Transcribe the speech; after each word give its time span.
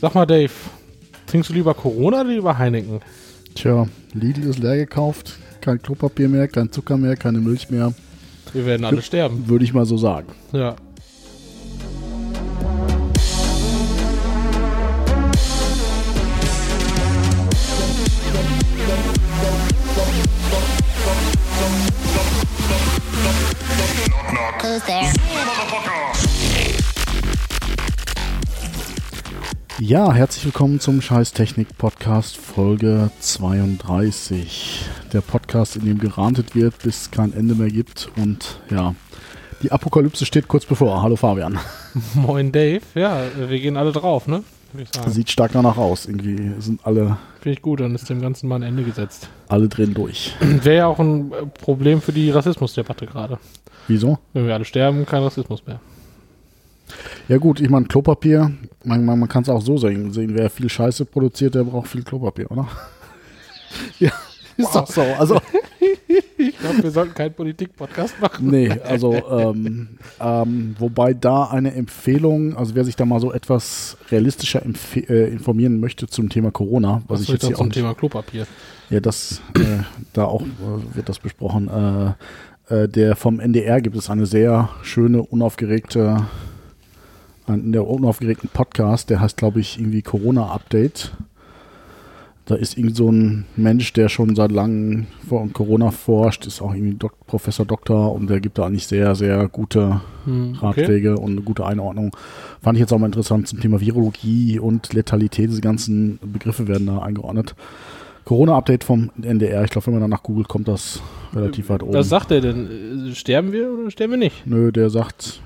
Sag 0.00 0.14
mal, 0.14 0.24
Dave, 0.24 0.50
trinkst 1.26 1.50
du 1.50 1.54
lieber 1.54 1.74
Corona 1.74 2.22
oder 2.22 2.30
lieber 2.30 2.56
Heineken? 2.56 3.00
Tja, 3.54 3.86
Lidl 4.14 4.48
ist 4.48 4.58
leer 4.58 4.76
gekauft. 4.76 5.38
Kein 5.60 5.82
Klopapier 5.82 6.26
mehr, 6.26 6.48
kein 6.48 6.72
Zucker 6.72 6.96
mehr, 6.96 7.16
keine 7.16 7.38
Milch 7.38 7.68
mehr. 7.68 7.92
Wir 8.54 8.64
werden 8.64 8.86
alle 8.86 9.02
sterben. 9.02 9.46
Würde 9.46 9.62
ich 9.62 9.74
mal 9.74 9.84
so 9.84 9.98
sagen. 9.98 10.28
Ja. 10.52 10.76
Ja, 29.90 30.12
herzlich 30.12 30.44
willkommen 30.44 30.78
zum 30.78 31.02
Scheiß 31.02 31.32
Technik 31.32 31.76
Podcast 31.76 32.36
Folge 32.36 33.10
32. 33.18 34.84
Der 35.12 35.20
Podcast, 35.20 35.74
in 35.74 35.84
dem 35.84 35.98
gerantet 35.98 36.54
wird, 36.54 36.78
bis 36.84 37.00
es 37.00 37.10
kein 37.10 37.32
Ende 37.32 37.56
mehr 37.56 37.70
gibt. 37.70 38.08
Und 38.16 38.60
ja, 38.70 38.94
die 39.64 39.72
Apokalypse 39.72 40.24
steht 40.24 40.46
kurz 40.46 40.64
bevor. 40.64 41.02
Hallo 41.02 41.16
Fabian. 41.16 41.58
Moin, 42.14 42.52
Dave. 42.52 42.82
Ja, 42.94 43.20
wir 43.36 43.58
gehen 43.58 43.76
alle 43.76 43.90
drauf, 43.90 44.28
ne? 44.28 44.44
Sieht 45.08 45.28
stark 45.28 45.50
danach 45.54 45.76
aus. 45.76 46.06
Irgendwie 46.06 46.52
sind 46.60 46.86
alle, 46.86 47.18
Finde 47.40 47.56
ich 47.56 47.60
gut, 47.60 47.80
dann 47.80 47.92
ist 47.96 48.08
dem 48.08 48.22
Ganzen 48.22 48.46
mal 48.48 48.54
ein 48.54 48.62
Ende 48.62 48.84
gesetzt. 48.84 49.28
alle 49.48 49.68
drin 49.68 49.92
durch. 49.92 50.36
Wäre 50.40 50.76
ja 50.76 50.86
auch 50.86 51.00
ein 51.00 51.32
äh, 51.32 51.46
Problem 51.46 52.00
für 52.00 52.12
die 52.12 52.30
Rassismusdebatte 52.30 53.06
gerade. 53.06 53.40
Wieso? 53.88 54.20
Wenn 54.34 54.46
wir 54.46 54.54
alle 54.54 54.64
sterben, 54.64 55.04
kein 55.04 55.24
Rassismus 55.24 55.66
mehr. 55.66 55.80
Ja 57.28 57.38
gut, 57.38 57.60
ich 57.60 57.68
meine 57.68 57.86
Klopapier, 57.86 58.50
man, 58.84 59.04
man, 59.04 59.18
man 59.18 59.28
kann 59.28 59.42
es 59.42 59.48
auch 59.48 59.62
so 59.62 59.76
sehen, 59.76 60.12
sehen, 60.12 60.34
wer 60.34 60.50
viel 60.50 60.68
Scheiße 60.68 61.04
produziert, 61.04 61.54
der 61.54 61.64
braucht 61.64 61.88
viel 61.88 62.02
Klopapier, 62.02 62.50
oder? 62.50 62.68
ja, 63.98 64.12
ist 64.56 64.74
doch 64.74 64.86
so. 64.86 65.02
Also, 65.02 65.40
Ich 66.40 66.58
glaube, 66.58 66.82
wir 66.82 66.90
sollten 66.90 67.14
keinen 67.14 67.34
Politik-Podcast 67.34 68.20
machen. 68.20 68.48
nee, 68.50 68.70
also, 68.70 69.12
ähm, 69.14 69.88
ähm, 70.20 70.74
wobei 70.78 71.14
da 71.14 71.44
eine 71.44 71.74
Empfehlung, 71.74 72.56
also 72.56 72.74
wer 72.74 72.84
sich 72.84 72.96
da 72.96 73.04
mal 73.04 73.20
so 73.20 73.32
etwas 73.32 73.96
realistischer 74.10 74.62
äh, 74.64 75.30
informieren 75.30 75.80
möchte 75.80 76.06
zum 76.06 76.28
Thema 76.28 76.50
Corona, 76.50 77.02
was, 77.06 77.20
Was 77.20 77.20
ich 77.22 77.28
ich 77.28 77.32
jetzt 77.34 77.46
hier 77.46 77.56
auch 77.56 77.58
zum 77.58 77.66
nicht, 77.68 77.76
Thema 77.76 77.94
Klopapier. 77.94 78.46
ja, 78.88 79.00
das, 79.00 79.42
äh, 79.54 79.82
da 80.12 80.24
auch 80.24 80.42
äh, 80.42 80.96
wird 80.96 81.08
das 81.08 81.18
besprochen, 81.18 81.68
äh, 82.68 82.74
äh, 82.74 82.88
der 82.88 83.16
vom 83.16 83.38
NDR 83.40 83.80
gibt 83.80 83.96
es 83.96 84.08
eine 84.08 84.26
sehr 84.26 84.70
schöne, 84.82 85.22
unaufgeregte, 85.22 86.24
einen 87.50 87.72
der 87.72 87.86
unaufgeregten 87.86 88.50
Podcast, 88.52 89.10
der 89.10 89.20
heißt, 89.20 89.36
glaube 89.36 89.60
ich, 89.60 89.78
irgendwie 89.78 90.02
Corona-Update. 90.02 91.12
Da 92.46 92.56
ist 92.56 92.76
irgend 92.76 92.96
so 92.96 93.12
ein 93.12 93.44
Mensch, 93.54 93.92
der 93.92 94.08
schon 94.08 94.34
seit 94.34 94.50
langem 94.50 95.06
vor 95.28 95.48
Corona 95.52 95.92
forscht, 95.92 96.46
ist 96.46 96.60
auch 96.60 96.74
irgendwie 96.74 96.94
Dok 96.96 97.14
Professor 97.28 97.64
Doktor 97.64 98.12
und 98.12 98.28
der 98.28 98.40
gibt 98.40 98.58
da 98.58 98.66
eigentlich 98.66 98.88
sehr, 98.88 99.14
sehr 99.14 99.46
gute 99.48 100.00
Hm, 100.24 100.56
okay. 100.56 100.66
Ratschläge 100.66 101.16
und 101.16 101.30
eine 101.32 101.42
gute 101.42 101.64
Einordnung. 101.64 102.10
Fand 102.60 102.76
ich 102.76 102.80
jetzt 102.80 102.92
auch 102.92 102.98
mal 102.98 103.06
interessant 103.06 103.46
zum 103.46 103.60
Thema 103.60 103.80
Virologie 103.80 104.58
und 104.58 104.92
Letalität. 104.92 105.48
Diese 105.50 105.60
ganzen 105.60 106.18
Begriffe 106.22 106.66
werden 106.66 106.88
da 106.88 106.98
eingeordnet. 106.98 107.54
Corona-Update 108.24 108.84
vom 108.84 109.10
NDR. 109.22 109.64
Ich 109.64 109.70
glaube, 109.70 109.86
wenn 109.86 109.94
man 109.94 110.02
danach 110.02 110.22
googelt, 110.22 110.48
kommt 110.48 110.68
das 110.68 111.00
relativ 111.34 111.68
weit 111.68 111.82
oben. 111.82 111.94
Was 111.94 112.08
sagt 112.08 112.30
er 112.32 112.40
denn? 112.40 113.10
Äh, 113.10 113.14
Sterben 113.14 113.52
wir 113.52 113.72
oder 113.72 113.90
sterben 113.90 114.12
wir 114.12 114.18
nicht? 114.18 114.46
Nö, 114.46 114.72
der 114.72 114.90
sagt, 114.90 115.40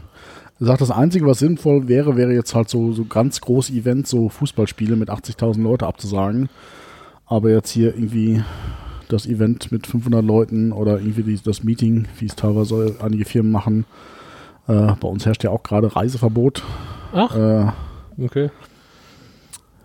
sagt, 0.65 0.81
das 0.81 0.91
Einzige, 0.91 1.27
was 1.27 1.39
sinnvoll 1.39 1.89
wäre, 1.89 2.17
wäre 2.17 2.33
jetzt 2.33 2.55
halt 2.55 2.69
so, 2.69 2.93
so 2.93 3.05
ganz 3.05 3.41
große 3.41 3.73
Events, 3.73 4.11
so 4.11 4.29
Fußballspiele 4.29 4.97
mit 4.97 5.11
80.000 5.11 5.63
Leute 5.63 5.87
abzusagen. 5.87 6.49
Aber 7.27 7.51
jetzt 7.51 7.71
hier 7.71 7.95
irgendwie 7.95 8.43
das 9.09 9.27
Event 9.27 9.73
mit 9.73 9.87
500 9.87 10.25
Leuten 10.25 10.73
oder 10.73 10.99
irgendwie 10.99 11.39
das 11.43 11.63
Meeting, 11.65 12.07
wie 12.19 12.27
es 12.27 12.37
teilweise 12.37 12.97
einige 13.01 13.25
Firmen 13.25 13.53
machen. 13.53 13.85
Äh, 14.67 14.93
bei 15.01 15.09
uns 15.09 15.27
herrscht 15.27 15.45
ja 15.45 15.51
auch 15.51 15.63
gerade 15.63 15.95
Reiseverbot. 15.95 16.63
Ach, 17.13 17.35
Äh, 17.37 17.67
okay. 18.23 18.51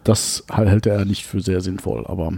das 0.04 0.44
hält 0.52 0.86
er 0.86 1.06
nicht 1.06 1.26
für 1.26 1.42
sehr 1.42 1.62
sinnvoll. 1.62 2.06
Aber 2.08 2.34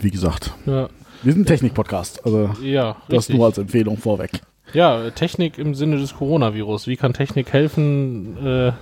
wie 0.00 0.10
gesagt, 0.10 0.52
Ja, 0.66 0.88
wir 1.22 1.32
sind 1.32 1.42
ein 1.42 1.46
Technik-Podcast. 1.46 2.24
Also 2.24 2.50
ja 2.62 2.96
das 3.08 3.28
nur 3.28 3.46
als 3.46 3.58
Empfehlung 3.58 3.96
vorweg. 3.96 4.40
Ja, 4.72 5.10
Technik 5.10 5.58
im 5.58 5.74
Sinne 5.74 5.98
des 5.98 6.16
Coronavirus. 6.16 6.86
Wie 6.86 6.96
kann 6.96 7.12
Technik 7.12 7.52
helfen? 7.52 8.36
Äh, 8.44 8.72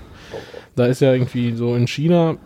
da 0.76 0.86
ist 0.86 1.00
ja 1.00 1.12
irgendwie 1.12 1.52
so 1.54 1.74
in 1.74 1.86
China, 1.86 2.36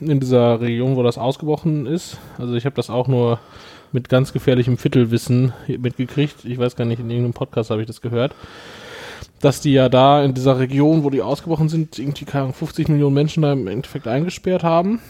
in 0.00 0.20
dieser 0.20 0.60
Region, 0.60 0.96
wo 0.96 1.02
das 1.02 1.18
ausgebrochen 1.18 1.86
ist. 1.86 2.18
Also 2.38 2.54
ich 2.54 2.64
habe 2.64 2.76
das 2.76 2.90
auch 2.90 3.06
nur 3.06 3.38
mit 3.92 4.08
ganz 4.08 4.32
gefährlichem 4.32 4.78
Viertelwissen 4.78 5.52
mitgekriegt. 5.66 6.44
Ich 6.44 6.58
weiß 6.58 6.76
gar 6.76 6.84
nicht, 6.84 7.00
in 7.00 7.10
irgendeinem 7.10 7.34
Podcast 7.34 7.70
habe 7.70 7.80
ich 7.80 7.86
das 7.86 8.00
gehört. 8.00 8.34
Dass 9.40 9.60
die 9.60 9.72
ja 9.72 9.88
da 9.88 10.22
in 10.22 10.34
dieser 10.34 10.58
Region, 10.58 11.04
wo 11.04 11.10
die 11.10 11.22
ausgebrochen 11.22 11.68
sind, 11.68 11.98
irgendwie 11.98 12.24
keine 12.24 12.44
Ahnung, 12.44 12.54
50 12.54 12.88
Millionen 12.88 13.14
Menschen 13.14 13.42
da 13.42 13.52
im 13.52 13.66
Endeffekt 13.68 14.06
eingesperrt 14.06 14.62
haben. 14.62 15.00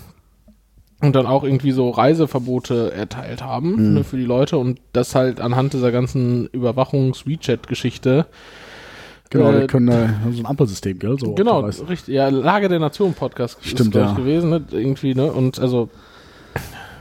Und 1.03 1.17
dann 1.17 1.27
auch 1.27 1.45
irgendwie 1.45 1.73
so 1.73 1.91
Reiseverbote 1.91 2.93
erteilt 2.93 3.43
haben 3.43 3.95
ne, 3.95 4.05
für 4.05 4.19
die 4.19 4.25
Leute 4.25 4.59
und 4.59 4.81
das 4.93 5.15
halt 5.15 5.41
anhand 5.41 5.73
dieser 5.73 5.93
ganzen 5.93 6.47
Überwachungs-WeChat-Geschichte. 6.49 8.27
Genau, 9.31 9.51
Äh, 9.51 9.61
wir 9.61 9.67
können 9.67 9.89
äh, 9.89 10.09
so 10.33 10.43
ein 10.43 10.47
Ampelsystem, 10.47 10.99
gell? 10.99 11.17
So 11.19 11.35
Genau, 11.35 11.61
richtig. 11.61 12.09
Ja, 12.09 12.29
Lage 12.29 12.69
der 12.69 12.81
Nation 12.81 13.15
Podcast 13.15 13.59
Stimmt, 13.65 13.95
ist 13.95 14.03
ja. 14.03 14.13
gewesen, 14.13 14.51
ne? 14.51 14.63
Irgendwie, 14.73 15.15
ne? 15.15 15.33
Und 15.33 15.59
also, 15.59 15.89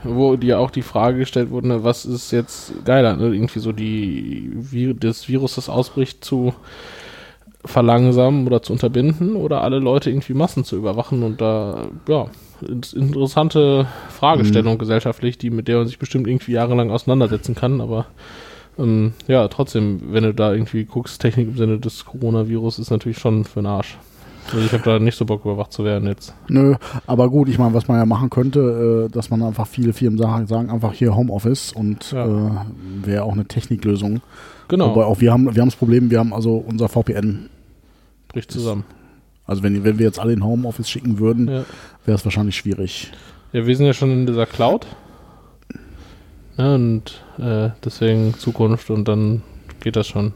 wo 0.04 0.36
dir 0.36 0.60
auch 0.60 0.70
die 0.70 0.82
Frage 0.82 1.18
gestellt 1.18 1.50
wurde, 1.50 1.68
ne, 1.68 1.84
was 1.84 2.06
ist 2.06 2.30
jetzt 2.30 2.84
geiler, 2.84 3.16
ne? 3.16 3.34
Irgendwie 3.34 3.58
so 3.58 3.72
die, 3.72 4.50
wie 4.54 4.94
das 4.94 5.28
Virus, 5.28 5.56
das 5.56 5.68
ausbricht, 5.68 6.24
zu 6.24 6.54
verlangsamen 7.64 8.46
oder 8.46 8.62
zu 8.62 8.72
unterbinden 8.72 9.36
oder 9.36 9.62
alle 9.62 9.80
Leute 9.80 10.08
irgendwie 10.08 10.32
Massen 10.34 10.64
zu 10.64 10.76
überwachen 10.76 11.22
und 11.22 11.40
da, 11.40 11.88
ja, 12.08 12.26
interessante 12.62 13.86
Fragestellung 14.10 14.78
gesellschaftlich, 14.78 15.38
die 15.38 15.50
mit 15.50 15.68
der 15.68 15.78
man 15.78 15.86
sich 15.86 15.98
bestimmt 15.98 16.26
irgendwie 16.26 16.52
jahrelang 16.52 16.90
auseinandersetzen 16.90 17.54
kann, 17.54 17.80
aber 17.80 18.06
ähm, 18.78 19.12
ja, 19.28 19.48
trotzdem, 19.48 20.00
wenn 20.12 20.24
du 20.24 20.32
da 20.34 20.52
irgendwie 20.52 20.84
guckst, 20.84 21.20
Technik 21.20 21.48
im 21.48 21.56
Sinne 21.56 21.78
des 21.78 22.04
Coronavirus 22.04 22.78
ist 22.78 22.90
natürlich 22.90 23.18
schon 23.18 23.44
für 23.44 23.60
den 23.60 23.66
Arsch. 23.66 23.98
Also 24.52 24.64
ich 24.64 24.72
habe 24.72 24.82
da 24.82 24.98
nicht 24.98 25.16
so 25.16 25.24
Bock 25.26 25.44
überwacht 25.44 25.72
zu 25.72 25.84
werden 25.84 26.08
jetzt. 26.08 26.34
Nö, 26.48 26.74
aber 27.06 27.28
gut, 27.28 27.48
ich 27.48 27.58
meine, 27.58 27.74
was 27.74 27.86
man 27.88 27.98
ja 27.98 28.06
machen 28.06 28.30
könnte, 28.30 29.06
äh, 29.08 29.12
dass 29.12 29.30
man 29.30 29.42
einfach 29.42 29.66
viele 29.66 29.92
Firmen 29.92 30.18
sagen, 30.18 30.46
sagen 30.46 30.70
einfach 30.70 30.92
hier 30.92 31.14
Homeoffice 31.14 31.72
und 31.72 32.10
Ja. 32.12 32.26
äh, 32.26 32.50
wäre 33.04 33.24
auch 33.24 33.34
eine 33.34 33.44
Techniklösung. 33.44 34.22
Genau, 34.68 34.90
Wobei 34.90 35.04
auch 35.04 35.20
wir 35.20 35.32
haben, 35.32 35.54
wir 35.54 35.60
haben 35.60 35.68
das 35.68 35.76
Problem, 35.76 36.10
wir 36.10 36.18
haben 36.18 36.32
also 36.32 36.54
unser 36.56 36.88
VPN. 36.88 37.48
bricht 38.28 38.50
zusammen. 38.50 38.84
Also 39.50 39.64
wenn, 39.64 39.82
wenn 39.82 39.98
wir 39.98 40.06
jetzt 40.06 40.20
alle 40.20 40.32
in 40.32 40.44
Homeoffice 40.44 40.88
schicken 40.88 41.18
würden, 41.18 41.48
Ja. 41.48 41.64
wäre 42.04 42.14
es 42.16 42.24
wahrscheinlich 42.24 42.54
schwierig. 42.56 43.10
ja, 43.52 43.66
wir 43.66 43.76
sind 43.76 43.84
ja 43.86 43.92
schon 43.92 44.12
in 44.12 44.24
dieser 44.26 44.46
Cloud. 44.46 44.86
Ja, 46.56 46.76
und 46.76 47.20
äh, 47.38 47.70
deswegen 47.84 48.34
Zukunft 48.34 48.90
und 48.90 49.08
dann 49.08 49.42
geht 49.80 49.96
das 49.96 50.06
schon. 50.06 50.34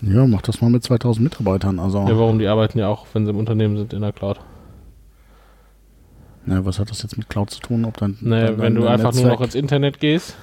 Ja, 0.00 0.26
mach 0.26 0.40
das 0.40 0.62
mal 0.62 0.70
mit 0.70 0.82
2000 0.82 1.22
Mitarbeitern. 1.24 1.78
Also, 1.78 1.98
Ja, 2.08 2.16
warum? 2.18 2.38
Die 2.38 2.46
arbeiten 2.46 2.78
ja 2.78 2.88
auch, 2.88 3.06
wenn 3.12 3.26
sie 3.26 3.30
im 3.32 3.36
Unternehmen 3.38 3.76
sind, 3.76 3.92
in 3.92 4.00
der 4.00 4.12
Cloud. 4.12 4.40
ja, 6.46 6.64
was 6.64 6.78
hat 6.78 6.90
das 6.90 7.02
jetzt 7.02 7.18
mit 7.18 7.28
Cloud 7.28 7.50
zu 7.50 7.60
tun? 7.60 7.84
Ob 7.84 7.98
dann, 7.98 8.16
Naja, 8.22 8.46
dann- 8.46 8.58
wenn 8.60 8.74
du 8.76 8.86
einfach 8.86 9.12
nur 9.12 9.24
Netzwerk- 9.24 9.38
noch 9.40 9.44
ins 9.44 9.54
Internet 9.54 10.00
gehst. 10.00 10.36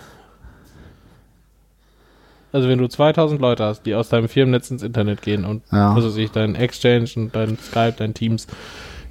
Also 2.51 2.67
wenn 2.67 2.79
du 2.79 2.87
2000 2.87 3.39
Leute 3.39 3.63
hast, 3.63 3.83
die 3.85 3.93
aus 3.95 4.09
deinem 4.09 4.27
Firmennetz 4.27 4.71
ins 4.71 4.81
Internet 4.83 5.21
gehen 5.21 5.45
und 5.45 5.61
Ja. 5.71 5.93
also 5.93 6.09
sich 6.09 6.31
dein 6.31 6.55
Exchange 6.55 7.09
und 7.15 7.35
dein 7.35 7.57
Skype, 7.59 7.93
dein 7.97 8.13
Teams 8.13 8.47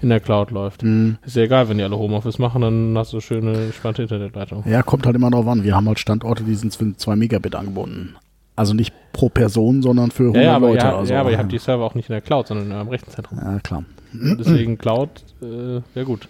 in 0.00 0.08
der 0.10 0.20
Cloud 0.20 0.50
läuft. 0.50 0.82
Hm. 0.82 1.18
Ist 1.24 1.36
ja 1.36 1.42
egal, 1.42 1.68
wenn 1.68 1.78
die 1.78 1.84
alle 1.84 1.96
Homeoffice 1.98 2.38
machen, 2.38 2.62
dann 2.62 2.96
hast 2.96 3.12
du 3.12 3.20
schöne, 3.20 3.72
spannende 3.72 4.02
Internetleitung. 4.02 4.62
Ja, 4.66 4.82
kommt 4.82 5.06
halt 5.06 5.16
immer 5.16 5.30
drauf 5.30 5.46
an. 5.46 5.62
Wir 5.64 5.74
haben 5.74 5.86
halt 5.88 5.98
Standorte, 5.98 6.44
die 6.44 6.54
sind 6.54 6.80
mit 6.80 7.00
2 7.00 7.16
Megabit 7.16 7.54
angebunden. 7.54 8.16
Also 8.54 8.74
nicht 8.74 8.92
pro 9.12 9.28
Person, 9.28 9.82
sondern 9.82 10.10
für 10.10 10.24
100 10.24 10.42
Ja, 10.42 10.50
ja, 10.50 10.56
aber, 10.56 10.68
Leute. 10.68 10.84
ja, 10.86 10.96
also, 10.96 11.12
ja, 11.14 11.20
aber 11.20 11.30
ihr 11.30 11.38
habt 11.38 11.50
die 11.52 11.58
Server 11.58 11.84
auch 11.84 11.94
nicht 11.94 12.08
in 12.08 12.12
der 12.12 12.20
Cloud, 12.22 12.48
sondern 12.48 12.66
in 12.66 12.72
eurem 12.72 12.88
Rechenzentrum. 12.88 13.38
Ja, 13.40 13.58
klar. 13.60 13.84
Deswegen 14.12 14.78
Cloud, 14.78 15.10
äh, 15.42 15.80
ja 15.94 16.04
gut. 16.04 16.28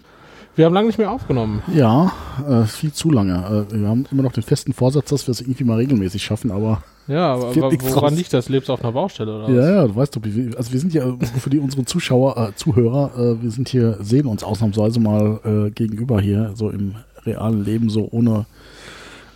Wir 0.57 0.65
haben 0.67 0.75
lange 0.75 0.89
nicht 0.89 0.99
mehr 0.99 1.11
aufgenommen. 1.13 1.63
Ja, 1.73 2.13
äh, 2.47 2.65
viel 2.65 2.93
zu 2.93 3.11
lange. 3.11 3.67
Äh, 3.71 3.81
wir 3.81 3.89
haben 3.89 4.05
immer 4.11 4.23
noch 4.25 4.33
den 4.33 4.43
festen 4.43 4.73
Vorsatz, 4.73 5.11
dass 5.11 5.27
wir 5.27 5.33
es 5.33 5.41
irgendwie 5.41 5.65
mal 5.65 5.77
regelmäßig 5.77 6.23
schaffen, 6.23 6.51
aber 6.51 6.83
Ja, 7.09 7.35
aber, 7.35 7.49
aber 7.49 7.57
woran 7.57 7.81
draus. 7.81 8.13
liegt 8.13 8.33
das? 8.35 8.51
Lebst 8.51 8.69
du 8.69 8.75
auf 8.75 8.85
einer 8.85 8.93
Baustelle 8.93 9.35
oder 9.35 9.45
was? 9.45 9.51
ja, 9.51 9.71
ja, 9.71 9.87
du 9.87 9.97
weißt 9.97 10.15
doch, 10.15 10.23
also 10.57 10.73
wir 10.73 10.81
sind 10.81 10.93
ja 10.93 11.17
für 11.41 11.51
die 11.51 11.59
unsere 11.59 11.85
Zuschauer, 11.87 12.37
äh, 12.37 12.55
Zuhörer, 12.55 13.13
äh, 13.17 13.43
wir 13.43 13.51
sind 13.51 13.71
hier, 13.71 13.97
sehen 14.01 14.27
uns 14.27 14.45
ausnahmsweise 14.45 15.01
mal 15.01 15.41
äh, 15.45 15.71
gegenüber 15.71 16.21
hier, 16.21 16.53
so 16.55 16.69
im 16.69 16.97
realen 17.25 17.65
Leben, 17.65 17.89
so 17.89 18.09
ohne, 18.11 18.45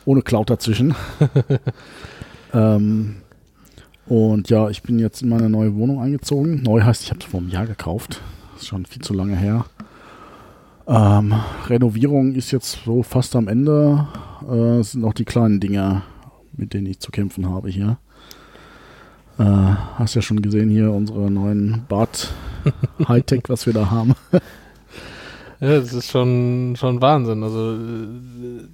ohne 0.04 0.20
Cloud 0.20 0.50
dazwischen. 0.50 0.94
ähm, 2.54 3.16
und 4.06 4.50
ja, 4.50 4.68
ich 4.68 4.82
bin 4.82 4.98
jetzt 4.98 5.22
in 5.22 5.30
meine 5.30 5.48
neue 5.48 5.74
Wohnung 5.74 6.00
eingezogen. 6.00 6.62
Neu 6.62 6.82
heißt, 6.82 7.02
ich 7.02 7.10
habe 7.10 7.20
es 7.20 7.26
vor 7.26 7.40
einem 7.40 7.48
Jahr 7.48 7.66
gekauft. 7.66 8.20
Das 8.52 8.62
ist 8.62 8.68
schon 8.68 8.84
viel 8.84 9.00
zu 9.00 9.14
lange 9.14 9.36
her. 9.36 9.64
Ähm, 10.86 11.32
Renovierung 11.68 12.34
ist 12.34 12.50
jetzt 12.50 12.84
so 12.84 13.02
fast 13.02 13.34
am 13.36 13.48
Ende. 13.48 14.06
Äh, 14.46 14.80
es 14.80 14.92
sind 14.92 15.00
noch 15.00 15.14
die 15.14 15.24
kleinen 15.24 15.60
Dinge, 15.60 16.02
mit 16.56 16.74
denen 16.74 16.86
ich 16.86 17.00
zu 17.00 17.10
kämpfen 17.10 17.48
habe 17.48 17.68
hier. 17.68 17.98
Äh, 19.38 19.44
hast 19.44 20.14
ja 20.14 20.22
schon 20.22 20.42
gesehen 20.42 20.70
hier 20.70 20.90
unsere 20.92 21.30
neuen 21.30 21.84
Bad 21.88 22.32
Hightech, 23.08 23.44
was 23.48 23.66
wir 23.66 23.72
da 23.72 23.90
haben. 23.90 24.14
Ja, 25.60 25.78
das 25.78 25.92
ist 25.92 26.10
schon, 26.10 26.74
schon 26.76 27.00
Wahnsinn. 27.00 27.42
Also 27.42 27.74
äh, 27.74 28.66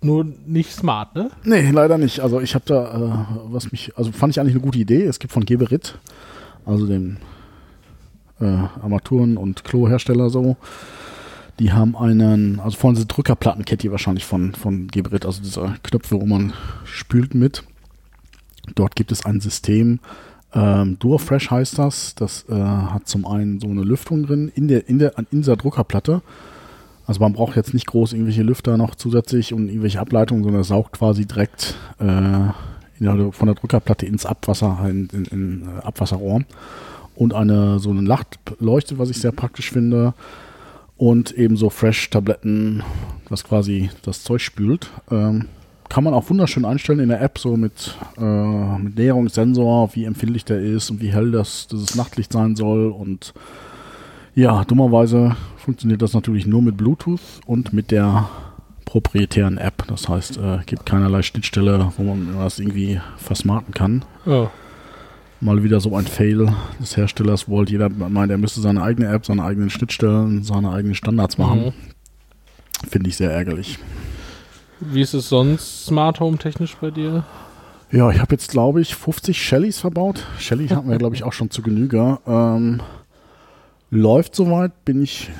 nur 0.00 0.24
nicht 0.46 0.70
smart, 0.70 1.14
ne? 1.14 1.30
Nee, 1.44 1.70
leider 1.70 1.98
nicht. 1.98 2.20
Also 2.20 2.40
ich 2.40 2.54
habe 2.54 2.64
da, 2.66 2.94
äh, 2.94 3.36
was 3.46 3.72
mich, 3.72 3.96
also 3.96 4.12
fand 4.12 4.32
ich 4.32 4.40
eigentlich 4.40 4.54
eine 4.54 4.64
gute 4.64 4.78
Idee. 4.78 5.04
Es 5.04 5.18
gibt 5.18 5.32
von 5.32 5.44
Geberit, 5.44 5.98
also 6.64 6.86
dem 6.86 7.16
äh, 8.40 8.44
Armaturen- 8.44 9.36
und 9.36 9.64
Klohersteller 9.64 10.30
so, 10.30 10.56
die 11.58 11.72
haben 11.72 11.96
einen, 11.96 12.60
also 12.60 12.76
vorne 12.76 12.96
diese 12.96 13.06
Drückerplatten 13.06 13.64
kennt 13.64 13.84
ihr 13.84 13.90
wahrscheinlich 13.90 14.24
von, 14.24 14.54
von 14.54 14.88
Geberit, 14.88 15.24
also 15.24 15.42
diese 15.42 15.74
Knöpfe, 15.82 16.20
wo 16.20 16.26
man 16.26 16.52
spült 16.84 17.34
mit. 17.34 17.64
Dort 18.74 18.96
gibt 18.96 19.12
es 19.12 19.24
ein 19.24 19.40
System, 19.40 20.00
ähm, 20.54 20.98
Durafresh 21.00 21.50
heißt 21.50 21.78
das. 21.78 22.14
Das 22.14 22.44
äh, 22.48 22.54
hat 22.54 23.08
zum 23.08 23.26
einen 23.26 23.60
so 23.60 23.68
eine 23.68 23.82
Lüftung 23.82 24.24
drin 24.24 24.50
in 24.54 24.68
der, 24.68 24.88
in 24.88 24.98
der, 24.98 25.18
in 25.18 25.40
dieser 25.40 25.56
Druckerplatte. 25.56 26.22
Also 27.06 27.20
man 27.20 27.34
braucht 27.34 27.56
jetzt 27.56 27.74
nicht 27.74 27.86
groß 27.86 28.12
irgendwelche 28.12 28.42
Lüfter 28.42 28.76
noch 28.76 28.94
zusätzlich 28.94 29.52
und 29.52 29.68
irgendwelche 29.68 30.00
Ableitungen, 30.00 30.42
sondern 30.42 30.62
es 30.62 30.68
saugt 30.68 30.92
quasi 30.92 31.26
direkt 31.26 31.74
äh, 31.98 32.04
der, 33.00 33.32
von 33.32 33.46
der 33.46 33.54
Druckerplatte 33.56 34.06
ins 34.06 34.24
Abwasser, 34.24 34.78
in, 34.88 35.08
in, 35.12 35.24
in 35.24 35.62
äh, 35.62 35.82
Abwasserrohr. 35.84 36.42
Und 37.16 37.34
eine 37.34 37.78
so 37.78 37.90
eine 37.90 38.00
Lachtleuchte, 38.00 38.98
was 38.98 39.10
ich 39.10 39.20
sehr 39.20 39.32
praktisch 39.32 39.70
finde. 39.70 40.14
Und 40.96 41.32
ebenso 41.32 41.70
Fresh-Tabletten, 41.70 42.82
was 43.28 43.44
quasi 43.44 43.90
das 44.02 44.22
Zeug 44.22 44.40
spült. 44.40 44.90
Ähm, 45.10 45.46
kann 45.88 46.04
man 46.04 46.14
auch 46.14 46.30
wunderschön 46.30 46.64
einstellen 46.64 47.00
in 47.00 47.08
der 47.08 47.20
App, 47.20 47.38
so 47.38 47.56
mit, 47.56 47.96
äh, 48.18 48.78
mit 48.78 48.96
Näherungssensor, 48.96 49.94
wie 49.94 50.04
empfindlich 50.04 50.44
der 50.44 50.60
ist 50.60 50.90
und 50.90 51.00
wie 51.00 51.12
hell 51.12 51.30
das, 51.30 51.68
dieses 51.68 51.94
Nachtlicht 51.94 52.32
sein 52.32 52.56
soll. 52.56 52.88
Und 52.88 53.34
ja, 54.34 54.64
dummerweise 54.64 55.36
funktioniert 55.56 56.02
das 56.02 56.14
natürlich 56.14 56.46
nur 56.46 56.62
mit 56.62 56.76
Bluetooth 56.76 57.20
und 57.46 57.72
mit 57.72 57.90
der 57.90 58.28
proprietären 58.84 59.58
App. 59.58 59.84
Das 59.88 60.08
heißt, 60.08 60.38
äh, 60.38 60.58
gibt 60.66 60.86
keinerlei 60.86 61.22
Schnittstelle, 61.22 61.92
wo 61.96 62.02
man 62.02 62.34
das 62.38 62.58
irgendwie 62.58 63.00
versmarten 63.16 63.74
kann. 63.74 64.04
Oh. 64.26 64.48
Mal 65.40 65.62
wieder 65.62 65.80
so 65.80 65.94
ein 65.94 66.06
Fail 66.06 66.48
des 66.80 66.96
Herstellers, 66.96 67.48
wollte 67.48 67.72
jeder 67.72 67.88
meint, 67.88 68.30
er 68.30 68.38
müsste 68.38 68.60
seine 68.60 68.82
eigene 68.82 69.08
App, 69.08 69.26
seine 69.26 69.44
eigenen 69.44 69.68
Schnittstellen, 69.68 70.42
seine 70.42 70.70
eigenen 70.70 70.94
Standards 70.94 71.38
machen. 71.38 71.66
Mhm. 71.66 71.72
Finde 72.88 73.10
ich 73.10 73.16
sehr 73.16 73.30
ärgerlich. 73.30 73.78
Wie 74.80 75.00
ist 75.00 75.14
es 75.14 75.28
sonst 75.28 75.86
Smart 75.86 76.20
Home 76.20 76.38
technisch 76.38 76.76
bei 76.80 76.90
dir? 76.90 77.24
Ja, 77.90 78.10
ich 78.10 78.20
habe 78.20 78.34
jetzt, 78.34 78.50
glaube 78.50 78.80
ich, 78.80 78.94
50 78.94 79.40
Shellys 79.40 79.78
verbaut. 79.78 80.26
Shelly 80.38 80.68
hatten 80.68 80.90
wir, 80.90 80.98
glaube 80.98 81.14
ich, 81.14 81.22
auch 81.22 81.32
schon 81.32 81.50
zu 81.50 81.62
Genüge. 81.62 82.18
Ähm, 82.26 82.80
läuft 83.90 84.34
soweit, 84.34 84.84
bin 84.84 85.02
ich 85.02 85.30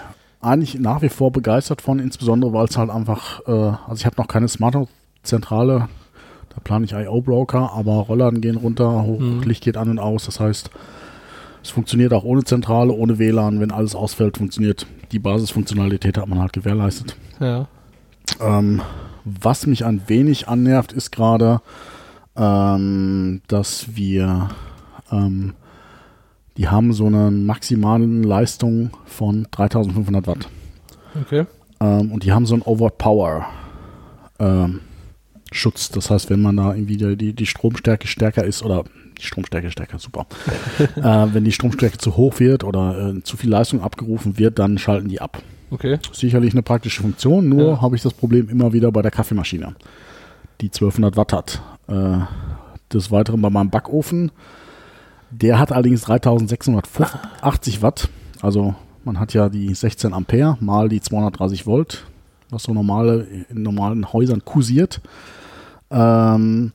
eigentlich 0.40 0.78
nach 0.78 1.02
wie 1.02 1.08
vor 1.08 1.32
begeistert 1.32 1.82
von, 1.82 1.98
insbesondere 1.98 2.52
weil 2.52 2.66
es 2.66 2.76
halt 2.76 2.90
einfach, 2.90 3.40
äh, 3.46 3.50
also 3.50 3.94
ich 3.96 4.06
habe 4.06 4.16
noch 4.18 4.28
keine 4.28 4.48
Smart 4.48 4.74
Home 4.74 4.88
Zentrale, 5.22 5.88
da 6.54 6.60
plane 6.62 6.84
ich 6.84 6.92
IO-Broker, 6.92 7.72
aber 7.72 7.92
Rollladen 7.94 8.40
gehen 8.40 8.56
runter, 8.56 9.02
hoch, 9.02 9.18
Mhm. 9.20 9.42
Licht 9.42 9.64
geht 9.64 9.76
an 9.76 9.90
und 9.90 9.98
aus. 9.98 10.26
Das 10.26 10.40
heißt, 10.40 10.70
es 11.62 11.70
funktioniert 11.70 12.12
auch 12.12 12.24
ohne 12.24 12.44
Zentrale, 12.44 12.92
ohne 12.92 13.18
WLAN. 13.18 13.60
Wenn 13.60 13.70
alles 13.70 13.94
ausfällt, 13.94 14.36
funktioniert 14.38 14.86
die 15.12 15.18
Basisfunktionalität, 15.18 16.18
hat 16.18 16.28
man 16.28 16.40
halt 16.40 16.52
gewährleistet. 16.52 17.16
Ja. 17.40 17.66
Ähm, 18.40 18.82
was 19.24 19.66
mich 19.66 19.84
ein 19.84 20.02
wenig 20.06 20.48
annervt, 20.48 20.92
ist 20.92 21.10
gerade, 21.10 21.60
ähm, 22.36 23.40
dass 23.48 23.96
wir, 23.96 24.48
ähm, 25.10 25.54
die 26.56 26.68
haben 26.68 26.92
so 26.92 27.06
eine 27.06 27.30
maximalen 27.30 28.22
Leistung 28.22 28.90
von 29.06 29.46
3500 29.50 30.26
Watt. 30.26 30.48
Okay. 31.20 31.46
Ähm, 31.80 32.12
und 32.12 32.24
die 32.24 32.32
haben 32.32 32.46
so 32.46 32.54
einen 32.54 32.62
Overpower 32.62 33.46
ähm, 34.38 34.80
Schutz. 35.54 35.90
Das 35.90 36.10
heißt, 36.10 36.30
wenn 36.30 36.42
man 36.42 36.56
da 36.56 36.74
irgendwie 36.74 36.96
die, 37.16 37.32
die, 37.32 37.46
Stromstärke 37.46 38.06
stärker 38.06 38.44
ist 38.44 38.62
oder 38.62 38.84
die 39.18 39.24
Stromstärke 39.24 39.70
stärker, 39.70 39.98
super. 39.98 40.26
äh, 40.96 41.26
wenn 41.32 41.44
die 41.44 41.52
Stromstärke 41.52 41.98
zu 41.98 42.16
hoch 42.16 42.40
wird 42.40 42.64
oder 42.64 43.14
äh, 43.16 43.22
zu 43.22 43.36
viel 43.36 43.50
Leistung 43.50 43.80
abgerufen 43.80 44.38
wird, 44.38 44.58
dann 44.58 44.78
schalten 44.78 45.08
die 45.08 45.20
ab. 45.20 45.42
Okay. 45.70 45.98
Sicherlich 46.12 46.52
eine 46.52 46.62
praktische 46.62 47.02
Funktion, 47.02 47.48
nur 47.48 47.72
Ja. 47.72 47.80
habe 47.80 47.96
ich 47.96 48.02
das 48.02 48.14
Problem 48.14 48.48
immer 48.48 48.72
wieder 48.72 48.92
bei 48.92 49.02
der 49.02 49.10
Kaffeemaschine, 49.10 49.74
die 50.60 50.66
1200 50.66 51.16
Watt 51.16 51.32
hat. 51.32 51.62
Äh, 51.88 52.18
des 52.92 53.10
Weiteren 53.10 53.40
bei 53.42 53.50
meinem 53.50 53.70
Backofen, 53.70 54.30
der 55.30 55.58
hat 55.58 55.72
allerdings 55.72 56.02
3680 56.02 57.82
Watt. 57.82 58.08
Also 58.40 58.74
man 59.04 59.18
hat 59.18 59.34
ja 59.34 59.48
die 59.48 59.74
16 59.74 60.12
Ampere 60.12 60.56
mal 60.60 60.88
die 60.88 61.00
230 61.00 61.66
Volt, 61.66 62.04
was 62.50 62.64
so 62.64 62.72
normale 62.72 63.26
in 63.50 63.62
normalen 63.62 64.12
Häusern 64.12 64.44
kursiert. 64.44 65.00
Ähm, 65.90 66.72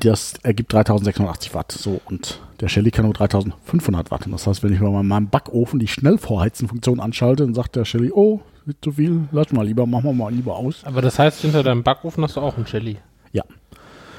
das 0.00 0.34
ergibt 0.42 0.72
3680 0.72 1.54
Watt. 1.54 1.72
So, 1.72 2.00
und 2.06 2.40
der 2.60 2.68
Shelly 2.68 2.90
kann 2.90 3.04
nur 3.04 3.14
3500 3.14 4.10
Watt. 4.10 4.26
Und 4.26 4.32
das 4.32 4.46
heißt, 4.46 4.62
wenn 4.62 4.72
ich 4.72 4.80
bei 4.80 4.90
meinem 4.90 5.28
Backofen 5.28 5.78
die 5.78 5.88
Schnellvorheizen-Funktion 5.88 7.00
anschalte, 7.00 7.44
dann 7.44 7.54
sagt 7.54 7.76
der 7.76 7.84
Shelly, 7.84 8.10
oh, 8.12 8.40
ist 8.66 8.78
zu 8.82 8.92
viel, 8.92 9.28
lass 9.32 9.52
mal 9.52 9.66
lieber, 9.66 9.86
machen 9.86 10.04
wir 10.04 10.12
mal 10.12 10.32
lieber 10.32 10.56
aus. 10.56 10.82
Aber 10.84 11.02
das 11.02 11.18
heißt, 11.18 11.42
hinter 11.42 11.62
deinem 11.62 11.82
Backofen 11.82 12.24
hast 12.24 12.36
du 12.36 12.40
auch 12.40 12.56
einen 12.56 12.66
Shelly. 12.66 12.98
Ja. 13.32 13.44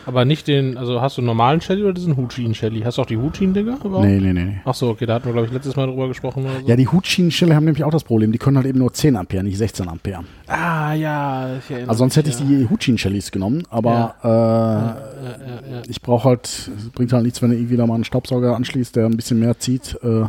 Aber 0.07 0.23
nicht 0.23 0.47
den, 0.47 0.77
also 0.77 1.01
hast 1.01 1.17
du 1.17 1.21
einen 1.21 1.25
normalen 1.25 1.59
Shelly 1.59 1.83
oder 1.83 1.91
diesen 1.91 2.15
Huchin-Shelly? 2.15 2.79
Hast 2.79 2.97
du 2.97 3.01
auch 3.01 3.05
die 3.05 3.17
Huchin-Dinger 3.17 3.77
überhaupt? 3.83 4.05
Nee, 4.05 4.21
nee, 4.21 4.31
nee, 4.31 4.45
nee. 4.45 4.61
Ach 4.63 4.73
so, 4.73 4.87
okay, 4.87 5.05
da 5.05 5.15
hatten 5.15 5.25
wir, 5.25 5.33
glaube 5.33 5.47
ich, 5.47 5.53
letztes 5.53 5.75
Mal 5.75 5.85
drüber 5.85 6.07
gesprochen 6.07 6.45
oder 6.45 6.61
so. 6.61 6.65
Ja, 6.65 6.77
die 6.77 6.87
Hutschienen-Shelly 6.87 7.51
haben 7.51 7.65
nämlich 7.65 7.83
auch 7.83 7.91
das 7.91 8.05
Problem, 8.05 8.31
die 8.31 8.37
können 8.37 8.55
halt 8.55 8.67
eben 8.67 8.79
nur 8.79 8.93
10 8.93 9.17
Ampere, 9.17 9.43
nicht 9.43 9.57
16 9.57 9.89
Ampere. 9.89 10.23
Ah, 10.47 10.93
ja. 10.93 11.57
Ich 11.57 11.69
erinnere 11.69 11.89
Also 11.89 11.99
sonst 11.99 12.15
hätte 12.15 12.29
ich 12.29 12.39
mich, 12.39 12.47
die 12.47 12.69
Hutschienen-Shellys 12.69 13.31
genommen, 13.31 13.63
aber 13.69 14.15
Ja, 14.23 14.29
ja, 14.29 14.91
äh, 14.93 15.71
ja. 15.73 15.81
ich 15.89 16.01
brauche 16.01 16.29
halt, 16.29 16.45
es 16.45 16.89
bringt 16.95 17.11
halt 17.11 17.23
nichts, 17.23 17.41
wenn 17.41 17.49
du 17.49 17.57
irgendwie 17.57 17.75
da 17.75 17.85
mal 17.85 17.95
einen 17.95 18.05
Staubsauger 18.05 18.55
anschließt, 18.55 18.95
der 18.95 19.07
ein 19.07 19.17
bisschen 19.17 19.41
mehr 19.41 19.59
zieht. 19.59 19.99
Äh, 20.03 20.27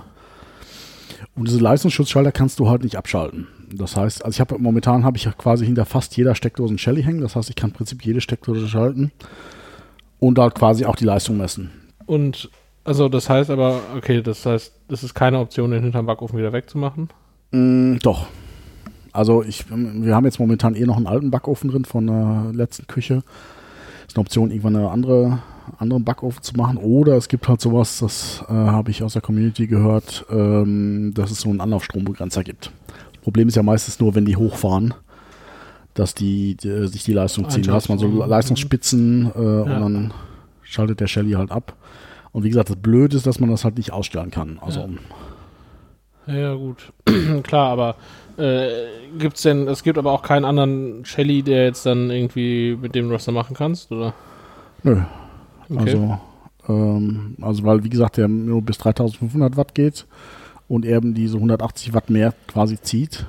und 1.37 1.47
diese 1.47 1.61
Leistungsschutzschalter 1.61 2.33
kannst 2.33 2.59
du 2.59 2.69
halt 2.69 2.83
nicht 2.83 2.97
abschalten. 2.97 3.47
Das 3.73 3.97
heißt, 3.97 4.25
also 4.25 4.35
ich 4.35 4.41
habe 4.41 4.59
momentan 4.59 5.05
habe 5.05 5.19
ich 5.19 5.25
ja 5.25 5.31
quasi 5.31 5.67
hinter 5.67 5.85
fast 5.85 6.17
jeder 6.17 6.35
Steckdose 6.35 6.71
einen 6.73 6.79
Shelly 6.79 7.05
hängen. 7.05 7.21
Das 7.21 7.37
heißt, 7.37 7.49
ich 7.49 7.55
kann 7.55 7.71
im 7.71 7.77
Prinzip 7.77 8.05
jede 8.05 8.21
Steckdose 8.21 8.67
schalten 8.67 9.13
und 10.19 10.39
halt 10.39 10.55
quasi 10.55 10.85
auch 10.85 10.97
die 10.97 11.05
Leistung 11.05 11.37
messen. 11.37 11.71
Und, 12.07 12.51
also 12.85 13.09
das 13.09 13.29
heißt 13.29 13.51
aber, 13.51 13.81
okay, 13.97 14.23
das 14.23 14.45
heißt, 14.47 14.73
das 14.89 15.05
ist 15.05 15.15
keine 15.15 15.39
Option, 15.39 15.71
den 15.71 15.83
hinterm 15.83 16.07
Backofen 16.07 16.39
wieder 16.39 16.53
wegzumachen. 16.53 17.09
Mm, 17.51 17.97
doch. 18.03 18.27
Also 19.13 19.43
ich, 19.43 19.65
wir 19.71 20.15
haben 20.15 20.25
jetzt 20.25 20.39
momentan 20.39 20.75
eh 20.75 20.85
noch 20.85 20.97
einen 20.97 21.07
alten 21.07 21.31
Backofen 21.31 21.71
drin 21.71 21.85
von 21.85 22.07
der 22.07 22.51
letzten 22.53 22.87
Küche. 22.87 23.23
Ist 24.07 24.17
eine 24.17 24.23
Option, 24.23 24.51
irgendwann 24.51 24.77
eine 24.77 24.91
andere, 24.91 25.43
anderen 25.79 26.05
Backofen 26.05 26.43
zu 26.43 26.55
machen. 26.57 26.77
Oder 26.77 27.17
es 27.17 27.29
gibt 27.29 27.49
halt 27.49 27.61
sowas, 27.61 27.99
das 27.99 28.45
äh, 28.49 28.53
habe 28.53 28.91
ich 28.91 29.03
aus 29.03 29.15
der 29.15 29.23
Community 29.23 29.67
gehört, 29.67 30.25
ähm, 30.31 31.13
dass 31.15 31.31
es 31.31 31.41
so 31.41 31.51
einen 31.51 31.61
Anlaufstrombegrenzer 31.61 32.45
gibt. 32.45 32.71
Das 33.13 33.23
Problem 33.23 33.49
ist 33.49 33.57
ja 33.57 33.63
meistens 33.63 33.99
nur, 33.99 34.15
wenn 34.15 34.25
die 34.25 34.37
hochfahren, 34.37 34.95
dass 35.99 36.15
die, 36.15 36.57
die 36.57 36.87
sich 36.89 37.05
die 37.05 37.13
Leistung 37.13 37.49
ziehen. 37.51 37.63
Da 37.65 37.73
hast 37.73 37.89
man 37.89 37.99
so. 37.99 38.07
Leistungsspitzen 38.25 39.33
äh, 39.35 39.39
und 39.39 39.67
Ja. 39.71 39.79
dann 39.81 40.15
schaltet 40.63 41.01
der 41.01 41.07
Shelly 41.07 41.33
halt 41.33 41.51
ab. 41.51 41.75
Und 42.33 42.45
wie 42.45 42.49
gesagt, 42.51 42.69
das 42.71 42.77
Blöde 42.77 43.17
ist, 43.17 43.27
dass 43.27 43.41
man 43.41 43.51
das 43.51 43.65
halt 43.65 43.79
nicht 43.79 43.93
ausstellen 43.93 44.31
kann. 44.31 44.59
Also 44.61 44.81
Ja. 44.81 46.35
Ja, 46.35 46.55
gut. 46.55 46.93
Klar, 47.43 47.71
aber 47.71 47.97
äh, 48.37 48.69
gibt's 49.19 49.43
denn, 49.43 49.67
es 49.67 49.83
gibt 49.83 49.97
aber 49.97 50.13
auch 50.13 50.23
keinen 50.23 50.45
anderen 50.45 51.05
Shelly, 51.07 51.43
der 51.43 51.65
jetzt 51.65 51.87
dann 51.87 52.11
irgendwie 52.11 52.77
mit 52.81 52.95
dem 52.95 53.11
da 53.11 53.33
machen 53.33 53.57
kannst, 53.57 53.91
oder? 53.91 54.13
nö, 54.83 55.01
Okay. 55.71 55.81
Also, 55.81 56.19
ähm, 56.69 57.37
also 57.43 57.65
weil, 57.65 57.83
wie 57.85 57.89
gesagt, 57.91 58.17
der 58.17 58.29
nur 58.29 58.63
bis 58.63 58.79
3500 58.79 59.57
Watt 59.57 59.75
geht 59.75 60.07
und 60.67 60.85
eben 60.87 61.13
diese 61.15 61.37
180 61.37 61.93
Watt 61.93 62.09
mehr 62.11 62.33
quasi 62.47 62.81
zieht, 62.81 63.27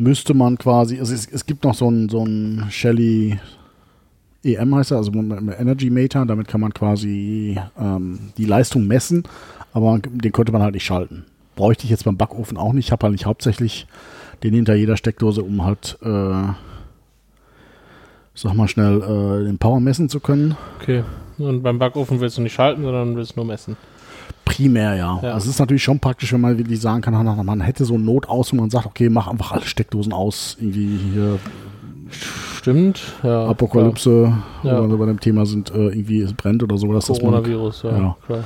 müsste 0.00 0.34
man 0.34 0.56
quasi, 0.58 0.98
also 0.98 1.14
es, 1.14 1.26
es 1.30 1.46
gibt 1.46 1.64
noch 1.64 1.74
so 1.74 1.88
ein, 1.90 2.08
so 2.08 2.24
ein 2.24 2.66
Shelly 2.70 3.38
EM 4.42 4.74
heißt 4.74 4.92
er, 4.92 4.96
also 4.96 5.12
Energy 5.12 5.90
Meter, 5.90 6.24
damit 6.24 6.48
kann 6.48 6.62
man 6.62 6.72
quasi 6.72 7.58
ähm, 7.78 8.18
die 8.38 8.46
Leistung 8.46 8.86
messen, 8.86 9.24
aber 9.74 9.98
den 9.98 10.32
könnte 10.32 10.52
man 10.52 10.62
halt 10.62 10.74
nicht 10.74 10.84
schalten. 10.84 11.26
Bräuchte 11.54 11.84
ich 11.84 11.90
jetzt 11.90 12.06
beim 12.06 12.16
Backofen 12.16 12.56
auch 12.56 12.72
nicht, 12.72 12.86
ich 12.86 12.92
habe 12.92 13.04
halt 13.04 13.12
nicht 13.12 13.26
hauptsächlich 13.26 13.86
den 14.42 14.54
hinter 14.54 14.74
jeder 14.74 14.96
Steckdose, 14.96 15.42
um 15.42 15.62
halt, 15.62 15.98
äh, 16.02 16.52
sag 18.34 18.54
mal 18.54 18.68
schnell, 18.68 19.02
äh, 19.02 19.44
den 19.44 19.58
Power 19.58 19.80
messen 19.80 20.08
zu 20.08 20.20
können. 20.20 20.56
Okay. 20.80 21.04
Und 21.36 21.62
beim 21.62 21.78
Backofen 21.78 22.20
willst 22.20 22.38
du 22.38 22.42
nicht 22.42 22.54
schalten, 22.54 22.82
sondern 22.82 23.16
willst 23.16 23.36
nur 23.36 23.44
messen. 23.44 23.76
Primär, 24.44 24.94
ja. 24.96 25.20
Ja. 25.22 25.32
Also 25.34 25.48
es 25.48 25.54
ist 25.54 25.60
natürlich 25.60 25.82
schon 25.82 26.00
praktisch, 26.00 26.32
wenn 26.32 26.40
man 26.40 26.58
wirklich 26.58 26.80
sagen 26.80 27.00
kann, 27.02 27.14
man 27.44 27.60
hätte 27.60 27.84
so 27.84 27.94
ein 27.94 28.04
Notaus, 28.04 28.52
wo 28.52 28.56
man 28.56 28.70
sagt, 28.70 28.86
okay, 28.86 29.08
mach 29.08 29.28
einfach 29.28 29.52
alle 29.52 29.64
Steckdosen 29.64 30.12
aus, 30.12 30.56
irgendwie 30.60 30.98
hier 31.12 31.38
Stimmt, 32.56 33.00
ja. 33.22 33.46
Apokalypse, 33.46 34.32
Ja. 34.62 34.82
wo 34.82 34.88
wir 34.88 34.98
bei 34.98 35.06
dem 35.06 35.20
Thema 35.20 35.46
sind, 35.46 35.70
äh, 35.70 35.88
irgendwie 35.88 36.20
es 36.20 36.34
brennt 36.34 36.62
oder 36.62 36.76
so, 36.76 36.92
dass, 36.92 37.06
klar. 37.06 37.16
das 37.16 37.24
man, 37.24 37.32
Coronavirus, 37.32 37.82
ja. 37.84 37.90
ja. 37.98 38.16
Klar. 38.26 38.44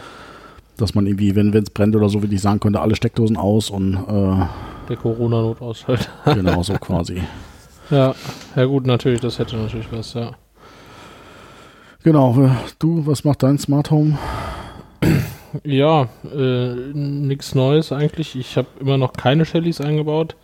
dass 0.77 0.95
man 0.95 1.07
irgendwie, 1.07 1.35
wenn 1.35 1.53
es 1.55 1.71
brennt 1.71 1.97
oder 1.97 2.09
so, 2.09 2.23
wirklich 2.23 2.41
sagen 2.41 2.61
könnte, 2.61 2.81
alle 2.81 2.95
Steckdosen 2.95 3.37
aus 3.37 3.71
und 3.71 3.95
äh, 3.95 4.47
Der 4.89 4.97
Corona-Notausfall. 4.97 5.99
genau 6.35 6.63
so 6.63 6.75
quasi. 6.75 7.23
ja, 7.91 8.15
ja 8.55 8.65
gut, 8.67 8.87
natürlich, 8.87 9.21
das 9.21 9.39
hätte 9.39 9.57
natürlich 9.57 9.89
was, 9.91 10.15
ja. 10.15 10.33
Genau, 12.05 12.39
äh, 12.45 12.51
du, 12.79 13.07
was 13.07 13.25
macht 13.25 13.43
dein 13.43 13.59
Smart 13.59 13.91
Home? 13.91 14.19
Ja, 15.63 16.09
äh, 16.25 16.75
nichts 16.93 17.55
Neues 17.55 17.93
eigentlich. 17.93 18.35
Ich 18.37 18.57
habe 18.57 18.69
immer 18.81 18.99
noch 18.99 19.13
keine 19.13 19.45
Shellys 19.45 19.81
eingebaut. 19.81 20.37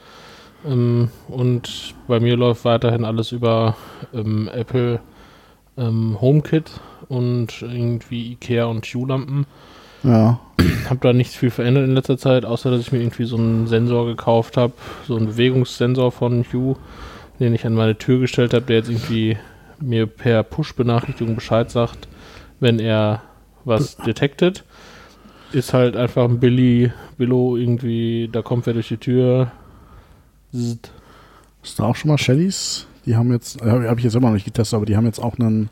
Ähm, 0.66 1.10
und 1.28 1.94
bei 2.06 2.20
mir 2.20 2.36
läuft 2.36 2.64
weiterhin 2.64 3.04
alles 3.04 3.32
über 3.32 3.76
ähm, 4.14 4.48
Apple 4.52 5.00
ähm, 5.76 6.20
HomeKit 6.20 6.70
und 7.08 7.62
irgendwie 7.62 8.32
Ikea 8.32 8.66
und 8.66 8.84
Hue-Lampen. 8.86 9.46
Ja, 10.02 10.40
Habe 10.88 11.00
da 11.00 11.12
nichts 11.12 11.34
viel 11.34 11.50
verändert 11.50 11.84
in 11.84 11.94
letzter 11.94 12.16
Zeit, 12.16 12.44
außer 12.44 12.70
dass 12.70 12.80
ich 12.80 12.92
mir 12.92 13.00
irgendwie 13.00 13.24
so 13.24 13.36
einen 13.36 13.66
Sensor 13.66 14.06
gekauft 14.06 14.56
habe, 14.56 14.72
so 15.06 15.16
einen 15.16 15.26
Bewegungssensor 15.26 16.12
von 16.12 16.44
Hue, 16.52 16.76
den 17.38 17.54
ich 17.54 17.66
an 17.66 17.74
meine 17.74 17.98
Tür 17.98 18.20
gestellt 18.20 18.54
habe, 18.54 18.66
der 18.66 18.76
jetzt 18.76 18.88
irgendwie 18.88 19.36
mir 19.80 20.06
per 20.06 20.42
Push-Benachrichtigung 20.42 21.34
Bescheid 21.34 21.70
sagt, 21.70 22.08
wenn 22.60 22.78
er 22.78 23.22
was 23.64 23.96
detected. 23.96 24.64
Ist 25.52 25.72
halt 25.74 25.96
einfach 25.96 26.24
ein 26.24 26.38
Billy, 26.38 26.92
Billo 27.18 27.56
irgendwie, 27.56 28.28
da 28.30 28.40
kommt 28.42 28.66
wer 28.66 28.74
durch 28.74 28.88
die 28.88 28.96
Tür. 28.98 29.50
Zzt. 30.52 30.92
hast 31.62 31.78
du 31.78 31.82
auch 31.82 31.96
schon 31.96 32.08
mal 32.10 32.18
Shellys? 32.18 32.86
Die 33.06 33.16
haben 33.16 33.32
jetzt, 33.32 33.60
äh, 33.62 33.68
habe 33.68 33.96
ich 33.98 34.04
jetzt 34.04 34.14
immer 34.14 34.28
noch 34.28 34.34
nicht 34.34 34.44
getestet, 34.44 34.76
aber 34.76 34.86
die 34.86 34.96
haben 34.96 35.06
jetzt 35.06 35.18
auch 35.18 35.38
einen 35.38 35.70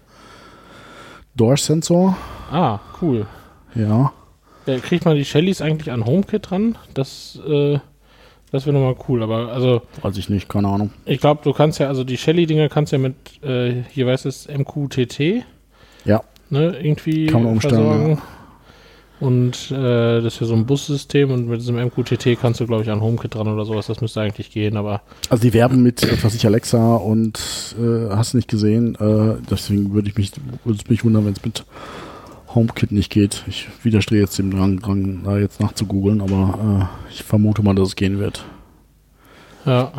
Door-Sensor. 1.37 2.17
Ah, 2.51 2.81
cool. 3.03 3.27
Ja, 3.75 4.13
Ja, 4.67 4.79
kriegt 4.79 5.05
man 5.05 5.15
die 5.17 5.25
Shellys 5.25 5.61
eigentlich 5.63 5.93
an 5.93 6.05
HomeKit 6.05 6.51
dran? 6.51 6.77
Das, 6.95 7.39
äh, 7.47 7.79
das 8.51 8.67
wäre 8.67 8.77
nochmal 8.77 8.97
cool, 9.09 9.23
aber 9.23 9.53
also 9.53 9.83
weiß 10.03 10.17
ich 10.17 10.29
nicht, 10.29 10.49
keine 10.49 10.69
Ahnung. 10.69 10.91
Ich 11.05 11.21
glaube, 11.21 11.41
du 11.45 11.53
kannst 11.53 11.79
ja, 11.79 11.89
also 11.89 12.03
die 12.03 12.17
Shelly-Dinger 12.17 12.69
kannst 12.69 12.93
ja 12.93 12.99
mit, 12.99 13.15
äh, 13.43 13.83
hier 13.91 14.07
weiß 14.07 14.25
es, 14.25 14.49
MQTT, 14.49 15.45
Ja, 16.05 16.23
ne, 16.51 16.77
irgendwie 16.81 17.27
Kann 17.27 17.45
man 17.45 17.53
umstellen, 17.53 17.77
versorgen. 17.77 18.23
Und 19.21 19.73
äh, 19.73 20.21
das 20.21 20.35
ist 20.35 20.41
ja 20.41 20.47
so 20.47 20.55
ein 20.55 20.67
Bussystem 20.67 21.33
und 21.33 21.49
mit 21.49 21.61
diesem 21.61 21.77
MQTT 21.77 22.39
kannst 22.41 22.61
du, 22.61 22.67
glaube 22.67 22.85
ich, 22.85 22.91
an 22.91 23.01
HomeKit 23.01 23.35
dran 23.35 23.49
oder 23.49 23.65
sowas. 23.65 23.89
Das 23.89 24.01
müsste 24.01 24.21
eigentlich 24.21 24.51
gehen, 24.53 24.77
aber 24.77 25.03
also 25.29 25.43
die 25.43 25.53
werben 25.53 25.83
mit, 25.83 26.03
was 26.11 26.23
weiß 26.23 26.35
ich, 26.37 26.47
Alexa 26.47 26.97
und 26.97 27.75
äh, 27.81 28.15
hast 28.15 28.35
nicht 28.35 28.49
gesehen. 28.49 28.95
Äh, 28.95 29.43
deswegen 29.51 29.93
würde 29.93 30.09
ich 30.09 30.17
mich, 30.17 30.33
würde 30.65 30.79
es 30.81 30.89
mich 30.89 31.05
wundern, 31.05 31.27
wenn 31.27 31.33
es 31.33 31.45
mit 31.45 31.65
HomeKit 32.55 32.93
nicht 32.93 33.11
geht. 33.11 33.43
Ich 33.49 33.67
widerstehe 33.83 34.21
jetzt 34.21 34.39
dem 34.39 34.53
Drang, 34.53 34.79
Drang 34.79 35.25
da 35.25 35.37
jetzt 35.37 35.61
nachzugoogeln, 35.61 36.21
aber 36.21 36.89
äh, 37.09 37.13
ich 37.13 37.25
vermute 37.25 37.63
mal, 37.63 37.75
dass 37.75 37.89
es 37.89 37.97
gehen 37.97 38.19
wird. 38.19 38.45
ja. 39.67 39.93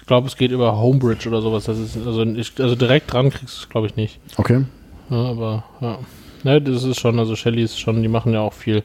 Ich 0.00 0.06
glaube, 0.08 0.26
es 0.26 0.36
geht 0.38 0.52
über 0.52 0.78
Homebridge 0.78 1.28
oder 1.28 1.42
sowas. 1.42 1.64
Das 1.64 1.78
ist, 1.78 1.94
also, 1.98 2.22
ich, 2.22 2.58
also 2.58 2.74
direkt 2.74 3.12
dran 3.12 3.28
kriegst 3.28 3.58
du 3.58 3.60
es, 3.64 3.68
glaube 3.68 3.88
ich, 3.88 3.94
nicht. 3.96 4.18
Okay. 4.38 4.64
Ja, 5.10 5.16
aber 5.16 5.64
ja. 5.82 5.98
Ne, 6.48 6.62
das 6.62 6.82
ist 6.82 6.98
schon, 6.98 7.18
also 7.18 7.36
Shelly 7.36 7.62
ist 7.62 7.78
schon, 7.78 8.00
die 8.00 8.08
machen 8.08 8.32
ja 8.32 8.40
auch 8.40 8.54
viel. 8.54 8.82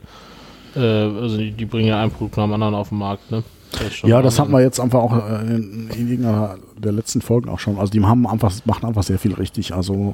Äh, 0.75 0.79
also 0.79 1.38
die, 1.38 1.51
die 1.51 1.63
bringen 1.63 1.88
ja 1.88 2.01
ein 2.01 2.12
Produkt 2.12 2.36
nach 2.36 2.43
dem 2.43 2.51
anderen 2.51 2.75
auf 2.75 2.89
den 2.89 2.98
Markt, 2.98 3.32
ne? 3.32 3.41
Das 3.72 4.01
Ja, 4.01 4.22
das 4.22 4.38
hatten 4.38 4.51
wir 4.51 4.60
jetzt 4.60 4.82
einfach 4.82 5.00
auch 5.00 5.13
äh, 5.15 5.46
in, 5.46 5.89
in 5.89 6.10
irgendeiner 6.10 6.58
der 6.77 6.91
letzten 6.91 7.22
Folgen 7.22 7.48
auch 7.48 7.60
schon. 7.60 7.79
Also 7.79 7.91
die 7.91 8.03
haben 8.03 8.27
einfach, 8.27 8.51
machen 8.65 8.86
einfach 8.86 9.03
sehr 9.03 9.17
viel 9.17 9.34
richtig. 9.34 9.74
Also 9.74 10.13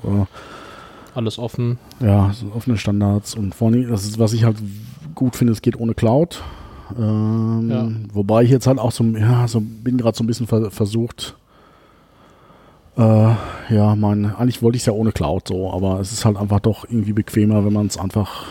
Alles 1.16 1.40
offen. 1.40 1.80
äh, 2.00 2.06
ja, 2.06 2.32
so 2.34 2.52
offene 2.56 2.78
Standards 2.78 3.34
und 3.34 3.56
vor 3.56 3.70
allem, 3.70 3.90
das 3.90 4.04
ist, 4.04 4.20
was 4.20 4.34
ich 4.34 4.44
halt 4.44 4.58
gut 5.16 5.36
finde, 5.36 5.54
es 5.54 5.64
geht 5.64 5.80
ohne 5.80 5.96
Cloud. 5.96 6.44
Ähm, 7.00 7.68
Ja. 7.72 7.90
Wobei 8.14 8.44
ich 8.44 8.52
jetzt 8.52 8.68
halt 8.68 8.78
auch 8.78 8.92
so, 8.92 9.04
ja, 9.04 9.48
so 9.48 9.60
bin 9.60 9.98
gerade 9.98 10.16
so 10.16 10.24
ein 10.24 10.28
bisschen 10.28 10.46
ver 10.46 10.70
versucht. 10.70 11.36
Äh, 13.00 13.36
ja, 13.74 13.96
mein, 13.96 14.36
eigentlich 14.36 14.62
wollte 14.62 14.76
ich 14.76 14.82
es 14.82 14.88
ja 14.88 14.94
ohne 14.94 15.14
Cloud 15.14 15.48
so, 15.48 15.72
aber 15.72 16.02
es 16.02 16.12
ist 16.12 16.26
halt 16.26 16.36
einfach 16.36 16.60
doch 16.60 16.84
irgendwie 16.84 17.14
bequemer, 17.14 17.64
wenn 17.64 17.72
man 17.72 17.88
es 17.88 17.98
einfach. 17.98 18.48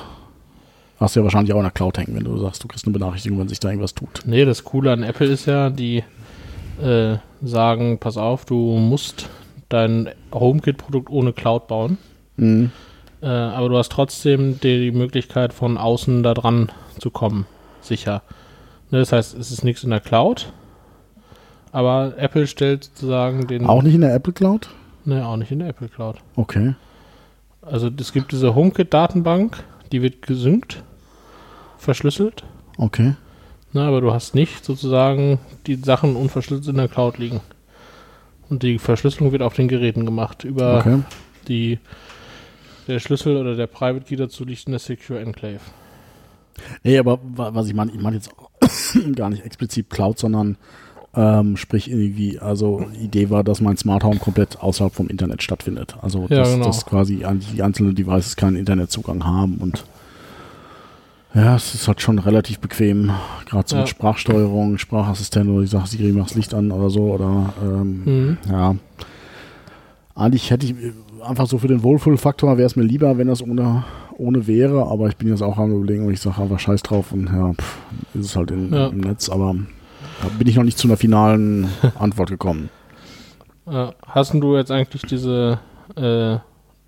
Hast 0.99 1.15
du 1.15 1.21
ja 1.21 1.25
wahrscheinlich 1.25 1.53
auch 1.53 1.59
in 1.59 1.65
der 1.65 1.71
Cloud 1.71 1.99
hängen, 1.99 2.17
wenn 2.17 2.25
du 2.25 2.37
sagst, 2.39 2.65
du 2.65 2.67
kriegst 2.67 2.87
eine 2.87 2.93
Benachrichtigung, 2.93 3.39
wenn 3.39 3.49
sich 3.49 3.61
da 3.61 3.69
irgendwas 3.69 3.95
tut. 3.95 4.23
Nee, 4.25 4.45
das 4.45 4.65
Coole 4.65 4.91
an 4.91 5.05
Apple 5.05 5.29
ist 5.29 5.47
ja, 5.47 5.71
die 5.71 6.03
äh, 6.83 7.19
sagen, 7.41 7.99
pass 7.99 8.17
auf, 8.17 8.47
du 8.47 8.57
musst 8.79 9.29
dein 9.69 10.09
HomeKit-Produkt 10.33 11.11
ohne 11.11 11.33
Cloud 11.33 11.69
bauen. 11.69 11.99
Mhm. 12.37 12.73
Äh, 13.21 13.27
aber 13.27 13.69
du 13.69 13.77
hast 13.77 13.93
trotzdem 13.93 14.59
die 14.61 14.91
Möglichkeit, 14.91 15.53
von 15.53 15.77
außen 15.77 16.23
da 16.23 16.35
dran 16.35 16.73
zu 16.99 17.11
kommen. 17.11 17.47
Sicher. 17.81 18.23
Ne, 18.91 18.99
das 18.99 19.13
heißt, 19.13 19.39
es 19.39 19.53
ist 19.53 19.63
nichts 19.63 19.85
in 19.85 19.91
der 19.91 20.01
Cloud. 20.01 20.53
Aber 21.79 22.15
Apple 22.19 22.49
stellt 22.49 22.85
sozusagen 22.85 23.47
den. 23.47 23.67
Auch 23.67 23.83
nicht 23.83 23.95
in 23.95 24.01
der 24.01 24.13
Apple 24.13 24.33
Cloud? 24.33 24.69
Ne, 25.05 25.25
auch 25.25 25.37
nicht 25.37 25.53
in 25.53 25.61
der 25.61 25.69
Apple 25.69 25.89
Cloud. 25.89 26.17
Okay. 26.35 26.75
Also 27.63 27.89
es 28.01 28.13
gibt 28.13 28.33
diese 28.33 28.55
HomeKit-Datenbank, 28.57 29.63
die 29.93 30.03
wird 30.03 30.23
gesynkt, 30.23 30.83
verschlüsselt. 31.79 32.43
Okay. 32.79 33.15
Ne, 33.73 33.83
aber 33.83 34.01
du 34.01 34.13
hast 34.13 34.35
nicht 34.35 34.65
sozusagen 34.65 35.39
die 35.69 35.77
Sachen 35.77 36.17
unverschlüsselt 36.17 36.67
in 36.69 36.77
der 36.79 36.89
Cloud 36.89 37.19
liegen. 37.19 37.41
Und 38.51 38.65
die 38.65 38.79
Verschlüsselung 38.81 39.31
wird 39.31 39.43
auf 39.43 39.55
den 39.55 39.69
Geräten 39.69 40.05
gemacht. 40.05 40.43
Über 40.43 40.79
Okay. 40.79 41.03
die 41.47 41.79
der 42.89 42.99
Schlüssel 42.99 43.37
oder 43.37 43.55
der 43.55 43.67
Private 43.69 44.05
Key 44.05 44.17
dazu 44.17 44.45
liegt 44.45 44.67
in 44.67 44.73
der 44.73 44.81
Secure 44.81 45.21
Enclave. 45.21 45.61
Nee, 46.83 46.99
aber 46.99 47.21
wa- 47.23 47.51
was 47.55 47.69
ich 47.69 47.75
meine, 47.75 47.93
ich 47.93 48.01
meine 48.01 48.17
jetzt 48.17 48.31
gar 49.15 49.31
nicht 49.31 49.45
explizit 49.45 49.91
Cloud, 49.91 50.19
sondern 50.19 50.57
ähm, 51.21 51.57
sprich 51.57 51.91
irgendwie, 51.91 52.39
also 52.39 52.85
die 52.95 53.07
Idee 53.07 53.29
war, 53.29 53.43
dass 53.43 53.61
mein 53.61 53.77
Smart 53.77 54.05
Home 54.05 54.19
komplett 54.21 54.61
außerhalb 54.61 54.95
vom 54.95 55.09
Internet 55.09 55.43
stattfindet. 55.43 55.97
Also 56.01 56.27
Ja, 56.29 56.37
dass, 56.39 56.53
genau. 56.53 56.67
dass 56.67 56.87
quasi 56.87 57.25
die 57.57 57.63
einzelnen 57.63 57.97
Devices 57.97 58.37
keinen 58.37 58.55
Internetzugang 58.57 59.25
haben 59.25 59.57
und 59.57 59.85
ja, 61.35 61.57
es 61.57 61.75
ist 61.75 61.87
halt 61.89 62.01
schon 62.01 62.19
relativ 62.19 62.59
bequem, 62.61 63.11
gerade 63.47 63.69
so 63.69 63.77
Ja. 63.77 63.83
mit 63.83 63.89
Sprachsteuerung, 63.91 64.79
Sprachassistent 64.79 65.51
oder 65.51 65.63
ich 65.65 65.71
sage 65.71 65.87
Siri, 65.89 66.13
mach's 66.13 66.35
Licht 66.35 66.55
an 66.55 66.71
oder 66.71 66.89
so 66.89 67.03
oder 67.13 67.53
ähm, 67.63 68.03
Mhm. 68.05 68.37
ja. 68.51 68.77
Eigentlich 70.15 70.51
hätte 70.51 70.67
ich 70.67 70.75
einfach 71.25 71.47
so 71.47 71.59
für 71.59 71.69
den 71.69 71.83
Wohlfühlfaktor 71.83 72.57
wäre 72.59 72.67
es 72.67 72.77
mir 72.77 72.83
lieber, 72.83 73.19
wenn 73.19 73.29
das 73.29 73.43
ohne, 73.43 73.85
ohne 74.17 74.47
wäre, 74.47 74.87
aber 74.87 75.09
ich 75.09 75.17
bin 75.17 75.29
jetzt 75.29 75.43
auch 75.43 75.59
am 75.59 75.71
überlegen 75.73 76.07
und 76.07 76.13
ich 76.13 76.21
sage 76.21 76.43
einfach 76.43 76.59
Scheiß 76.59 76.83
drauf 76.83 77.13
und 77.13 77.27
ja, 77.27 77.53
pff, 77.53 77.79
ist 78.15 78.25
es 78.27 78.37
halt 78.37 78.51
in, 78.51 78.73
Ja. 78.73 78.87
im 78.89 78.99
Netz, 79.01 79.29
aber 79.29 79.55
bin 80.39 80.49
ich 80.49 80.57
noch 80.57 80.65
nicht 80.65 80.79
zu 80.79 80.89
einer 80.89 80.97
finalen 80.97 81.69
Antwort 81.99 82.31
gekommen. 82.31 82.71
Äh, 83.67 83.89
hast 84.07 84.35
du 84.35 84.57
jetzt 84.57 84.71
eigentlich 84.71 85.03
diese 85.03 85.61
äh, 85.97 86.39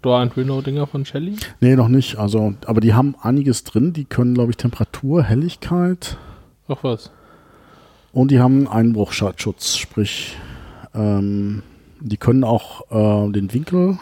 Door 0.02 0.18
and 0.18 0.36
Window 0.36 0.62
Dinger 0.62 0.86
von 0.86 1.04
Shelly? 1.04 1.36
Nee, 1.60 1.76
noch 1.76 1.88
nicht. 1.88 2.16
Also, 2.16 2.54
aber 2.66 2.80
die 2.80 2.94
haben 2.94 3.14
einiges 3.20 3.64
drin. 3.64 3.92
Die 3.92 4.04
können, 4.04 4.34
glaube 4.34 4.50
ich, 4.50 4.56
Temperatur, 4.56 5.22
Helligkeit 5.22 6.16
Ach 6.68 6.78
was. 6.82 7.10
und 8.12 8.30
die 8.30 8.40
haben 8.40 8.66
Einbruchschutz, 8.66 9.76
sprich, 9.76 10.36
ähm, 10.94 11.62
die 12.00 12.16
können 12.16 12.44
auch 12.44 12.90
äh, 12.90 13.30
den 13.32 13.52
Winkel 13.52 13.98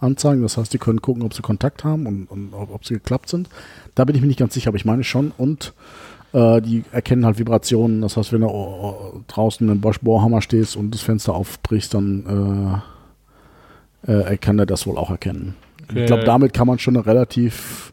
anzeigen. 0.00 0.42
Das 0.42 0.58
heißt, 0.58 0.72
die 0.72 0.78
können 0.78 1.00
gucken, 1.00 1.22
ob 1.22 1.32
sie 1.32 1.42
Kontakt 1.42 1.84
haben 1.84 2.06
und, 2.06 2.26
und 2.26 2.52
ob, 2.52 2.74
ob 2.74 2.84
sie 2.84 2.94
geklappt 2.94 3.28
sind. 3.30 3.48
Da 3.94 4.04
bin 4.04 4.14
ich 4.14 4.20
mir 4.20 4.28
nicht 4.28 4.38
ganz 4.38 4.52
sicher, 4.52 4.68
aber 4.68 4.76
ich 4.76 4.84
meine 4.84 5.04
schon. 5.04 5.32
Und 5.38 5.72
äh, 6.32 6.60
die 6.60 6.84
erkennen 6.92 7.24
halt 7.26 7.38
Vibrationen. 7.38 8.00
Das 8.02 8.16
heißt, 8.16 8.32
wenn 8.32 8.40
du 8.42 8.48
äh, 8.48 9.20
draußen 9.28 9.66
mit 9.66 9.76
dem 9.76 9.80
Bosch 9.80 10.00
Bohrhammer 10.00 10.42
stehst 10.42 10.76
und 10.76 10.92
das 10.92 11.02
Fenster 11.02 11.34
aufbrichst, 11.34 11.94
dann 11.94 12.82
äh, 14.06 14.12
äh, 14.12 14.36
kann 14.36 14.58
er 14.58 14.66
das 14.66 14.86
wohl 14.86 14.98
auch 14.98 15.10
erkennen. 15.10 15.54
Okay. 15.88 16.00
Ich 16.00 16.06
glaube, 16.06 16.24
damit 16.24 16.52
kann 16.54 16.66
man 16.66 16.78
schon 16.78 16.96
eine 16.96 17.06
relativ 17.06 17.92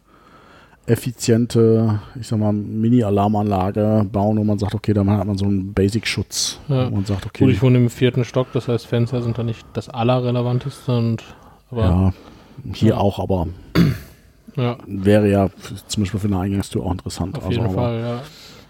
effiziente, 0.86 2.00
ich 2.20 2.28
sag 2.28 2.40
mal, 2.40 2.52
Mini-Alarmanlage 2.52 4.08
bauen, 4.12 4.38
wo 4.38 4.44
man 4.44 4.58
sagt, 4.58 4.74
okay, 4.74 4.94
dann 4.94 5.10
hat 5.12 5.28
man 5.28 5.38
so 5.38 5.46
einen 5.46 5.74
Basic-Schutz. 5.74 6.60
Ja. 6.68 6.90
Man 6.90 7.06
sagt, 7.06 7.28
okay, 7.28 7.46
Gut, 7.46 7.54
ich 7.54 7.62
wohne 7.62 7.78
im 7.78 7.90
vierten 7.92 8.26
Stock, 8.26 8.48
das 8.54 8.68
heißt 8.68 8.88
Fenster 8.88 9.22
sind 9.22 9.38
da 9.38 9.44
nicht 9.44 9.66
das 9.74 9.88
allerrelevanteste 9.90 10.98
und 10.98 11.24
aber 11.70 11.82
ja, 11.84 12.14
hier 12.74 12.90
Ja. 12.90 12.98
auch, 12.98 13.20
aber 13.20 13.48
ja, 14.56 14.78
wäre 14.88 15.30
ja 15.30 15.50
zum 15.88 16.04
Beispiel 16.04 16.20
für 16.20 16.28
eine 16.28 16.40
Eingangstür 16.40 16.84
auch 16.84 16.92
interessant. 16.92 17.38
auf 17.38 17.46
also, 17.46 17.60
jeden 17.62 17.74
Fall, 17.74 18.00
ja. 18.00 18.22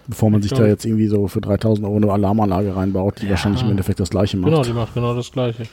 bevor 0.08 0.30
man 0.30 0.42
sich 0.42 0.52
Ich 0.52 0.58
da 0.58 0.64
glaub- 0.64 0.70
jetzt 0.72 0.86
irgendwie 0.86 1.08
so 1.08 1.28
für 1.28 1.42
3000 1.42 1.86
Euro 1.88 1.98
eine 1.98 2.12
Alarmanlage 2.12 2.76
reinbaut, 2.76 3.22
die 3.22 3.26
Ja. 3.26 3.32
wahrscheinlich 3.32 3.62
im 3.64 3.70
Endeffekt 3.72 4.00
das 4.00 4.10
gleiche 4.10 4.38
macht. 4.38 4.52
Genau, 4.52 4.64
die 4.64 4.74
macht 4.74 4.94
genau 4.94 5.14
das 5.16 5.32
gleiche. 5.32 5.64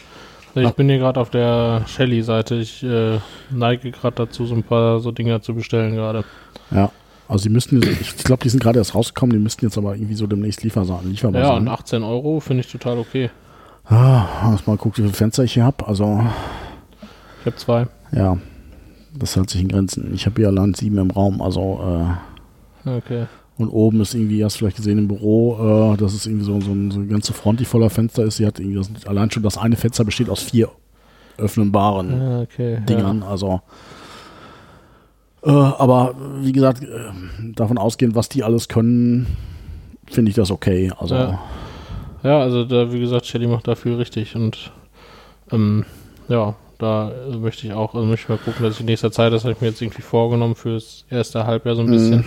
Ich 0.55 0.71
bin 0.71 0.89
hier 0.89 0.97
gerade 0.99 1.21
auf 1.21 1.29
der 1.29 1.83
Shelly-Seite. 1.87 2.55
Ich 2.55 2.83
äh, 2.83 3.19
neige 3.51 3.91
gerade 3.91 4.17
dazu, 4.17 4.47
so 4.47 4.55
ein 4.55 4.63
paar 4.63 5.01
so 5.01 5.11
Dinger 5.13 5.43
zu 5.43 5.55
bestellen 5.55 5.95
gerade. 5.95 6.25
Ja. 6.71 6.91
Also 7.29 7.43
die 7.43 7.51
müssten, 7.51 7.83
ich 7.83 8.17
glaube, 8.19 8.43
die 8.43 8.49
sind 8.49 8.63
gerade 8.63 8.79
erst 8.79 8.95
rausgekommen, 8.95 9.37
die 9.37 9.43
müssten 9.43 9.67
jetzt 9.67 9.77
aber 9.77 9.95
irgendwie 9.97 10.15
so 10.15 10.27
demnächst 10.27 10.63
lieferbar 10.63 11.01
lieferbar 11.05 11.41
Ja, 11.43 11.49
sein. 11.49 11.57
und 11.59 11.69
18 11.69 12.03
Euro 12.05 12.41
finde 12.41 12.63
ich 12.63 12.73
total 12.73 12.99
okay. 12.99 13.31
Ah, 13.85 14.51
lass 14.51 14.67
mal 14.67 14.77
gucken, 14.79 14.99
wie 14.99 15.09
viele 15.09 15.13
Fenster 15.15 15.45
ich 15.45 15.53
hier 15.55 15.65
habe. 15.65 15.87
Also, 15.87 16.25
Ich 17.41 17.47
habe 17.47 17.57
zwei. 17.57 17.87
ja, 18.13 18.39
das 19.19 19.37
hält 19.37 19.51
sich 19.51 19.61
in 19.63 19.69
Grenzen. 19.69 20.13
Ich 20.15 20.27
habe 20.27 20.37
hier 20.37 20.49
allein 20.49 20.75
sieben 20.75 20.99
im 20.99 21.11
Raum, 21.11 21.41
also, 21.43 21.81
äh, 22.85 22.89
Okay. 22.97 23.27
und 23.59 23.69
oben 23.69 24.01
ist 24.01 24.15
irgendwie, 24.15 24.45
hast 24.45 24.55
du 24.55 24.59
vielleicht 24.61 24.77
gesehen 24.77 24.99
im 24.99 25.09
Büro, 25.09 25.93
äh, 25.95 25.97
das 25.97 26.15
ist 26.15 26.27
irgendwie 26.27 26.45
so, 26.45 26.61
so, 26.61 26.71
ein- 26.73 26.91
so 26.91 26.99
eine 27.01 27.09
ganze 27.09 27.33
Front, 27.33 27.61
die 27.61 27.65
voller 27.65 27.91
Fenster 27.91 28.25
ist. 28.25 28.39
Die 28.39 28.47
hat 28.47 28.59
irgendwie, 28.61 28.79
das, 28.79 29.07
allein 29.07 29.31
schon 29.31 29.43
das 29.43 29.59
eine 29.59 29.77
Fenster 29.77 30.05
besteht 30.05 30.29
aus 30.29 30.43
vier 30.43 30.69
öffnenbaren 31.39 32.21
Ja, 32.21 32.41
okay. 32.43 32.79
Dingern, 32.89 33.23
also. 33.23 33.61
Äh, 35.43 35.51
aber 35.51 36.15
wie 36.41 36.53
gesagt, 36.53 36.83
äh, 36.83 36.87
davon 37.55 37.79
ausgehend, 37.79 38.15
was 38.15 38.29
die 38.29 38.43
alles 38.43 38.69
können, 38.69 39.27
finde 40.07 40.31
ich 40.31 40.35
das 40.37 40.51
okay. 40.51 40.93
Also, 40.99 41.15
Ja. 41.15 41.39
Ja, 42.23 42.41
also 42.41 42.65
da, 42.65 42.93
wie 42.93 42.99
gesagt, 42.99 43.27
Shelly 43.27 43.47
macht 43.47 43.69
da 43.69 43.77
viel 43.77 43.95
richtig 43.95 44.35
und 44.35 44.73
ähm, 45.53 45.85
ja, 46.29 46.57
da 46.79 47.11
möchte 47.39 47.67
ich 47.67 47.73
auch, 47.73 47.95
also 47.95 48.07
möchte 48.07 48.25
ich 48.25 48.29
mal 48.29 48.39
gucken, 48.45 48.63
dass 48.65 48.75
ich 48.75 48.81
in 48.81 48.87
nächster 48.87 49.11
Zeit, 49.13 49.33
das 49.33 49.45
habe 49.45 49.53
ich 49.55 49.61
mir 49.61 49.69
jetzt 49.69 49.81
irgendwie 49.83 50.03
vorgenommen 50.03 50.55
fürs 50.55 51.05
erste 51.11 51.47
Halbjahr 51.47 51.75
so 51.77 51.83
ein 51.83 51.89
Mhm. 51.89 51.93
bisschen, 51.93 52.25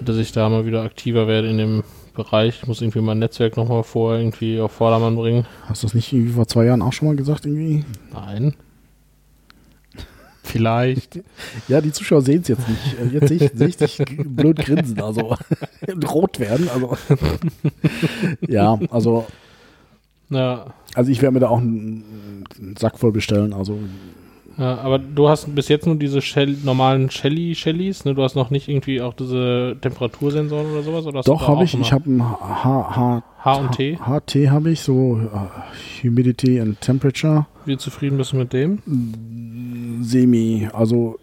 dass 0.00 0.16
ich 0.16 0.32
da 0.32 0.48
mal 0.48 0.64
wieder 0.66 0.82
aktiver 0.82 1.26
werde 1.26 1.48
in 1.48 1.58
dem 1.58 1.82
Bereich. 2.14 2.60
Ich 2.62 2.66
muss 2.66 2.80
irgendwie 2.80 3.00
mein 3.00 3.18
Netzwerk 3.18 3.56
nochmal 3.56 3.82
vor 3.84 4.16
irgendwie 4.16 4.60
auf 4.60 4.72
Vordermann 4.72 5.16
bringen. 5.16 5.46
hast 5.66 5.82
du 5.82 5.86
das 5.86 5.94
nicht 5.94 6.12
irgendwie 6.12 6.32
vor 6.32 6.46
zwei 6.48 6.64
Jahren 6.64 6.82
auch 6.82 6.92
schon 6.92 7.08
mal 7.08 7.16
gesagt, 7.16 7.46
irgendwie? 7.46 7.84
Nein. 8.12 8.54
Vielleicht. 10.42 11.20
Ja, 11.68 11.80
die 11.82 11.92
Zuschauer 11.92 12.22
sehen 12.22 12.40
es 12.40 12.48
jetzt 12.48 12.66
nicht. 12.68 12.96
Äh, 12.98 13.18
Jetzt 13.18 13.28
sehe 13.58 13.68
ich, 13.68 13.76
dich 13.76 13.98
blöd 14.24 14.56
grinsen, 14.56 14.98
also 15.02 15.36
rot 16.08 16.40
werden. 16.40 16.68
Also 16.70 16.96
ja, 18.48 18.78
also, 18.90 19.26
Ja, 20.30 20.66
also 20.94 21.10
ich 21.10 21.22
werde 21.22 21.34
mir 21.34 21.40
da 21.40 21.48
auch 21.48 21.58
einen, 21.58 22.44
einen 22.58 22.76
Sack 22.76 22.98
voll 22.98 23.12
bestellen. 23.12 23.52
Also 23.52 23.78
ja, 24.58 24.76
aber 24.78 24.98
du 24.98 25.28
hast 25.28 25.54
bis 25.54 25.68
jetzt 25.68 25.86
nur 25.86 25.94
diese 25.94 26.20
Shell, 26.20 26.56
normalen 26.64 27.10
Shelly 27.10 27.54
Shellys, 27.54 28.04
ne? 28.04 28.14
Du 28.14 28.24
hast 28.24 28.34
noch 28.34 28.50
nicht 28.50 28.68
irgendwie 28.68 29.00
auch 29.00 29.14
diese 29.14 29.76
Temperatursensoren 29.80 30.72
oder 30.72 30.82
sowas? 30.82 31.06
Oder 31.06 31.22
doch 31.22 31.46
habe 31.46 31.62
ich, 31.62 31.78
ich 31.78 31.92
habe 31.92 32.10
ein 32.10 32.20
H, 32.20 32.96
H, 32.96 33.22
H 33.44 33.54
und 33.54 33.72
T. 33.72 33.96
HT 33.96 34.50
habe 34.50 34.70
ich, 34.70 34.80
so 34.80 35.20
äh, 35.20 36.02
Humidity 36.02 36.60
and 36.60 36.80
Temperature. 36.80 37.46
Wie 37.66 37.76
zufrieden 37.76 38.18
bist 38.18 38.32
du 38.32 38.36
mit 38.36 38.52
dem? 38.52 38.82
Semi. 40.02 40.68
Also 40.72 41.20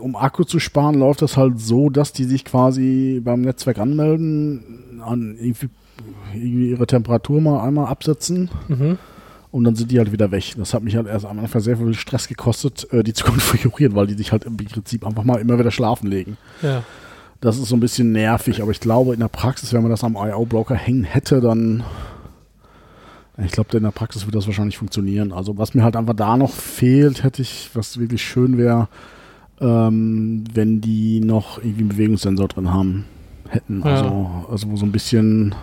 um 0.00 0.14
Akku 0.14 0.44
zu 0.44 0.58
sparen, 0.58 0.98
läuft 0.98 1.22
das 1.22 1.38
halt 1.38 1.58
so, 1.58 1.88
dass 1.88 2.12
die 2.12 2.24
sich 2.24 2.44
quasi 2.44 3.22
beim 3.24 3.40
Netzwerk 3.40 3.78
anmelden, 3.78 5.00
an 5.02 5.38
irgendwie, 5.40 5.68
irgendwie 6.34 6.70
ihre 6.70 6.86
Temperatur 6.86 7.40
mal 7.40 7.60
einmal 7.66 7.86
absetzen 7.86 8.50
Mhm. 8.68 8.98
und 9.50 9.64
dann 9.64 9.74
sind 9.76 9.90
die 9.90 9.98
halt 9.98 10.12
wieder 10.12 10.30
weg. 10.30 10.54
Das 10.56 10.74
hat 10.74 10.82
mich 10.82 10.96
halt 10.96 11.06
erst 11.06 11.24
am 11.26 11.38
Anfang 11.38 11.60
sehr 11.60 11.76
viel 11.76 11.94
Stress 11.94 12.28
gekostet, 12.28 12.86
äh, 12.92 13.02
die 13.02 13.12
zu 13.14 13.24
konfigurieren, 13.24 13.94
weil 13.94 14.06
die 14.06 14.14
sich 14.14 14.32
halt 14.32 14.44
im 14.44 14.56
Prinzip 14.56 15.06
einfach 15.06 15.24
mal 15.24 15.40
immer 15.40 15.58
wieder 15.58 15.70
schlafen 15.70 16.08
legen. 16.08 16.36
Ja. 16.62 16.82
Das 17.40 17.56
ist 17.56 17.68
so 17.68 17.76
ein 17.76 17.80
bisschen 17.80 18.10
nervig, 18.12 18.62
aber 18.62 18.72
ich 18.72 18.80
glaube, 18.80 19.14
in 19.14 19.20
der 19.20 19.28
Praxis, 19.28 19.72
wenn 19.72 19.82
man 19.82 19.92
das 19.92 20.02
am 20.02 20.16
IO-Broker 20.16 20.74
hängen 20.74 21.04
hätte, 21.04 21.40
dann. 21.40 21.84
Ich 23.40 23.52
glaube, 23.52 23.76
in 23.76 23.84
der 23.84 23.92
Praxis 23.92 24.26
wird 24.26 24.34
das 24.34 24.48
wahrscheinlich 24.48 24.78
funktionieren. 24.78 25.32
Also, 25.32 25.56
was 25.56 25.72
mir 25.72 25.84
halt 25.84 25.94
einfach 25.94 26.14
da 26.14 26.36
noch 26.36 26.50
fehlt, 26.50 27.22
hätte 27.22 27.40
ich, 27.42 27.70
was 27.74 28.00
wirklich 28.00 28.24
schön 28.24 28.58
wäre, 28.58 28.88
ähm, 29.60 30.42
wenn 30.52 30.80
die 30.80 31.20
noch 31.20 31.58
irgendwie 31.58 31.80
einen 31.82 31.88
Bewegungssensor 31.90 32.48
drin 32.48 32.72
haben 32.72 33.04
hätten. 33.48 33.82
Ja. 33.84 33.92
Also, 33.92 34.30
also 34.50 34.70
wo 34.72 34.76
so 34.76 34.84
ein 34.86 34.90
bisschen. 34.90 35.54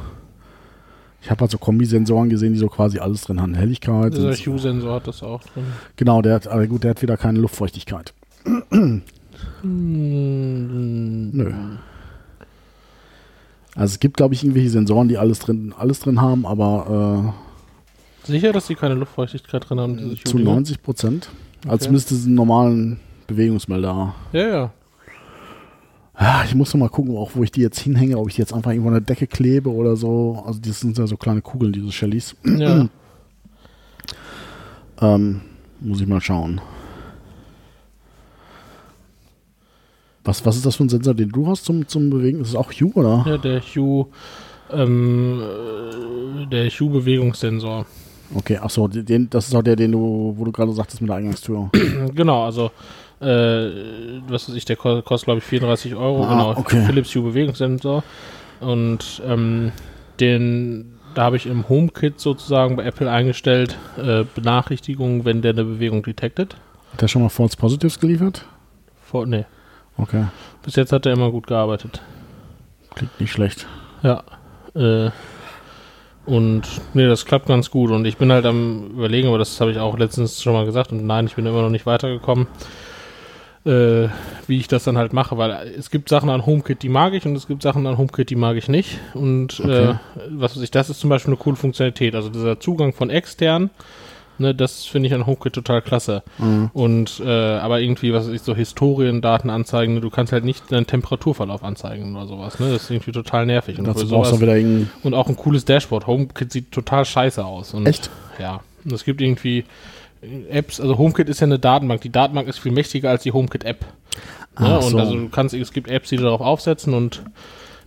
Ich 1.26 1.32
habe 1.32 1.42
halt 1.42 1.50
so 1.50 1.58
Kombisensoren 1.58 2.30
gesehen, 2.30 2.54
die 2.54 2.60
so 2.60 2.68
quasi 2.68 3.00
alles 3.00 3.22
drin 3.22 3.42
haben. 3.42 3.56
Helligkeit. 3.56 4.14
Dieser 4.14 4.28
und- 4.30 4.36
Hue-Sensor 4.38 4.94
hat 4.94 5.08
das 5.08 5.24
auch 5.24 5.42
drin. 5.44 5.64
Genau, 5.96 6.22
der 6.22 6.36
hat, 6.36 6.48
aber 6.48 6.68
gut, 6.68 6.84
der 6.84 6.92
hat 6.92 7.02
wieder 7.02 7.18
keine 7.18 7.40
Luftfeuchtigkeit. 7.40 8.14
Hm, 8.70 9.02
Nö. 11.34 11.52
Also 13.76 13.94
es 13.94 14.00
gibt, 14.00 14.18
glaube 14.18 14.36
ich, 14.36 14.44
irgendwelche 14.44 14.70
Sensoren, 14.70 15.08
die 15.08 15.18
alles 15.18 15.40
drin, 15.40 15.74
alles 15.78 16.00
drin 16.00 16.22
haben, 16.22 16.46
aber 16.46 17.34
Sicher, 18.24 18.54
dass 18.54 18.68
die 18.68 18.76
keine 18.76 18.94
Luftfeuchtigkeit 18.96 19.68
drin 19.70 19.80
haben, 19.80 19.98
diese 19.98 20.14
äh, 20.14 20.24
zu 20.24 20.34
Hue-Dinger? 20.34 20.52
90 20.54 20.82
Prozent. 20.84 21.30
Also 21.64 21.74
Okay. 21.76 21.84
zumindest 21.86 22.12
diesen 22.12 22.36
normalen 22.36 23.00
Bewegungsmelder. 23.28 24.14
Ja, 24.32 24.48
ja. 24.48 24.72
Ich 26.46 26.56
muss 26.56 26.74
noch 26.74 26.80
mal 26.80 26.90
gucken, 26.90 27.18
auch 27.18 27.32
wo 27.34 27.44
ich 27.44 27.52
die 27.52 27.62
jetzt 27.62 27.80
hinhänge, 27.80 28.18
ob 28.18 28.30
ich 28.30 28.36
die 28.36 28.42
jetzt 28.42 28.54
einfach 28.54 28.72
irgendwo 28.72 28.88
an 28.88 28.96
der 28.96 29.02
Decke 29.02 29.28
klebe 29.28 29.70
oder 29.70 29.98
so. 29.98 30.44
Also 30.46 30.60
das 30.64 30.80
sind 30.80 30.98
ja 30.98 31.08
so 31.08 31.18
kleine 31.18 31.42
Kugeln, 31.42 31.74
diese 31.74 31.92
Shellys. 31.92 32.36
ja. 32.44 32.88
Ähm, 35.02 35.42
muss 35.82 36.00
ich 36.00 36.08
mal 36.08 36.22
schauen. 36.22 36.62
Was, 40.24 40.44
was 40.46 40.56
ist 40.56 40.66
das 40.66 40.78
für 40.78 40.86
ein 40.86 40.90
Sensor, 40.90 41.14
den 41.14 41.30
du 41.30 41.48
hast 41.48 41.66
zum, 41.66 41.88
zum 41.88 42.10
Bewegen? 42.10 42.42
Ist 42.42 42.50
es 42.50 42.56
auch 42.56 42.72
Hue, 42.72 42.94
oder? 42.94 43.24
ja, 43.28 43.38
der 43.38 43.62
Hue, 43.62 44.08
ähm, 44.72 45.42
äh, 45.42 46.46
der 46.48 46.70
Hue-Bewegungssensor. 46.70 47.86
Okay, 48.34 48.58
ach 48.60 48.72
so, 48.72 48.88
den, 48.88 49.30
das 49.30 49.48
ist 49.48 49.54
auch 49.56 49.62
der, 49.62 49.76
den 49.76 49.92
du, 49.92 50.34
wo 50.36 50.46
du 50.46 50.52
gerade 50.52 50.74
sagtest 50.74 51.02
mit 51.02 51.10
der 51.10 51.18
Eingangstür. 51.18 51.70
Genau, 52.16 52.46
also, 52.46 52.72
äh, 53.22 54.22
was 54.28 54.50
weiß 54.50 54.56
ich, 54.56 54.66
der 54.66 54.76
ko- 54.76 55.02
kostet, 55.02 55.26
glaube 55.26 55.40
ich, 55.40 55.44
34 55.46 55.96
Euro. 55.96 56.24
Ah, 56.26 56.30
genau, 56.30 56.50
okay. 56.58 56.84
Philips 56.86 57.14
Hue-Bewegungssensor. 57.16 58.04
Und 58.62 59.22
ähm, 59.28 59.72
den, 60.20 60.98
da 61.14 61.24
habe 61.24 61.38
ich 61.38 61.46
im 61.46 61.68
HomeKit 61.70 62.20
sozusagen 62.20 62.76
bei 62.76 62.84
Apple 62.86 63.10
eingestellt, 63.12 63.78
äh, 63.98 64.24
Benachrichtigungen, 64.36 65.26
wenn 65.26 65.42
der 65.42 65.52
eine 65.54 65.64
Bewegung 65.66 66.04
detected. 66.04 66.56
Hat 66.94 67.02
der 67.02 67.08
schon 67.08 67.22
mal 67.22 67.30
False 67.30 67.58
Positives 67.58 68.00
geliefert? 68.00 68.46
Vor, 69.04 69.26
nee, 69.26 69.46
Okay, 69.98 70.26
bis 70.64 70.76
jetzt 70.76 70.92
hat 70.92 71.06
er 71.06 71.14
immer 71.14 71.32
gut 71.32 71.48
gearbeitet. 71.48 72.02
klingt 72.96 73.18
nicht 73.22 73.32
schlecht. 73.32 73.66
Ja. 74.04 74.24
Äh, 74.76 75.10
und 76.26 76.64
nee, 76.94 77.06
das 77.08 77.26
klappt 77.26 77.48
ganz 77.48 77.70
gut. 77.70 77.92
Und 77.92 78.06
ich 78.06 78.18
bin 78.18 78.32
halt 78.32 78.46
am 78.46 78.88
überlegen, 78.92 79.28
aber 79.28 79.38
das 79.38 79.62
habe 79.62 79.72
ich 79.72 79.78
auch 79.78 79.98
letztens 79.98 80.42
schon 80.42 80.54
mal 80.54 80.66
gesagt. 80.66 80.92
Und 80.92 81.06
nein, 81.06 81.28
ich 81.28 81.36
bin 81.36 81.46
immer 81.46 81.62
noch 81.62 81.70
nicht 81.70 81.86
weitergekommen, 81.86 82.48
äh, 83.66 84.10
wie 84.48 84.58
ich 84.60 84.68
das 84.68 84.84
dann 84.84 84.98
halt 84.98 85.14
mache. 85.14 85.38
Weil 85.38 85.74
es 85.78 85.90
gibt 85.90 86.10
Sachen 86.10 86.30
an 86.30 86.46
HomeKit, 86.46 86.84
die 86.84 86.90
mag 86.90 87.14
ich 87.14 87.26
und 87.26 87.36
es 87.36 87.48
gibt 87.48 87.62
Sachen 87.64 87.86
an 87.88 87.98
HomeKit, 87.98 88.30
die 88.30 88.36
mag 88.36 88.58
ich 88.58 88.68
nicht. 88.70 89.00
Und 89.14 89.60
Okay. 89.60 89.92
äh, 89.92 89.96
was 90.30 90.56
weiß 90.56 90.64
ich, 90.64 90.72
das 90.72 90.90
ist 90.90 91.00
zum 91.00 91.10
Beispiel 91.10 91.34
eine 91.34 91.42
coole 91.42 91.56
Funktionalität. 91.56 92.16
Also 92.16 92.30
dieser 92.30 92.60
Zugang 92.60 92.94
von 92.94 93.10
extern, 93.10 93.70
ne, 94.38 94.54
das 94.54 94.86
finde 94.86 95.08
ich 95.08 95.14
an 95.16 95.26
HomeKit 95.26 95.54
total 95.54 95.82
klasse. 95.82 96.22
Mhm. 96.38 96.70
Und 96.74 97.22
äh, 97.26 97.30
aber 97.30 97.80
irgendwie, 97.82 98.14
was 98.14 98.28
weiß 98.28 98.34
ich, 98.34 98.42
so 98.42 98.54
Historiendaten 98.56 99.50
anzeigen, 99.50 99.96
ne, 99.96 100.02
du 100.02 100.10
kannst 100.10 100.32
halt 100.34 100.44
nicht 100.46 100.72
deinen 100.72 100.86
Temperaturverlauf 100.88 101.64
anzeigen 101.64 102.16
oder 102.16 102.28
sowas, 102.28 102.60
ne? 102.60 102.72
Das 102.72 102.84
ist 102.84 102.92
irgendwie 102.92 103.14
total 103.14 103.46
nervig. 103.46 103.80
Und, 103.80 103.88
Dazu 103.88 104.06
sowas, 104.06 104.40
wieder 104.40 104.56
irgendein. 104.58 104.92
und 105.04 105.14
auch 105.14 105.28
ein 105.28 105.36
cooles 105.38 105.66
Dashboard. 105.66 106.06
HomeKit 106.06 106.52
sieht 106.52 106.72
total 106.72 107.06
scheiße 107.06 107.44
aus. 107.44 107.74
Und, 107.74 107.88
Echt? 107.88 108.10
Ja. 108.40 108.62
Und 108.84 108.92
es 108.94 109.04
gibt 109.06 109.22
irgendwie 109.22 109.66
Apps, 110.50 110.80
also 110.80 110.98
HomeKit 110.98 111.30
ist 111.30 111.40
ja 111.42 111.46
eine 111.48 111.60
Datenbank. 111.60 112.02
Die 112.02 112.12
Datenbank 112.12 112.48
ist 112.48 112.60
viel 112.60 112.72
mächtiger 112.72 113.10
als 113.10 113.24
die 113.24 113.32
HomeKit-App. 113.32 113.82
Ne? 113.82 114.78
Ach 114.80 114.84
Und 114.84 114.90
so. 114.92 114.98
also 115.00 115.16
du 115.16 115.30
kannst, 115.30 115.54
es 115.54 115.72
gibt 115.74 115.90
Apps, 115.90 116.10
die 116.10 116.18
darauf 116.18 116.42
aufsetzen 116.42 116.94
und 116.94 117.24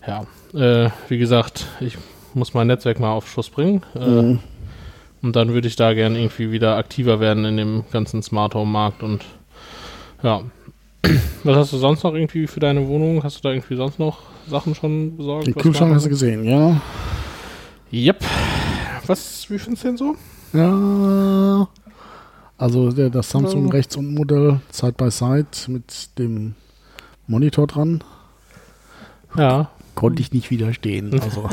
ja, 0.07 0.27
äh, 0.55 0.91
wie 1.09 1.19
gesagt, 1.19 1.67
ich 1.81 1.97
muss 2.35 2.55
mein 2.55 2.67
Netzwerk 2.67 3.01
mal 3.01 3.13
auf 3.13 3.29
Schuss 3.29 3.51
bringen. 3.51 3.83
Äh, 3.95 4.07
Mhm. 4.09 4.39
und 5.23 5.35
dann 5.37 5.53
würde 5.55 5.67
ich 5.69 5.77
da 5.77 5.95
gerne 5.95 6.19
irgendwie 6.19 6.51
wieder 6.53 6.77
aktiver 6.77 7.21
werden 7.21 7.45
in 7.45 7.57
dem 7.57 7.85
ganzen 7.91 8.23
Smart 8.23 8.55
Home 8.55 8.71
Markt 8.71 9.03
und 9.03 9.25
ja. 10.23 10.43
Was 11.45 11.57
hast 11.57 11.73
du 11.73 11.79
sonst 11.79 12.03
noch 12.03 12.15
irgendwie 12.15 12.47
für 12.47 12.61
deine 12.61 12.87
Wohnung? 12.89 13.23
Hast 13.23 13.39
du 13.39 13.43
da 13.43 13.51
irgendwie 13.55 13.77
sonst 13.77 13.99
noch 13.99 14.19
Sachen 14.49 14.75
schon 14.75 15.17
besorgt? 15.17 15.47
Den 15.47 15.55
Kühlschrank 15.55 15.95
hast 15.95 16.07
du 16.07 16.11
gesehen, 16.11 16.45
ja? 16.45 16.81
Yep. 17.93 18.25
Was, 19.07 19.49
wie 19.49 19.59
findest 19.59 19.85
du 19.85 19.89
denn 19.89 19.97
so? 19.97 20.17
Ja. 20.53 21.69
Also 22.59 22.91
der, 22.93 23.09
das 23.11 23.31
Samsung 23.31 23.67
Ja. 23.67 23.73
rechts 23.73 23.97
unten 23.97 24.15
Modell 24.15 24.61
Side 24.71 24.93
by 24.93 25.11
Side 25.11 25.47
mit 25.69 26.19
dem 26.19 26.55
Monitor 27.27 27.67
dran. 27.67 28.03
Ja. 29.37 29.71
Konnte 29.95 30.21
ich 30.23 30.33
nicht 30.33 30.51
widerstehen. 30.51 31.13
Also 31.21 31.49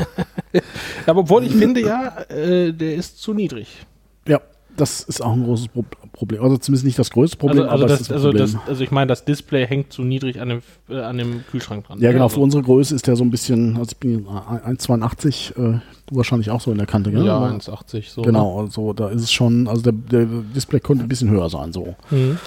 Aber 1.06 1.20
obwohl 1.20 1.44
ich 1.44 1.52
finde 1.54 1.80
ja, 1.80 2.16
äh, 2.28 2.72
der 2.72 2.94
ist 2.96 3.20
zu 3.22 3.34
niedrig. 3.34 3.86
ja, 4.26 4.40
das 4.76 5.00
ist 5.00 5.22
auch 5.22 5.32
ein 5.32 5.44
großes 5.44 5.68
Pro 5.68 5.84
Problem. 6.12 6.42
Also 6.42 6.56
zumindest 6.56 6.86
nicht 6.86 6.98
das 6.98 7.10
größte 7.10 7.36
Problem, 7.36 7.64
also, 7.64 7.84
also, 7.84 7.86
das, 7.86 8.00
ist 8.00 8.10
ein 8.10 8.14
also, 8.14 8.28
Problem. 8.28 8.52
das, 8.52 8.68
also 8.68 8.82
ich 8.82 8.90
meine, 8.90 9.08
das 9.08 9.24
Display 9.26 9.66
hängt 9.66 9.92
zu 9.92 10.02
niedrig 10.02 10.40
an 10.40 10.48
dem, 10.48 10.62
äh, 10.88 11.00
an 11.00 11.18
dem 11.18 11.44
Kühlschrank 11.50 11.86
dran. 11.86 12.00
ja, 12.00 12.10
genau, 12.12 12.28
für 12.28 12.40
unsere 12.40 12.62
Größe 12.62 12.94
ist 12.94 13.06
der 13.06 13.16
so 13.16 13.24
ein 13.24 13.30
bisschen, 13.30 13.76
also 13.76 13.90
ich 13.90 13.98
bin 13.98 14.26
1,82, 14.26 15.58
äh, 15.58 15.80
wahrscheinlich 16.10 16.50
auch 16.50 16.60
so 16.60 16.70
in 16.72 16.78
der 16.78 16.86
Kante, 16.86 17.10
gell? 17.10 17.26
Ja, 17.26 17.36
Aber- 17.36 17.50
1,80 17.50 18.10
so. 18.10 18.22
Genau, 18.22 18.60
also 18.60 18.94
da 18.94 19.10
ist 19.10 19.22
es 19.22 19.32
schon, 19.32 19.68
also 19.68 19.82
der, 19.82 19.92
der 19.92 20.26
Display 20.54 20.80
könnte 20.80 21.04
ein 21.04 21.08
bisschen 21.08 21.30
höher 21.30 21.50
sein, 21.50 21.72
so. 21.72 21.94
Mhm. 22.10 22.38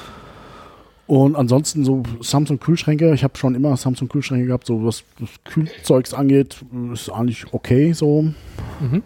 Und 1.05 1.35
ansonsten 1.35 1.83
so 1.85 2.03
Samsung-Kühlschränke. 2.21 3.15
Ich 3.15 3.23
habe 3.23 3.35
schon 3.35 3.55
immer 3.55 3.75
Samsung-Kühlschränke 3.75 4.45
gehabt, 4.45 4.67
so 4.67 4.85
was, 4.85 5.03
was 5.17 5.29
Kühlzeugs 5.43 6.13
angeht, 6.13 6.57
ist 6.93 7.09
eigentlich 7.09 7.51
okay 7.51 7.93
so. 7.93 8.25
Mhm. 8.79 9.01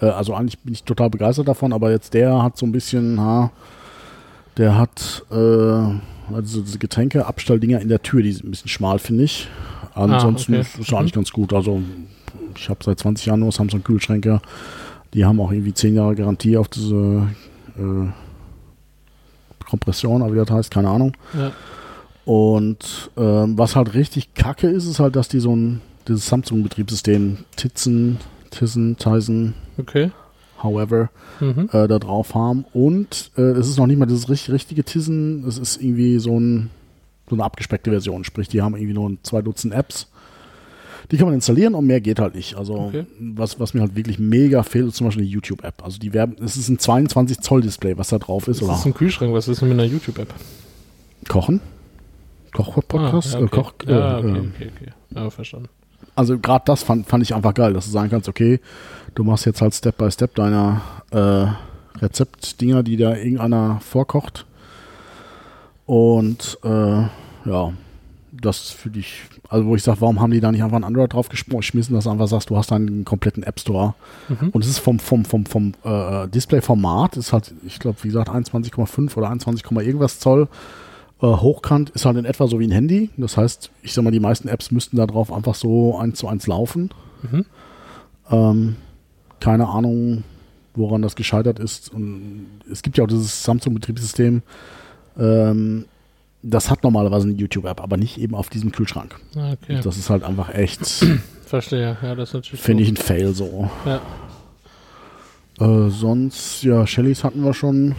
Äh, 0.00 0.06
also 0.06 0.34
eigentlich 0.34 0.58
bin 0.58 0.72
ich 0.74 0.84
total 0.84 1.10
begeistert 1.10 1.48
davon, 1.48 1.72
aber 1.72 1.90
jetzt 1.90 2.14
der 2.14 2.42
hat 2.42 2.56
so 2.56 2.66
ein 2.66 2.72
bisschen, 2.72 3.20
ha, 3.20 3.50
der 4.56 4.76
hat 4.76 5.24
äh, 5.30 5.34
also 6.34 6.60
diese 6.60 6.78
Getränkeabstalldinger 6.78 7.80
in 7.80 7.88
der 7.88 8.02
Tür, 8.02 8.22
die 8.22 8.32
sind 8.32 8.46
ein 8.46 8.50
bisschen 8.50 8.68
schmal, 8.68 8.98
finde 8.98 9.24
ich. 9.24 9.48
Ansonsten 9.94 10.54
okay. 10.54 10.62
ist 10.62 10.78
es 10.78 10.92
eigentlich 10.92 11.12
ganz 11.12 11.30
gut. 11.30 11.52
Also 11.52 11.82
ich 12.56 12.68
habe 12.68 12.82
seit 12.84 12.98
20 12.98 13.26
Jahren 13.26 13.40
nur 13.40 13.52
Samsung 13.52 13.82
Kühlschränke. 13.82 14.40
Die 15.14 15.24
haben 15.24 15.40
auch 15.40 15.50
irgendwie 15.50 15.74
10 15.74 15.96
Jahre 15.96 16.14
Garantie 16.14 16.56
auf 16.56 16.68
diese 16.68 17.26
äh, 17.76 18.08
Kompression, 19.68 20.22
aber 20.22 20.32
wie 20.32 20.38
das 20.38 20.50
heißt, 20.50 20.70
keine 20.70 20.88
Ahnung. 20.88 21.16
Ja. 21.36 21.52
Und 22.24 23.10
ähm, 23.16 23.58
was 23.58 23.74
halt 23.74 23.94
richtig 23.94 24.34
kacke 24.34 24.68
ist, 24.68 24.86
ist 24.86 25.00
halt, 25.00 25.16
dass 25.16 25.28
die 25.28 25.40
so 25.40 25.54
ein 25.54 25.80
dieses 26.06 26.26
Samsung-Betriebssystem 26.28 27.38
Tizen, 27.56 28.18
Tizen, 28.50 28.96
Tizen, 28.96 29.54
Okay. 29.78 30.10
however, 30.62 31.10
Mhm. 31.40 31.68
äh, 31.72 31.88
da 31.88 31.98
drauf 31.98 32.34
haben. 32.34 32.64
Und 32.72 33.30
äh, 33.36 33.42
es 33.42 33.68
ist 33.68 33.78
noch 33.78 33.86
nicht 33.86 33.98
mal 33.98 34.06
das 34.06 34.28
richtig, 34.28 34.52
richtige 34.52 34.84
Tizen, 34.84 35.44
es 35.46 35.58
ist 35.58 35.80
irgendwie 35.82 36.18
so, 36.18 36.38
ein, 36.38 36.70
so 37.28 37.36
eine 37.36 37.44
abgespeckte 37.44 37.90
Version. 37.90 38.24
Sprich, 38.24 38.48
die 38.48 38.60
haben 38.62 38.74
irgendwie 38.76 38.94
nur 38.94 39.16
zwei 39.22 39.40
Dutzend 39.42 39.72
Apps. 39.74 40.08
Die 41.10 41.16
kann 41.16 41.26
man 41.26 41.34
installieren 41.34 41.74
und 41.74 41.86
mehr 41.86 42.00
geht 42.00 42.20
halt 42.20 42.34
nicht. 42.36 42.54
Also 42.56 42.74
Okay. 42.74 43.04
was, 43.18 43.58
was 43.58 43.74
mir 43.74 43.80
halt 43.80 43.96
wirklich 43.96 44.18
mega 44.20 44.62
fehlt, 44.62 44.86
ist 44.86 44.96
zum 44.96 45.06
Beispiel 45.08 45.24
die 45.24 45.30
YouTube-App. 45.30 45.82
Also 45.82 45.98
die 45.98 46.12
werben, 46.12 46.36
es 46.44 46.56
ist 46.56 46.68
ein 46.68 46.78
22 46.78 47.40
Zoll 47.40 47.62
Display, 47.62 47.96
was 47.98 48.08
da 48.10 48.18
drauf 48.18 48.46
ist. 48.46 48.60
Das 48.60 48.68
Oder 48.68 48.76
ist 48.78 48.86
ein 48.86 48.94
Kühlschrank, 48.94 49.32
was 49.32 49.48
ist 49.48 49.60
denn 49.62 49.70
mit 49.70 49.78
einer 49.80 49.88
YouTube-App? 49.88 50.32
Kochen? 51.28 51.60
Koch-Podcast? 52.52 53.34
Ah, 53.34 53.38
ja, 53.38 53.40
äh, 53.40 53.44
okay. 53.44 53.56
Koch, 53.60 53.72
äh, 53.86 53.90
ja, 53.92 54.18
okay, 54.18 54.28
äh, 54.28 54.30
okay, 54.40 54.70
okay. 54.76 54.90
Ja, 55.14 55.30
verstanden. 55.30 55.68
Also 56.14 56.38
gerade 56.38 56.64
das 56.66 56.82
fand, 56.82 57.06
fand 57.06 57.22
ich 57.22 57.34
einfach 57.34 57.54
geil, 57.54 57.72
dass 57.72 57.86
du 57.86 57.90
sagen 57.90 58.10
kannst, 58.10 58.28
okay, 58.28 58.60
du 59.14 59.24
machst 59.24 59.46
jetzt 59.46 59.60
halt 59.60 59.74
Step 59.74 59.96
by 59.96 60.10
Step 60.10 60.34
deine 60.34 60.80
äh, 61.10 61.46
Rezeptdinger, 62.00 62.82
die 62.82 62.96
da 62.96 63.16
irgendeiner 63.16 63.80
vorkocht. 63.80 64.46
Und 65.86 66.58
äh, 66.62 67.02
ja, 67.44 67.72
das 68.32 68.70
für 68.70 68.90
dich, 68.90 69.22
also 69.48 69.66
wo 69.66 69.76
ich 69.76 69.82
sage, 69.82 70.00
warum 70.00 70.20
haben 70.20 70.30
die 70.30 70.40
da 70.40 70.52
nicht 70.52 70.62
einfach 70.62 70.76
ein 70.76 70.84
Android 70.84 71.12
drauf 71.12 71.28
geschmissen, 71.28 71.94
dass 71.94 72.04
du 72.04 72.10
einfach 72.10 72.28
sagst, 72.28 72.50
du 72.50 72.56
hast 72.56 72.72
einen 72.72 73.04
kompletten 73.04 73.42
App 73.42 73.60
Store. 73.60 73.94
Mhm. 74.28 74.50
Und 74.50 74.64
es 74.64 74.70
ist 74.70 74.78
vom, 74.78 74.98
vom, 74.98 75.24
vom, 75.24 75.46
vom 75.46 75.74
äh, 75.84 76.28
Display-Format, 76.28 77.16
ist 77.16 77.32
halt, 77.32 77.52
ich 77.66 77.78
glaube, 77.78 77.98
wie 78.02 78.08
gesagt, 78.08 78.30
21,5 78.30 79.16
oder 79.16 79.28
21, 79.28 79.70
irgendwas 79.70 80.18
Zoll. 80.18 80.48
Äh, 81.22 81.26
hochkant 81.26 81.90
ist 81.90 82.04
halt 82.06 82.16
in 82.16 82.24
etwa 82.24 82.46
so 82.46 82.58
wie 82.60 82.66
ein 82.66 82.70
Handy. 82.72 83.10
Das 83.16 83.36
heißt, 83.36 83.70
ich 83.82 83.92
sag 83.92 84.04
mal, 84.04 84.10
die 84.10 84.20
meisten 84.20 84.48
Apps 84.48 84.70
müssten 84.70 84.96
da 84.96 85.06
drauf 85.06 85.32
einfach 85.32 85.54
so 85.54 85.96
eins 85.98 86.18
zu 86.18 86.28
eins 86.28 86.46
laufen. 86.46 86.90
Mhm. 87.22 87.44
Ähm, 88.30 88.76
keine 89.40 89.68
Ahnung, 89.68 90.24
woran 90.74 91.02
das 91.02 91.16
gescheitert 91.16 91.58
ist. 91.58 91.92
Und 91.92 92.46
es 92.70 92.82
gibt 92.82 92.96
ja 92.96 93.04
auch 93.04 93.08
dieses 93.08 93.42
Samsung-Betriebssystem. 93.42 94.42
Ähm, 95.18 95.84
das 96.42 96.70
hat 96.70 96.84
normalerweise 96.84 97.28
eine 97.28 97.36
YouTube-App, 97.36 97.82
aber 97.82 97.98
nicht 97.98 98.16
eben 98.18 98.34
auf 98.34 98.48
diesem 98.48 98.72
Kühlschrank. 98.72 99.16
Ah, 99.36 99.52
Okay, 99.52 99.80
Das 99.82 99.98
ist 99.98 100.08
halt 100.08 100.22
einfach 100.24 100.54
echt, 100.54 100.80
verstehe. 101.44 101.98
Ja, 102.02 102.14
das 102.14 102.30
ist 102.30 102.34
natürlich 102.34 102.60
finde 102.62 102.82
ich, 102.82 102.88
ein 102.88 102.96
Fail 102.96 103.34
so. 103.34 103.68
Ja. 103.84 104.00
Äh, 105.60 105.90
sonst, 105.90 106.62
ja, 106.62 106.86
Shellys 106.86 107.24
hatten 107.24 107.44
wir 107.44 107.52
schon. 107.52 107.94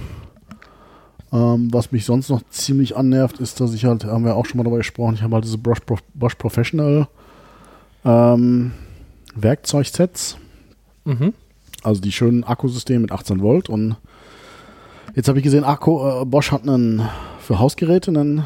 Ähm, 1.33 1.69
was 1.73 1.91
mich 1.91 2.05
sonst 2.05 2.29
noch 2.29 2.41
ziemlich 2.49 2.97
annervt, 2.97 3.39
ist, 3.39 3.59
dass 3.61 3.73
ich 3.73 3.85
halt, 3.85 4.03
haben 4.05 4.25
wir 4.25 4.35
auch 4.35 4.45
schon 4.45 4.57
mal 4.57 4.63
darüber 4.63 4.79
gesprochen, 4.79 5.13
ich 5.15 5.21
habe 5.21 5.35
halt 5.35 5.45
diese 5.45 5.57
Bosch, 5.57 5.79
Pro- 5.85 5.97
Bosch 6.13 6.35
Professional 6.35 7.07
ähm, 8.03 8.71
Werkzeugsets, 9.35 10.37
Mhm. 11.05 11.33
also 11.83 11.99
die 12.01 12.11
schönen 12.11 12.43
Akkusysteme 12.43 12.99
mit 12.99 13.11
18 13.11 13.41
Volt 13.41 13.69
und 13.69 13.95
jetzt 15.15 15.27
habe 15.29 15.39
ich 15.39 15.43
gesehen, 15.43 15.63
Akku, 15.63 15.99
äh, 16.21 16.25
Bosch 16.25 16.51
hat 16.51 16.63
einen 16.67 17.07
für 17.39 17.59
Hausgeräte 17.59 18.11
ein 18.11 18.45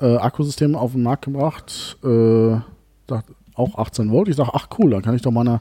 äh, 0.00 0.16
Akkusystem 0.16 0.74
auf 0.74 0.92
den 0.92 1.02
Markt 1.04 1.24
gebracht, 1.26 1.96
äh, 2.04 2.56
auch 3.54 3.78
18 3.78 4.10
Volt. 4.10 4.28
Ich 4.28 4.36
sage, 4.36 4.50
ach 4.52 4.68
cool, 4.78 4.90
dann 4.90 5.00
kann 5.02 5.14
ich 5.14 5.22
doch 5.22 5.30
meine 5.30 5.60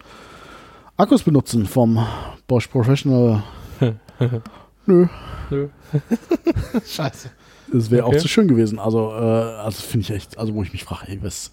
Akkus 0.97 1.23
benutzen 1.23 1.65
vom 1.67 2.06
Bosch 2.47 2.67
Professional. 2.67 3.43
Nö, 4.86 5.08
Nö. 5.50 5.67
Scheiße. 6.86 7.30
das 7.71 7.91
wäre 7.91 8.06
Okay. 8.06 8.17
auch 8.17 8.21
zu 8.21 8.28
schön 8.28 8.48
gewesen. 8.48 8.80
Also, 8.80 9.12
äh, 9.12 9.15
also 9.19 9.82
finde 9.82 10.04
ich 10.06 10.12
echt, 10.12 10.38
also 10.38 10.54
wo 10.54 10.63
ich 10.63 10.71
mich 10.74 10.84
frage, 10.84 11.08
ey, 11.12 11.19
was, 11.21 11.52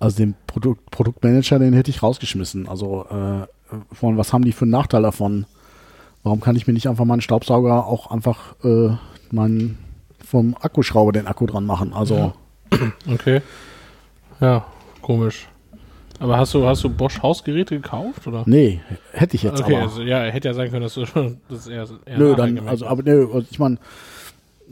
also 0.00 0.16
den 0.18 0.34
Produkt, 0.46 0.90
Produktmanager, 0.90 1.58
den 1.58 1.72
hätte 1.74 1.90
ich 1.90 2.02
rausgeschmissen. 2.02 2.68
Also, 2.68 3.06
äh, 3.10 3.46
von 3.94 4.16
was 4.16 4.32
haben 4.32 4.44
die 4.44 4.52
für 4.52 4.62
einen 4.64 4.70
Nachteil 4.72 5.02
davon? 5.02 5.46
Warum 6.22 6.40
kann 6.40 6.56
ich 6.56 6.66
mir 6.66 6.72
nicht 6.72 6.88
einfach 6.88 7.04
meinen 7.04 7.20
Staubsauger 7.20 7.86
auch 7.86 8.10
einfach 8.10 8.54
äh, 8.64 8.90
meinen 9.30 9.78
vom 10.24 10.56
Akkuschrauber 10.60 11.12
den 11.12 11.26
Akku 11.26 11.46
dran 11.46 11.66
machen? 11.66 11.92
Also, 11.92 12.32
Okay. 13.08 13.42
Ja, 14.40 14.66
komisch. 15.02 15.46
Aber 16.18 16.38
hast 16.38 16.54
du, 16.54 16.66
hast 16.66 16.82
du 16.82 16.88
Bosch 16.88 17.22
Hausgeräte 17.22 17.76
gekauft, 17.76 18.26
oder? 18.26 18.44
nee, 18.46 18.80
hätte 19.12 19.36
ich 19.36 19.42
jetzt 19.42 19.60
okay, 19.60 19.74
aber. 19.74 19.84
also 19.84 20.02
ja, 20.02 20.20
hätte 20.22 20.48
ja 20.48 20.54
sein 20.54 20.70
können, 20.70 20.82
dass 20.82 20.94
du 20.94 21.04
schon 21.04 21.38
das 21.48 21.66
eher, 21.66 21.86
eher 22.06 22.18
Nö, 22.18 22.34
dann, 22.34 22.66
also, 22.66 22.86
aber 22.86 23.02
nö, 23.02 23.26
also 23.32 23.46
ich 23.50 23.58
meine, 23.58 23.78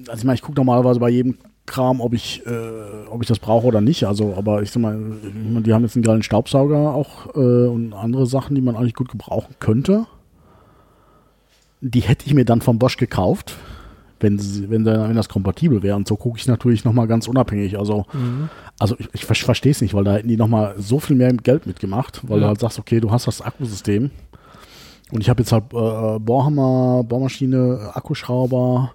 also 0.09 0.19
ich 0.19 0.25
meine, 0.25 0.37
ich 0.37 0.43
gucke 0.43 0.57
normalerweise 0.57 1.01
bei 1.01 1.11
jedem 1.11 1.37
Kram, 1.67 2.01
ob 2.01 2.13
ich, 2.13 2.45
äh, 2.47 3.07
ob 3.09 3.23
ich 3.23 3.29
das 3.29 3.39
brauche 3.39 3.67
oder 3.67 3.81
nicht. 3.81 4.05
Also, 4.05 4.35
aber 4.37 4.63
ich 4.63 4.71
sag 4.71 4.83
mal, 4.83 4.99
die 5.23 5.73
haben 5.73 5.83
jetzt 5.83 5.97
einen 5.97 6.03
geilen 6.03 6.23
Staubsauger 6.23 6.95
auch 6.95 7.35
äh, 7.35 7.67
und 7.67 7.95
andere 7.95 8.27
Sachen, 8.27 8.55
die 8.55 8.61
man 8.61 8.77
eigentlich 8.77 8.95
gut 8.95 9.11
gebrauchen 9.11 9.55
könnte. 9.61 10.07
Die 11.81 12.01
hätte 12.01 12.27
ich 12.27 12.35
mir 12.35 12.45
dann 12.45 12.61
vom 12.61 12.79
Bosch 12.79 12.97
gekauft, 12.97 13.55
wenn, 14.21 14.39
sie, 14.39 14.71
wenn, 14.71 14.85
wenn 14.87 15.17
das 15.17 15.29
kompatibel 15.29 15.83
wäre. 15.83 15.97
Und 15.97 16.09
so 16.09 16.17
gucke 16.17 16.39
ich 16.39 16.47
natürlich 16.47 16.85
nochmal 16.85 17.07
ganz 17.07 17.29
unabhängig. 17.29 17.79
Also, 17.79 18.05
Mhm. 18.13 18.49
also 18.79 18.97
ich, 18.99 19.09
ich 19.13 19.25
verstehe 19.25 19.73
es 19.73 19.81
nicht, 19.81 19.95
weil 19.95 20.05
da 20.05 20.15
hätten 20.15 20.29
die 20.29 20.37
nochmal 20.37 20.75
so 20.79 20.99
viel 21.01 21.17
mehr 21.17 21.33
Geld 21.33 21.67
mitgemacht, 21.67 22.21
weil 22.29 22.39
du 22.39 22.43
Ja. 22.45 22.49
halt 22.49 22.61
sagst, 22.61 22.79
okay, 22.79 23.01
du 23.01 23.11
hast 23.11 23.27
das 23.27 23.41
Akkusystem. 23.43 24.11
Und 25.13 25.21
ich 25.21 25.29
habe 25.29 25.43
jetzt 25.43 25.53
halt 25.53 25.65
äh, 25.73 26.19
Bohrhammer, 26.19 27.03
Bohrmaschine, 27.05 27.91
Akkuschrauber, 27.95 28.93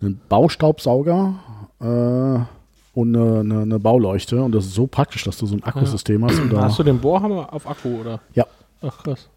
einen 0.00 0.20
Baustaubsauger 0.28 1.34
äh, 1.80 2.38
und 2.98 3.16
eine, 3.16 3.40
eine, 3.40 3.62
eine 3.62 3.78
Bauleuchte. 3.80 4.42
Und 4.42 4.52
das 4.54 4.66
ist 4.66 4.74
so 4.74 4.86
praktisch, 4.86 5.24
dass 5.24 5.36
du 5.38 5.46
so 5.46 5.56
ein 5.56 5.64
Akkusystem 5.64 6.24
hast. 6.24 6.38
Und 6.38 6.52
da, 6.52 6.62
Hast 6.62 6.78
du 6.78 6.82
den 6.84 7.00
Bohrhammer 7.00 7.52
auf 7.52 7.68
Akku, 7.68 8.00
oder? 8.00 8.20
Ja. 8.34 8.46
Ach, 8.82 9.02
krass. 9.02 9.28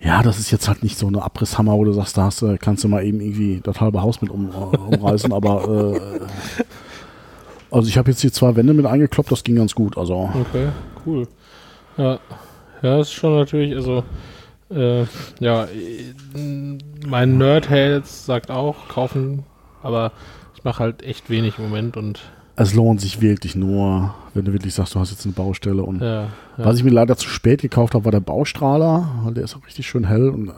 Ja, 0.00 0.22
das 0.22 0.38
ist 0.38 0.50
jetzt 0.50 0.68
halt 0.68 0.82
nicht 0.82 0.98
so 0.98 1.06
eine 1.06 1.22
Abrisshammer, 1.22 1.74
wo 1.74 1.84
du 1.84 1.92
sagst, 1.92 2.16
da 2.16 2.24
hast 2.24 2.44
kannst 2.60 2.84
du 2.84 2.88
mal 2.88 3.04
eben 3.04 3.20
irgendwie 3.20 3.60
das 3.62 3.80
halbe 3.80 4.02
Haus 4.02 4.20
mit 4.20 4.30
um, 4.30 4.50
äh, 4.50 4.76
umreißen. 4.76 5.32
aber 5.32 5.94
äh, 5.94 6.20
also 7.70 7.88
ich 7.88 7.98
habe 7.98 8.10
jetzt 8.10 8.20
hier 8.20 8.32
zwei 8.32 8.56
Wände 8.56 8.74
mit 8.74 8.86
eingekloppt, 8.86 9.30
das 9.30 9.44
ging 9.44 9.56
ganz 9.56 9.74
gut. 9.74 9.98
Also 9.98 10.30
Okay, 10.34 10.68
cool. 11.04 11.28
Ja, 11.96 12.18
ja, 12.82 13.00
ist 13.00 13.12
schon 13.12 13.34
natürlich, 13.34 13.74
also, 13.74 14.04
äh, 14.70 15.04
ja, 15.40 15.66
mein 17.06 17.38
Nerd-Heads 17.38 18.26
sagt 18.26 18.50
auch, 18.50 18.88
kaufen, 18.88 19.44
aber 19.82 20.12
ich 20.54 20.64
mache 20.64 20.80
halt 20.80 21.02
echt 21.02 21.30
wenig 21.30 21.58
im 21.58 21.64
Moment 21.64 21.96
und 21.96 22.20
es 22.56 22.74
lohnt 22.74 23.00
sich 23.00 23.20
wirklich 23.20 23.54
nur, 23.54 24.14
wenn 24.34 24.44
du 24.46 24.52
wirklich 24.52 24.74
sagst, 24.74 24.94
du 24.94 25.00
hast 25.00 25.10
jetzt 25.10 25.24
eine 25.26 25.34
Baustelle 25.34 25.82
und 25.82 26.00
ja, 26.00 26.22
ja. 26.24 26.28
Was 26.56 26.76
ich 26.78 26.84
mir 26.84 26.90
leider 26.90 27.16
zu 27.16 27.28
spät 27.28 27.60
gekauft 27.62 27.94
habe, 27.94 28.04
war 28.06 28.12
der 28.12 28.20
Baustrahler, 28.20 29.08
weil 29.24 29.34
der 29.34 29.44
ist 29.44 29.54
auch 29.56 29.66
richtig 29.66 29.86
schön 29.86 30.04
hell 30.04 30.28
und 30.30 30.48
äh, 30.48 30.52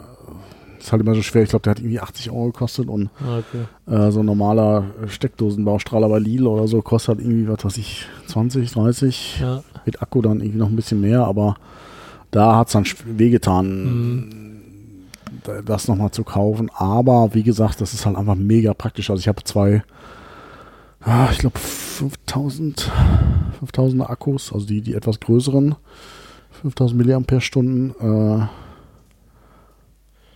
ist 0.79 0.93
halt 0.93 1.03
immer 1.03 1.15
so 1.17 1.23
schwer. 1.23 1.43
Ich 1.43 1.49
glaube, 1.51 1.65
der 1.65 1.73
hat 1.73 1.81
irgendwie 1.81 1.99
80 2.01 2.31
Euro 2.31 2.47
gekostet 2.47 2.89
und 2.89 3.11
Ah, 3.21 3.39
okay. 3.39 3.65
äh, 3.93 4.11
so 4.13 4.21
ein 4.21 4.27
normaler 4.27 4.85
Steckdosenbaustrahler 5.09 6.09
bei 6.09 6.21
Lidl 6.21 6.47
oder 6.47 6.69
so 6.69 6.81
kostet 6.83 7.17
halt 7.17 7.21
irgendwie, 7.27 7.49
was 7.49 7.65
weiß 7.65 7.77
ich, 7.79 8.07
20, 8.29 8.71
30. 8.71 9.41
Ja, 9.41 9.63
Mit 9.85 10.01
Akku 10.01 10.23
dann 10.23 10.41
irgendwie 10.41 10.59
noch 10.59 10.69
ein 10.69 10.77
bisschen 10.77 11.01
mehr, 11.01 11.25
aber 11.25 11.57
da 12.31 12.57
hat 12.57 12.69
es 12.69 12.75
dann 12.75 12.85
wehgetan, 13.07 13.85
Mhm. 13.85 14.31
da- 15.45 15.63
das 15.63 15.89
nochmal 15.89 16.11
zu 16.13 16.23
kaufen. 16.25 16.71
Aber 16.77 17.35
wie 17.35 17.43
gesagt, 17.43 17.81
das 17.81 17.93
ist 17.95 18.07
halt 18.07 18.17
einfach 18.17 18.35
mega 18.37 18.73
praktisch. 18.75 19.11
Also 19.11 19.21
ich 19.21 19.29
habe 19.29 19.43
zwei, 19.45 19.83
ah, 21.09 21.29
ich 21.33 21.39
glaube 21.39 21.59
5000, 21.59 22.91
5000 23.61 24.09
Akkus, 24.09 24.53
also 24.53 24.67
die, 24.67 24.81
die 24.81 24.95
etwas 24.95 25.19
größeren, 25.21 25.75
5000 26.63 26.99
Milliampere-Stunden, 26.99 27.91
äh, 28.01 28.47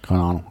keine 0.07 0.21
Ahnung. 0.23 0.45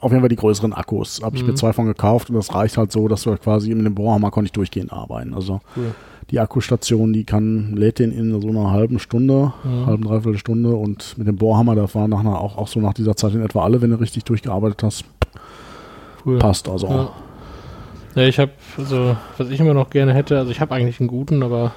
Auf 0.00 0.12
jeden 0.12 0.20
Fall 0.22 0.28
die 0.28 0.36
größeren 0.36 0.72
Akkus. 0.72 1.20
Habe 1.24 1.36
ich 1.36 1.42
mir 1.42 1.52
Mhm. 1.52 1.56
zwei 1.56 1.72
von 1.72 1.86
gekauft 1.86 2.30
und 2.30 2.36
das 2.36 2.54
reicht 2.54 2.76
halt 2.78 2.92
so, 2.92 3.08
dass 3.08 3.22
du 3.22 3.34
quasi 3.36 3.74
mit 3.74 3.84
dem 3.84 3.94
Bohrhammer 3.96 4.30
konnte 4.30 4.46
ich 4.46 4.52
durchgehend 4.52 4.92
arbeiten. 4.92 5.34
Also 5.34 5.60
cool. 5.76 5.92
die 6.30 6.38
Akkustation, 6.38 7.12
die 7.12 7.24
kann, 7.24 7.74
lädt 7.74 7.98
den 7.98 8.12
in 8.12 8.40
so 8.40 8.48
einer 8.48 8.70
halben 8.70 8.98
Stunde, 9.00 9.52
Mhm. 9.64 9.86
halben, 9.86 10.04
dreiviertel 10.04 10.38
Stunde 10.38 10.76
und 10.76 11.16
mit 11.18 11.26
dem 11.26 11.36
Bohrhammer, 11.36 11.74
das 11.74 11.94
war 11.96 12.06
nach 12.06 12.20
einer, 12.20 12.38
auch, 12.40 12.56
auch 12.58 12.68
so 12.68 12.78
nach 12.80 12.92
dieser 12.94 13.16
Zeit 13.16 13.32
in 13.34 13.42
etwa 13.42 13.64
alle, 13.64 13.80
wenn 13.82 13.90
du 13.90 13.96
richtig 13.98 14.24
durchgearbeitet 14.24 14.82
hast, 14.84 15.04
cool. 16.26 16.38
passt 16.38 16.68
also. 16.68 16.86
Ja. 16.86 17.10
Ja, 18.14 18.22
ich 18.22 18.38
habe, 18.38 18.52
also, 18.76 19.16
was 19.36 19.48
ich 19.50 19.60
immer 19.60 19.74
noch 19.74 19.90
gerne 19.90 20.14
hätte, 20.14 20.38
also 20.38 20.50
ich 20.50 20.60
habe 20.60 20.74
eigentlich 20.74 20.98
einen 21.00 21.08
guten, 21.08 21.42
aber 21.42 21.72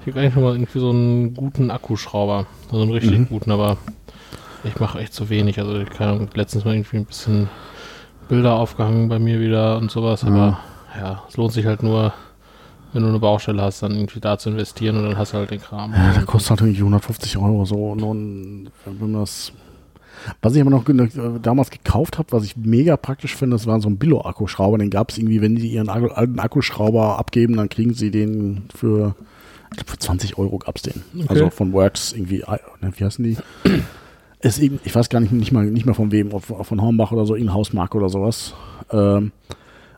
ich 0.00 0.08
habe 0.08 0.20
eigentlich 0.20 0.34
noch 0.34 0.42
mal 0.42 0.54
irgendwie 0.54 0.78
so 0.78 0.90
einen 0.90 1.34
guten 1.34 1.70
Akkuschrauber. 1.70 2.46
Also 2.70 2.82
einen 2.82 2.92
richtig 2.92 3.18
Mhm. 3.18 3.28
guten, 3.28 3.50
aber 3.52 3.76
ich 4.64 4.78
mache 4.80 4.98
echt 4.98 5.14
zu 5.14 5.28
wenig. 5.28 5.58
Also, 5.58 5.76
ich 5.78 5.90
kann 5.90 6.28
letztens 6.34 6.64
mal 6.64 6.74
irgendwie 6.74 6.96
ein 6.98 7.04
bisschen 7.04 7.48
Bilder 8.28 8.54
aufgehangen 8.54 9.08
bei 9.08 9.18
mir 9.18 9.40
wieder 9.40 9.76
und 9.78 9.90
sowas, 9.90 10.24
aber 10.24 10.60
ja, 10.98 11.22
es 11.28 11.36
lohnt 11.36 11.52
sich 11.52 11.66
halt 11.66 11.82
nur, 11.82 12.12
wenn 12.92 13.02
du 13.02 13.08
eine 13.08 13.18
Baustelle 13.18 13.62
hast, 13.62 13.82
dann 13.82 13.92
irgendwie 13.94 14.20
da 14.20 14.38
zu 14.38 14.50
investieren 14.50 14.96
und 14.96 15.04
dann 15.04 15.16
hast 15.18 15.32
du 15.32 15.38
halt 15.38 15.50
den 15.50 15.60
Kram. 15.60 15.92
Ja, 15.92 16.12
der 16.12 16.24
kostet 16.24 16.50
halt 16.50 16.60
irgendwie 16.62 16.80
150 16.80 17.36
Euro 17.38 17.64
so. 17.64 17.94
Nun, 17.94 18.70
wenn 18.84 18.98
man 18.98 19.20
das. 19.20 19.52
Was 20.42 20.54
ich 20.54 20.60
aber 20.60 20.70
noch 20.70 20.88
äh, 20.88 21.08
damals 21.42 21.70
gekauft 21.70 22.18
habe, 22.18 22.32
was 22.32 22.44
ich 22.44 22.56
mega 22.56 22.96
praktisch 22.96 23.34
finde, 23.34 23.56
das 23.56 23.66
war 23.66 23.80
so 23.80 23.88
ein 23.88 23.98
Billo-Akkuschrauber. 23.98 24.78
Den 24.78 24.90
gab 24.90 25.10
es 25.10 25.18
irgendwie, 25.18 25.40
wenn 25.40 25.56
die 25.56 25.68
ihren 25.68 25.88
alten 25.88 26.38
Akkuschrauber 26.38 27.18
abgeben, 27.18 27.56
dann 27.56 27.68
kriegen 27.68 27.94
sie 27.94 28.10
den 28.10 28.62
für, 28.74 29.14
ich 29.70 29.76
glaub, 29.76 29.90
für 29.90 29.98
20 29.98 30.38
Euro 30.38 30.58
gab 30.58 30.76
es 30.76 30.82
den. 30.82 31.02
Okay. 31.14 31.26
Also 31.28 31.50
von 31.50 31.72
Works 31.72 32.12
irgendwie, 32.12 32.40
äh, 32.40 32.58
ne, 32.80 32.92
wie 32.96 33.04
heißen 33.04 33.24
die? 33.24 33.36
Ist 34.40 34.58
eben, 34.58 34.80
ich 34.84 34.94
weiß 34.94 35.10
gar 35.10 35.20
nicht, 35.20 35.32
nicht 35.32 35.52
mal, 35.52 35.66
nicht 35.66 35.84
mehr 35.84 35.94
von 35.94 36.12
wem, 36.12 36.32
ob 36.32 36.44
von 36.44 36.80
Hornbach 36.80 37.12
oder 37.12 37.26
so, 37.26 37.34
irgendeine 37.34 37.58
Hausmarke 37.58 37.98
oder 37.98 38.08
sowas. 38.08 38.54
Ähm, 38.90 39.32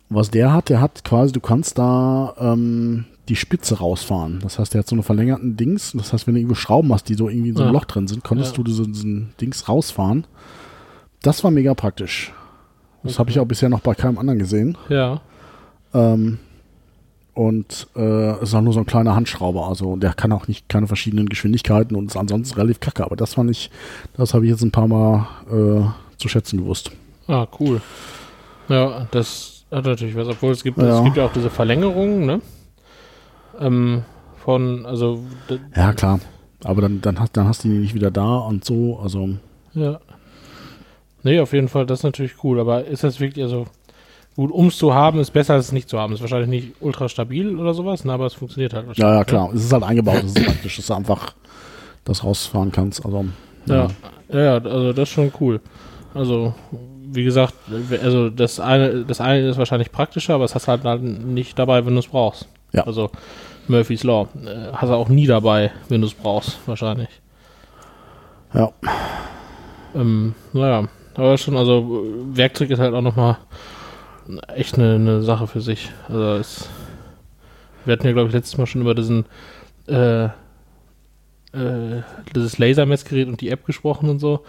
was 0.08 0.30
der 0.30 0.52
hat, 0.52 0.68
der 0.68 0.80
hat 0.80 1.04
quasi, 1.04 1.32
du 1.32 1.40
kannst 1.40 1.78
da 1.78 2.34
ähm, 2.38 3.04
die 3.28 3.36
Spitze 3.36 3.78
rausfahren. 3.78 4.40
Das 4.42 4.58
heißt, 4.58 4.74
der 4.74 4.80
hat 4.80 4.88
so 4.88 4.94
eine 4.96 5.02
verlängerten 5.02 5.56
Dings. 5.56 5.92
Das 5.96 6.12
heißt, 6.12 6.26
wenn 6.26 6.34
du 6.34 6.40
irgendwo 6.40 6.56
Schrauben 6.56 6.92
hast, 6.92 7.08
die 7.08 7.14
so 7.14 7.28
irgendwie 7.28 7.50
in 7.50 7.56
so 7.56 7.62
einem 7.62 7.72
Ja. 7.72 7.78
Loch 7.78 7.84
drin 7.84 8.08
sind, 8.08 8.24
konntest 8.24 8.52
Ja. 8.52 8.56
du 8.56 8.64
diesen, 8.64 8.92
diesen 8.92 9.32
Dings 9.40 9.68
rausfahren. 9.68 10.26
Das 11.22 11.44
war 11.44 11.50
mega 11.52 11.74
praktisch. 11.74 12.32
Das 13.04 13.18
habe 13.18 13.30
ich 13.30 13.38
auch 13.38 13.46
bisher 13.46 13.68
noch 13.68 13.80
bei 13.80 13.94
keinem 13.94 14.18
anderen 14.18 14.38
gesehen. 14.38 14.76
Ja, 14.88 15.20
Ähm, 15.94 16.38
und 17.34 17.86
äh, 17.96 18.30
es 18.32 18.50
ist 18.50 18.54
auch 18.54 18.60
nur 18.60 18.72
so 18.74 18.80
ein 18.80 18.86
kleiner 18.86 19.14
Handschrauber. 19.14 19.66
Also 19.68 19.96
der 19.96 20.12
kann 20.14 20.32
auch 20.32 20.48
nicht 20.48 20.68
keine 20.68 20.86
verschiedenen 20.86 21.28
Geschwindigkeiten 21.28 21.96
und 21.96 22.06
ist 22.06 22.16
ansonsten 22.16 22.54
relativ 22.56 22.80
kacke. 22.80 23.04
Aber 23.04 23.16
das 23.16 23.34
fand 23.34 23.50
ich, 23.50 23.70
das 24.16 24.34
habe 24.34 24.44
ich 24.44 24.50
jetzt 24.50 24.62
ein 24.62 24.70
paar 24.70 24.86
Mal 24.88 25.26
äh, 25.50 26.16
zu 26.18 26.28
schätzen 26.28 26.58
gewusst. 26.58 26.90
ah, 27.28 27.46
cool. 27.60 27.80
Ja, 28.68 29.06
das 29.10 29.64
hat 29.70 29.84
natürlich 29.86 30.14
was, 30.14 30.28
obwohl 30.28 30.52
es 30.52 30.62
gibt, 30.62 30.78
Ja. 30.78 30.98
es 30.98 31.04
gibt 31.04 31.16
ja 31.16 31.24
auch 31.26 31.32
diese 31.32 31.50
Verlängerungen, 31.50 32.26
ne? 32.26 32.40
Ähm, 33.60 34.02
von, 34.44 34.86
also, 34.86 35.20
Ja, 35.76 35.92
klar. 35.92 36.20
Aber 36.64 36.82
dann, 36.82 37.00
dann, 37.00 37.18
hast, 37.18 37.36
dann 37.36 37.46
hast 37.46 37.64
du 37.64 37.68
die 37.68 37.74
nicht 37.74 37.94
wieder 37.94 38.10
da 38.10 38.36
und 38.38 38.64
so. 38.64 38.98
Also 39.02 39.30
Ja. 39.74 40.00
Nee, 41.22 41.40
auf 41.40 41.52
jeden 41.52 41.68
Fall, 41.68 41.86
das 41.86 42.00
ist 42.00 42.04
natürlich 42.04 42.42
cool, 42.42 42.58
aber 42.58 42.84
ist 42.84 43.04
das 43.04 43.20
wirklich, 43.20 43.44
also 43.44 43.66
gut, 44.34 44.50
um 44.50 44.68
es 44.68 44.76
zu 44.78 44.92
haben, 44.94 45.20
ist 45.20 45.30
besser 45.30 45.54
als 45.54 45.66
es 45.66 45.72
nicht 45.72 45.88
zu 45.88 45.98
haben. 45.98 46.12
Ist 46.12 46.20
wahrscheinlich 46.20 46.48
nicht 46.48 46.72
ultra 46.80 47.08
stabil 47.08 47.56
oder 47.58 47.74
sowas, 47.74 48.04
ne, 48.04 48.12
aber 48.12 48.26
es 48.26 48.34
funktioniert 48.34 48.74
halt 48.74 48.88
wahrscheinlich. 48.88 49.12
Ja, 49.12 49.18
ja, 49.18 49.24
klar. 49.24 49.50
Es 49.54 49.64
ist 49.64 49.72
halt 49.72 49.84
eingebaut, 49.84 50.22
es 50.24 50.34
ist 50.34 50.44
praktisch, 50.44 50.76
dass 50.76 50.86
du 50.86 50.94
einfach 50.94 51.34
das 52.04 52.24
rausfahren 52.24 52.72
kannst. 52.72 53.04
Also, 53.04 53.24
Ja, 53.66 53.88
ja, 54.32 54.40
ja, 54.40 54.54
also 54.54 54.92
das 54.92 55.08
ist 55.08 55.14
schon 55.14 55.32
cool. 55.40 55.60
Also, 56.14 56.54
wie 57.12 57.24
gesagt, 57.24 57.54
also 58.02 58.30
das 58.30 58.58
eine, 58.58 59.04
das 59.04 59.20
eine 59.20 59.48
ist 59.48 59.58
wahrscheinlich 59.58 59.92
praktischer, 59.92 60.34
aber 60.34 60.44
es 60.44 60.54
hast 60.54 60.66
halt 60.68 60.84
halt 60.84 61.02
nicht 61.02 61.58
dabei, 61.58 61.86
wenn 61.86 61.94
du 61.94 62.00
es 62.00 62.08
brauchst. 62.08 62.48
Ja. 62.72 62.84
Also 62.84 63.10
Murphy's 63.68 64.04
Law. 64.04 64.28
Äh, 64.44 64.72
hast 64.72 64.88
du 64.90 64.94
auch 64.94 65.08
nie 65.08 65.26
dabei, 65.26 65.70
wenn 65.88 66.00
du 66.00 66.06
es 66.06 66.14
brauchst, 66.14 66.58
wahrscheinlich. 66.66 67.08
ja. 68.54 68.70
Ähm, 69.94 70.34
naja, 70.54 70.88
aber 71.14 71.36
schon, 71.36 71.54
also 71.56 72.02
Werkzeug 72.32 72.70
ist 72.70 72.78
halt 72.78 72.94
auch 72.94 73.02
nochmal 73.02 73.36
echt 74.54 74.78
eine, 74.78 74.94
eine 74.94 75.22
Sache 75.22 75.46
für 75.46 75.60
sich. 75.60 75.90
Also 76.08 76.34
es, 76.36 76.68
wir 77.84 77.92
hatten 77.92 78.06
ja, 78.06 78.12
glaube 78.12 78.28
ich, 78.28 78.34
letztes 78.34 78.56
Mal 78.56 78.66
schon 78.66 78.80
über 78.80 78.94
diesen 78.94 79.26
äh, 79.88 80.24
äh, 80.24 80.30
dieses 82.34 82.56
Lasermessgerät 82.58 83.28
und 83.28 83.40
die 83.42 83.50
App 83.50 83.66
gesprochen 83.66 84.08
und 84.08 84.18
so. 84.20 84.44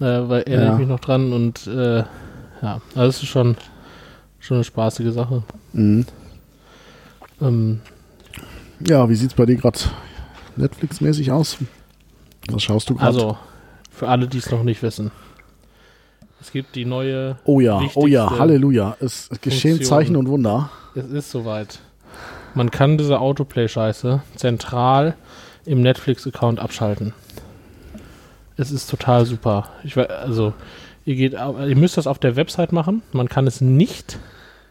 Äh, 0.00 0.04
weil 0.28 0.42
erinnere 0.42 0.66
Ja. 0.66 0.72
ich 0.72 0.78
mich 0.80 0.88
noch 0.88 0.98
dran 1.00 1.32
und 1.32 1.66
äh, 1.68 1.98
ja, 2.62 2.80
also 2.96 3.08
es 3.08 3.22
ist 3.22 3.28
schon, 3.28 3.56
schon 4.40 4.56
eine 4.56 4.64
spaßige 4.64 5.12
Sache. 5.12 5.44
Mhm. 5.72 6.06
Ähm, 7.40 7.80
Ja, 8.86 9.08
wie 9.08 9.14
sieht's 9.14 9.34
bei 9.34 9.46
dir 9.46 9.56
gerade 9.56 9.78
Netflix-mäßig 10.56 11.30
aus? 11.32 11.58
Was 12.48 12.62
schaust 12.62 12.90
du 12.90 12.94
gerade? 12.94 13.06
also, 13.06 13.38
für 13.90 14.08
alle, 14.08 14.28
die 14.28 14.38
es 14.38 14.50
noch 14.50 14.62
nicht 14.62 14.82
wissen. 14.82 15.10
Es 16.40 16.52
gibt 16.52 16.74
die 16.74 16.86
neue 16.86 17.36
oh 17.44 17.60
ja, 17.60 17.82
oh 17.94 18.06
ja, 18.06 18.38
Halleluja. 18.38 18.96
Es 19.00 19.28
es 19.30 19.40
geschehen. 19.42 19.82
Zeichen 19.82 20.16
und 20.16 20.26
Wunder. 20.28 20.70
Es 20.94 21.04
ist 21.10 21.30
soweit. 21.30 21.80
Man 22.54 22.70
kann 22.70 22.96
diese 22.96 23.20
Autoplay-Scheiße 23.20 24.22
zentral 24.36 25.14
im 25.66 25.82
Netflix-Account 25.82 26.58
abschalten. 26.58 27.12
Es 28.56 28.72
ist 28.72 28.90
total 28.90 29.26
super. 29.26 29.68
Ich, 29.84 29.96
also, 29.96 30.54
ihr, 31.04 31.14
geht, 31.14 31.32
ihr 31.34 31.76
müsst 31.76 31.96
das 31.98 32.06
auf 32.06 32.18
der 32.18 32.36
Website 32.36 32.72
machen. 32.72 33.02
Man 33.12 33.28
kann 33.28 33.46
es 33.46 33.60
nicht 33.60 34.18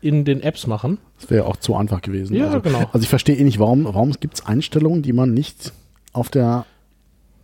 in 0.02 0.26
den 0.26 0.42
Apps 0.42 0.68
machen. 0.68 0.98
Das 1.20 1.30
wäre 1.30 1.46
auch 1.46 1.58
zu 1.58 1.76
einfach 1.76 2.02
gewesen. 2.02 2.36
Ja, 2.36 2.46
also, 2.48 2.62
genau. 2.62 2.80
Also 2.94 3.00
ich 3.04 3.10
verstehe 3.10 3.36
eh 3.36 3.44
nicht, 3.44 3.60
warum, 3.60 3.86
warum 3.86 4.12
gibt 4.14 4.36
es 4.36 4.46
Einstellungen, 4.46 5.02
die 5.02 5.14
man 5.14 5.34
nicht 5.34 5.74
auf 6.14 6.30
der 6.30 6.66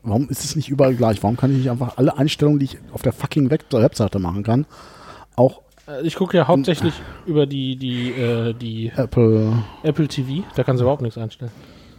Warum 0.07 0.29
ist 0.29 0.45
es 0.45 0.55
nicht 0.55 0.69
überall 0.69 0.93
gleich? 0.93 1.23
Warum 1.23 1.35
kann 1.35 1.49
ich 1.51 1.57
nicht 1.57 1.69
einfach 1.71 1.97
alle 1.97 2.15
Einstellungen, 2.15 2.59
die 2.59 2.65
ich 2.65 2.77
auf 2.93 3.01
der 3.01 3.11
fucking 3.11 3.49
Web 3.49 3.63
Webseite 3.71 4.19
machen 4.19 4.43
kann, 4.43 4.65
auch 5.35 5.61
Äh, 5.87 6.05
Ich 6.05 6.15
gucke 6.15 6.37
ja 6.37 6.47
hauptsächlich 6.47 6.93
über 7.25 7.47
die, 7.47 7.75
die, 7.75 8.11
äh, 8.11 8.53
die 8.53 8.91
Apple. 8.95 9.53
Apple 9.81 10.07
TV. 10.07 10.43
Da 10.55 10.63
kannst 10.63 10.79
du 10.79 10.83
überhaupt 10.83 11.01
nichts 11.01 11.17
einstellen. 11.17 11.49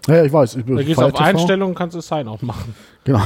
Ja, 0.07 0.17
ja, 0.19 0.25
ich 0.25 0.33
weiß. 0.33 0.55
Ich, 0.55 0.65
Da 0.65 0.75
gehst 0.77 0.89
du 0.91 0.95
Fire 0.95 1.07
auf 1.07 1.13
TV, 1.15 1.25
Einstellungen 1.25 1.75
kannst 1.75 1.97
du 1.97 2.01
Sign-Off 2.01 2.43
machen. 2.43 2.75
Genau. 3.03 3.21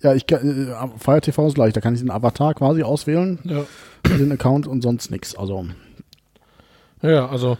Ja, 0.00 0.14
ich 0.14 0.24
kann, 0.28 0.68
äh, 0.68 0.98
Fire 0.98 1.20
TV 1.20 1.48
ist 1.48 1.54
gleich. 1.56 1.72
Da 1.72 1.80
kann 1.80 1.94
ich 1.94 2.00
den 2.00 2.10
Avatar 2.12 2.54
quasi 2.54 2.84
auswählen, 2.84 3.40
Ja. 3.42 3.64
den 4.08 4.30
Account 4.30 4.68
und 4.68 4.82
sonst 4.82 5.10
nichts. 5.10 5.34
Also, 5.34 5.66
Ja, 7.02 7.28
also 7.28 7.58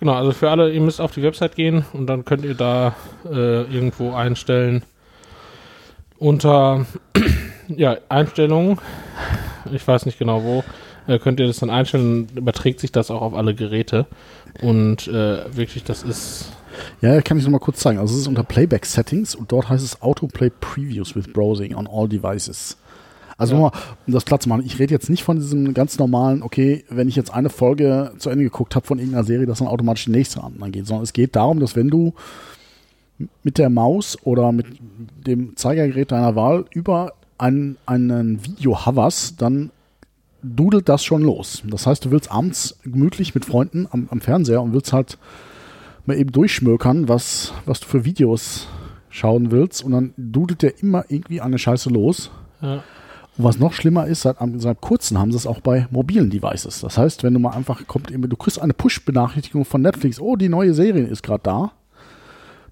genau, 0.00 0.14
also 0.14 0.32
für 0.32 0.50
alle, 0.50 0.72
ihr 0.72 0.80
müsst 0.80 1.00
auf 1.00 1.12
die 1.12 1.22
Website 1.22 1.56
gehen 1.56 1.84
und 1.92 2.06
dann 2.06 2.24
könnt 2.24 2.44
ihr 2.44 2.54
da 2.54 2.94
äh, 3.24 3.62
irgendwo 3.62 4.12
einstellen 4.12 4.82
unter 6.18 6.86
ja, 7.68 7.96
Einstellungen, 8.08 8.78
ich 9.72 9.86
weiß 9.86 10.06
nicht 10.06 10.18
genau 10.18 10.42
wo, 10.44 10.64
äh, 11.06 11.18
könnt 11.18 11.40
ihr 11.40 11.46
das 11.46 11.58
dann 11.58 11.70
einstellen, 11.70 12.28
überträgt 12.34 12.80
sich 12.80 12.92
das 12.92 13.10
auch 13.10 13.22
auf 13.22 13.34
alle 13.34 13.54
Geräte 13.54 14.06
und 14.62 15.08
äh, 15.08 15.54
wirklich, 15.54 15.84
das 15.84 16.02
ist 16.02 16.52
ja, 17.00 17.20
kann 17.22 17.38
ich 17.38 17.44
noch 17.44 17.50
mal 17.50 17.58
kurz 17.58 17.78
zeigen. 17.78 17.98
Also, 17.98 18.14
es 18.14 18.20
ist 18.20 18.28
unter 18.28 18.42
Playback 18.42 18.84
Settings 18.84 19.34
und 19.34 19.50
dort 19.52 19.68
heißt 19.68 19.84
es 19.84 20.02
Autoplay 20.02 20.50
Previews 20.50 21.16
with 21.16 21.32
Browsing 21.32 21.74
on 21.74 21.86
all 21.86 22.08
devices. 22.08 22.76
Also, 23.38 23.54
Ja. 23.54 23.60
nochmal, 23.60 23.80
um 24.06 24.12
das 24.12 24.24
klar 24.24 24.40
zu 24.40 24.48
machen, 24.48 24.64
ich 24.64 24.78
rede 24.78 24.94
jetzt 24.94 25.10
nicht 25.10 25.22
von 25.22 25.36
diesem 25.36 25.74
ganz 25.74 25.98
normalen, 25.98 26.42
okay, 26.42 26.84
wenn 26.88 27.08
ich 27.08 27.16
jetzt 27.16 27.32
eine 27.32 27.50
Folge 27.50 28.12
zu 28.18 28.30
Ende 28.30 28.44
geguckt 28.44 28.74
habe 28.74 28.86
von 28.86 28.98
irgendeiner 28.98 29.24
Serie, 29.24 29.46
dass 29.46 29.58
dann 29.58 29.68
automatisch 29.68 30.06
die 30.06 30.12
nächste 30.12 30.42
angeht, 30.42 30.86
sondern 30.86 31.04
es 31.04 31.12
geht 31.12 31.36
darum, 31.36 31.60
dass 31.60 31.76
wenn 31.76 31.88
du 31.88 32.14
mit 33.42 33.58
der 33.58 33.70
Maus 33.70 34.18
oder 34.24 34.52
mit 34.52 34.66
dem 35.26 35.56
Zeigergerät 35.56 36.12
deiner 36.12 36.36
Wahl 36.36 36.64
über 36.72 37.12
einen, 37.38 37.76
einen 37.86 38.44
Video 38.44 38.86
hoverst, 38.86 39.40
dann 39.42 39.70
dudelt 40.42 40.88
das 40.88 41.04
schon 41.04 41.22
los. 41.22 41.62
Das 41.66 41.86
heißt, 41.86 42.04
du 42.04 42.10
willst 42.10 42.30
abends 42.30 42.78
gemütlich 42.84 43.34
mit 43.34 43.44
Freunden 43.44 43.86
am, 43.90 44.08
am 44.10 44.20
Fernseher 44.20 44.62
und 44.62 44.72
willst 44.72 44.92
halt 44.92 45.18
mal 46.04 46.16
eben 46.16 46.30
durchschmökern, 46.30 47.08
was, 47.08 47.52
was 47.64 47.80
du 47.80 47.86
für 47.86 48.04
Videos 48.04 48.68
schauen 49.10 49.50
willst 49.50 49.82
und 49.82 49.92
dann 49.92 50.14
dudelt 50.16 50.62
der 50.62 50.80
immer 50.82 51.04
irgendwie 51.08 51.40
eine 51.40 51.58
Scheiße 51.58 51.88
los. 51.90 52.30
ja, 52.60 52.82
Und 53.38 53.44
was 53.44 53.58
noch 53.58 53.72
schlimmer 53.72 54.06
ist, 54.06 54.22
seit, 54.22 54.36
seit 54.56 54.80
kurzem 54.80 55.18
haben 55.18 55.30
sie 55.30 55.36
es 55.36 55.46
auch 55.46 55.60
bei 55.60 55.86
mobilen 55.90 56.30
Devices. 56.30 56.80
Das 56.80 56.96
heißt, 56.96 57.22
wenn 57.22 57.34
du 57.34 57.40
mal 57.40 57.50
einfach 57.50 57.86
kommt, 57.86 58.10
du 58.10 58.36
kriegst 58.36 58.60
eine 58.60 58.74
Push-Benachrichtigung 58.74 59.64
von 59.64 59.82
Netflix, 59.82 60.20
oh, 60.20 60.36
die 60.36 60.48
neue 60.48 60.74
Serie 60.74 61.04
ist 61.04 61.22
gerade 61.22 61.42
da, 61.42 61.72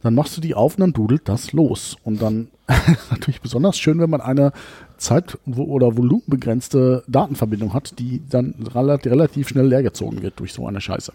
dann 0.02 0.14
machst 0.14 0.36
du 0.36 0.40
die 0.40 0.54
auf 0.54 0.74
und 0.74 0.80
dann 0.80 0.92
dudelt 0.92 1.28
das 1.28 1.52
los. 1.52 1.96
Und 2.04 2.20
dann 2.22 2.48
natürlich 3.10 3.40
besonders 3.40 3.78
schön, 3.78 3.98
wenn 3.98 4.10
man 4.10 4.20
eine 4.20 4.52
Zeit- 4.96 5.38
oder 5.46 5.96
volumenbegrenzte 5.96 7.04
Datenverbindung 7.08 7.74
hat, 7.74 7.98
die 7.98 8.22
dann 8.28 8.54
relativ, 8.74 9.48
schnell 9.48 9.66
leergezogen 9.66 10.22
wird 10.22 10.38
durch 10.40 10.52
so 10.52 10.66
eine 10.66 10.80
Scheiße. 10.80 11.12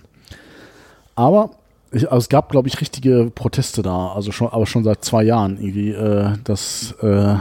Aber 1.16 1.52
also 1.92 2.08
es 2.18 2.30
gab, 2.30 2.50
glaube 2.50 2.68
ich, 2.68 2.82
richtige 2.82 3.32
Proteste 3.34 3.82
da, 3.82 4.10
also 4.10 4.32
schon, 4.32 4.50
aber 4.50 4.68
schon 4.68 4.84
seit 4.84 5.04
zwei 5.04 5.24
Jahren 5.24 5.58
irgendwie, 5.60 5.90
äh, 5.90 6.34
dass 6.44 6.92
äh, 7.02 7.36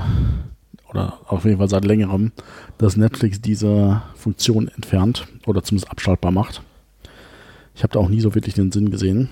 oder 0.91 1.19
auf 1.27 1.45
jeden 1.45 1.59
Fall 1.59 1.69
seit 1.69 1.85
längerem, 1.85 2.33
dass 2.79 2.97
Netflix 2.97 3.41
diese 3.41 4.03
Funktion 4.15 4.69
entfernt 4.69 5.27
oder 5.47 5.63
zumindest 5.63 5.91
abschaltbar 5.91 6.31
macht. 6.31 6.63
Ich 7.75 7.83
habe 7.83 7.93
da 7.93 8.01
auch 8.01 8.09
nie 8.09 8.21
so 8.21 8.35
wirklich 8.35 8.55
den 8.55 8.73
Sinn 8.73 8.91
gesehen. 8.91 9.29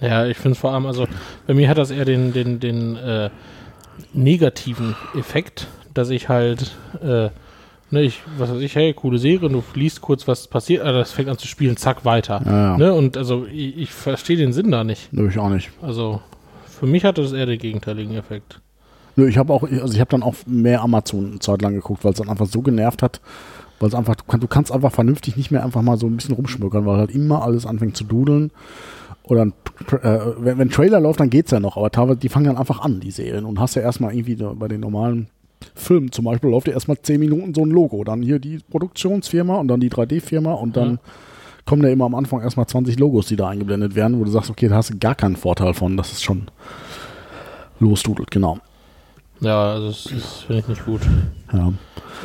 ja, 0.00 0.26
ich 0.26 0.36
finde 0.36 0.52
es 0.52 0.58
vor 0.58 0.72
allem, 0.72 0.86
also 0.86 1.06
bei 1.46 1.54
mir 1.54 1.68
hat 1.68 1.78
das 1.78 1.90
eher 1.90 2.04
den, 2.04 2.32
den, 2.32 2.60
den 2.60 2.96
äh, 2.96 3.30
negativen 4.12 4.94
Effekt, 5.14 5.66
dass 5.94 6.10
ich 6.10 6.28
halt 6.28 6.76
äh, 7.02 7.30
Ne, 7.92 8.02
ich, 8.02 8.20
was 8.38 8.50
weiß 8.50 8.60
ich, 8.60 8.76
hey, 8.76 8.92
coole 8.94 9.18
Serie, 9.18 9.48
du 9.48 9.64
liest 9.74 10.00
kurz, 10.00 10.28
was 10.28 10.46
passiert, 10.46 10.84
also 10.84 11.00
das 11.00 11.10
fängt 11.10 11.28
an 11.28 11.38
zu 11.38 11.48
spielen, 11.48 11.76
zack, 11.76 12.04
weiter. 12.04 12.40
Ja, 12.44 12.52
ja. 12.52 12.76
Ne, 12.76 12.94
und 12.94 13.16
also 13.16 13.46
ich, 13.46 13.76
ich 13.76 13.90
verstehe 13.90 14.36
den 14.36 14.52
Sinn 14.52 14.70
da 14.70 14.84
nicht. 14.84 15.12
Nö, 15.12 15.28
ich 15.28 15.38
auch 15.38 15.48
nicht. 15.48 15.70
Also 15.82 16.20
für 16.66 16.86
mich 16.86 17.04
hatte 17.04 17.20
das 17.20 17.32
eher 17.32 17.46
den 17.46 17.58
gegenteiligen 17.58 18.14
Effekt. 18.16 18.60
Nö, 19.16 19.28
ich 19.28 19.38
habe 19.38 19.52
auch, 19.52 19.62
also 19.64 19.92
ich 19.92 20.00
habe 20.00 20.10
dann 20.10 20.22
auch 20.22 20.34
mehr 20.46 20.82
Amazon 20.82 21.30
eine 21.30 21.38
Zeit 21.40 21.62
lang 21.62 21.74
geguckt, 21.74 22.04
weil 22.04 22.12
es 22.12 22.18
dann 22.18 22.28
einfach 22.28 22.46
so 22.46 22.62
genervt 22.62 23.02
hat, 23.02 23.20
weil 23.78 23.88
es 23.88 23.94
einfach, 23.94 24.14
du, 24.16 24.24
kann, 24.24 24.40
du 24.40 24.46
kannst 24.46 24.72
einfach 24.72 24.92
vernünftig 24.92 25.36
nicht 25.36 25.50
mehr 25.50 25.64
einfach 25.64 25.82
mal 25.82 25.98
so 25.98 26.06
ein 26.06 26.16
bisschen 26.16 26.34
rumschmökern, 26.34 26.86
weil 26.86 26.98
halt 26.98 27.10
immer 27.10 27.42
alles 27.42 27.66
anfängt 27.66 27.96
zu 27.96 28.04
dudeln. 28.04 28.50
Oder 29.24 29.42
ein, 29.46 29.52
äh, 30.02 30.18
wenn, 30.38 30.58
wenn 30.58 30.70
Trailer 30.70 31.00
läuft, 31.00 31.20
dann 31.20 31.30
geht's 31.30 31.50
ja 31.50 31.60
noch, 31.60 31.76
aber 31.76 31.90
teilweise, 31.90 32.18
die 32.18 32.28
fangen 32.28 32.46
dann 32.46 32.56
einfach 32.56 32.80
an, 32.80 33.00
die 33.00 33.10
Serien. 33.10 33.44
Und 33.44 33.60
hast 33.60 33.74
ja 33.76 33.82
erstmal 33.82 34.14
irgendwie 34.14 34.36
bei 34.36 34.66
den 34.68 34.80
normalen 34.80 35.28
Filmen 35.74 36.10
zum 36.10 36.24
Beispiel, 36.24 36.50
läuft 36.50 36.68
ja 36.68 36.72
erstmal 36.72 36.98
10 37.00 37.20
Minuten 37.20 37.54
so 37.54 37.62
ein 37.62 37.70
Logo. 37.70 38.02
Dann 38.02 38.22
hier 38.22 38.38
die 38.38 38.58
Produktionsfirma 38.70 39.56
und 39.56 39.68
dann 39.68 39.80
die 39.80 39.90
3D-Firma 39.90 40.54
und 40.54 40.76
dann 40.76 40.92
Ja. 40.92 40.98
kommen 41.66 41.82
ja 41.82 41.90
immer 41.90 42.06
am 42.06 42.14
Anfang 42.14 42.40
erstmal 42.40 42.66
20 42.66 42.98
Logos, 42.98 43.26
die 43.26 43.36
da 43.36 43.48
eingeblendet 43.48 43.94
werden, 43.94 44.18
wo 44.18 44.24
du 44.24 44.30
sagst, 44.30 44.50
okay, 44.50 44.68
da 44.68 44.76
hast 44.76 44.90
du 44.90 44.98
gar 44.98 45.14
keinen 45.14 45.36
Vorteil 45.36 45.74
von, 45.74 45.96
dass 45.96 46.12
es 46.12 46.22
schon 46.22 46.48
losdudelt, 47.78 48.30
genau. 48.30 48.58
Ja, 49.40 49.72
also 49.72 49.88
das, 49.88 50.04
das 50.04 50.40
finde 50.42 50.60
ich 50.60 50.68
nicht 50.68 50.84
gut. 50.84 51.00
Ja. 51.52 51.72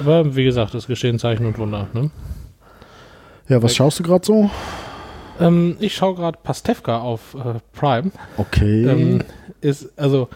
Aber 0.01 0.35
wie 0.35 0.43
gesagt, 0.43 0.75
es 0.75 0.87
geschehen 0.87 1.19
Zeichen 1.19 1.45
und 1.45 1.57
Wunder. 1.57 1.87
Ne? 1.93 2.11
Ja, 3.47 3.61
was 3.61 3.75
schaust 3.75 3.99
du 3.99 4.03
gerade 4.03 4.25
so? 4.25 4.49
Ähm, 5.39 5.77
ich 5.79 5.95
schaue 5.95 6.15
gerade 6.15 6.37
Pastewka 6.41 6.99
auf 6.99 7.35
äh, 7.35 7.59
Prime. 7.73 8.11
Okay. 8.37 8.85
Ähm, 8.85 9.23
ist, 9.61 9.97
also, 9.97 10.29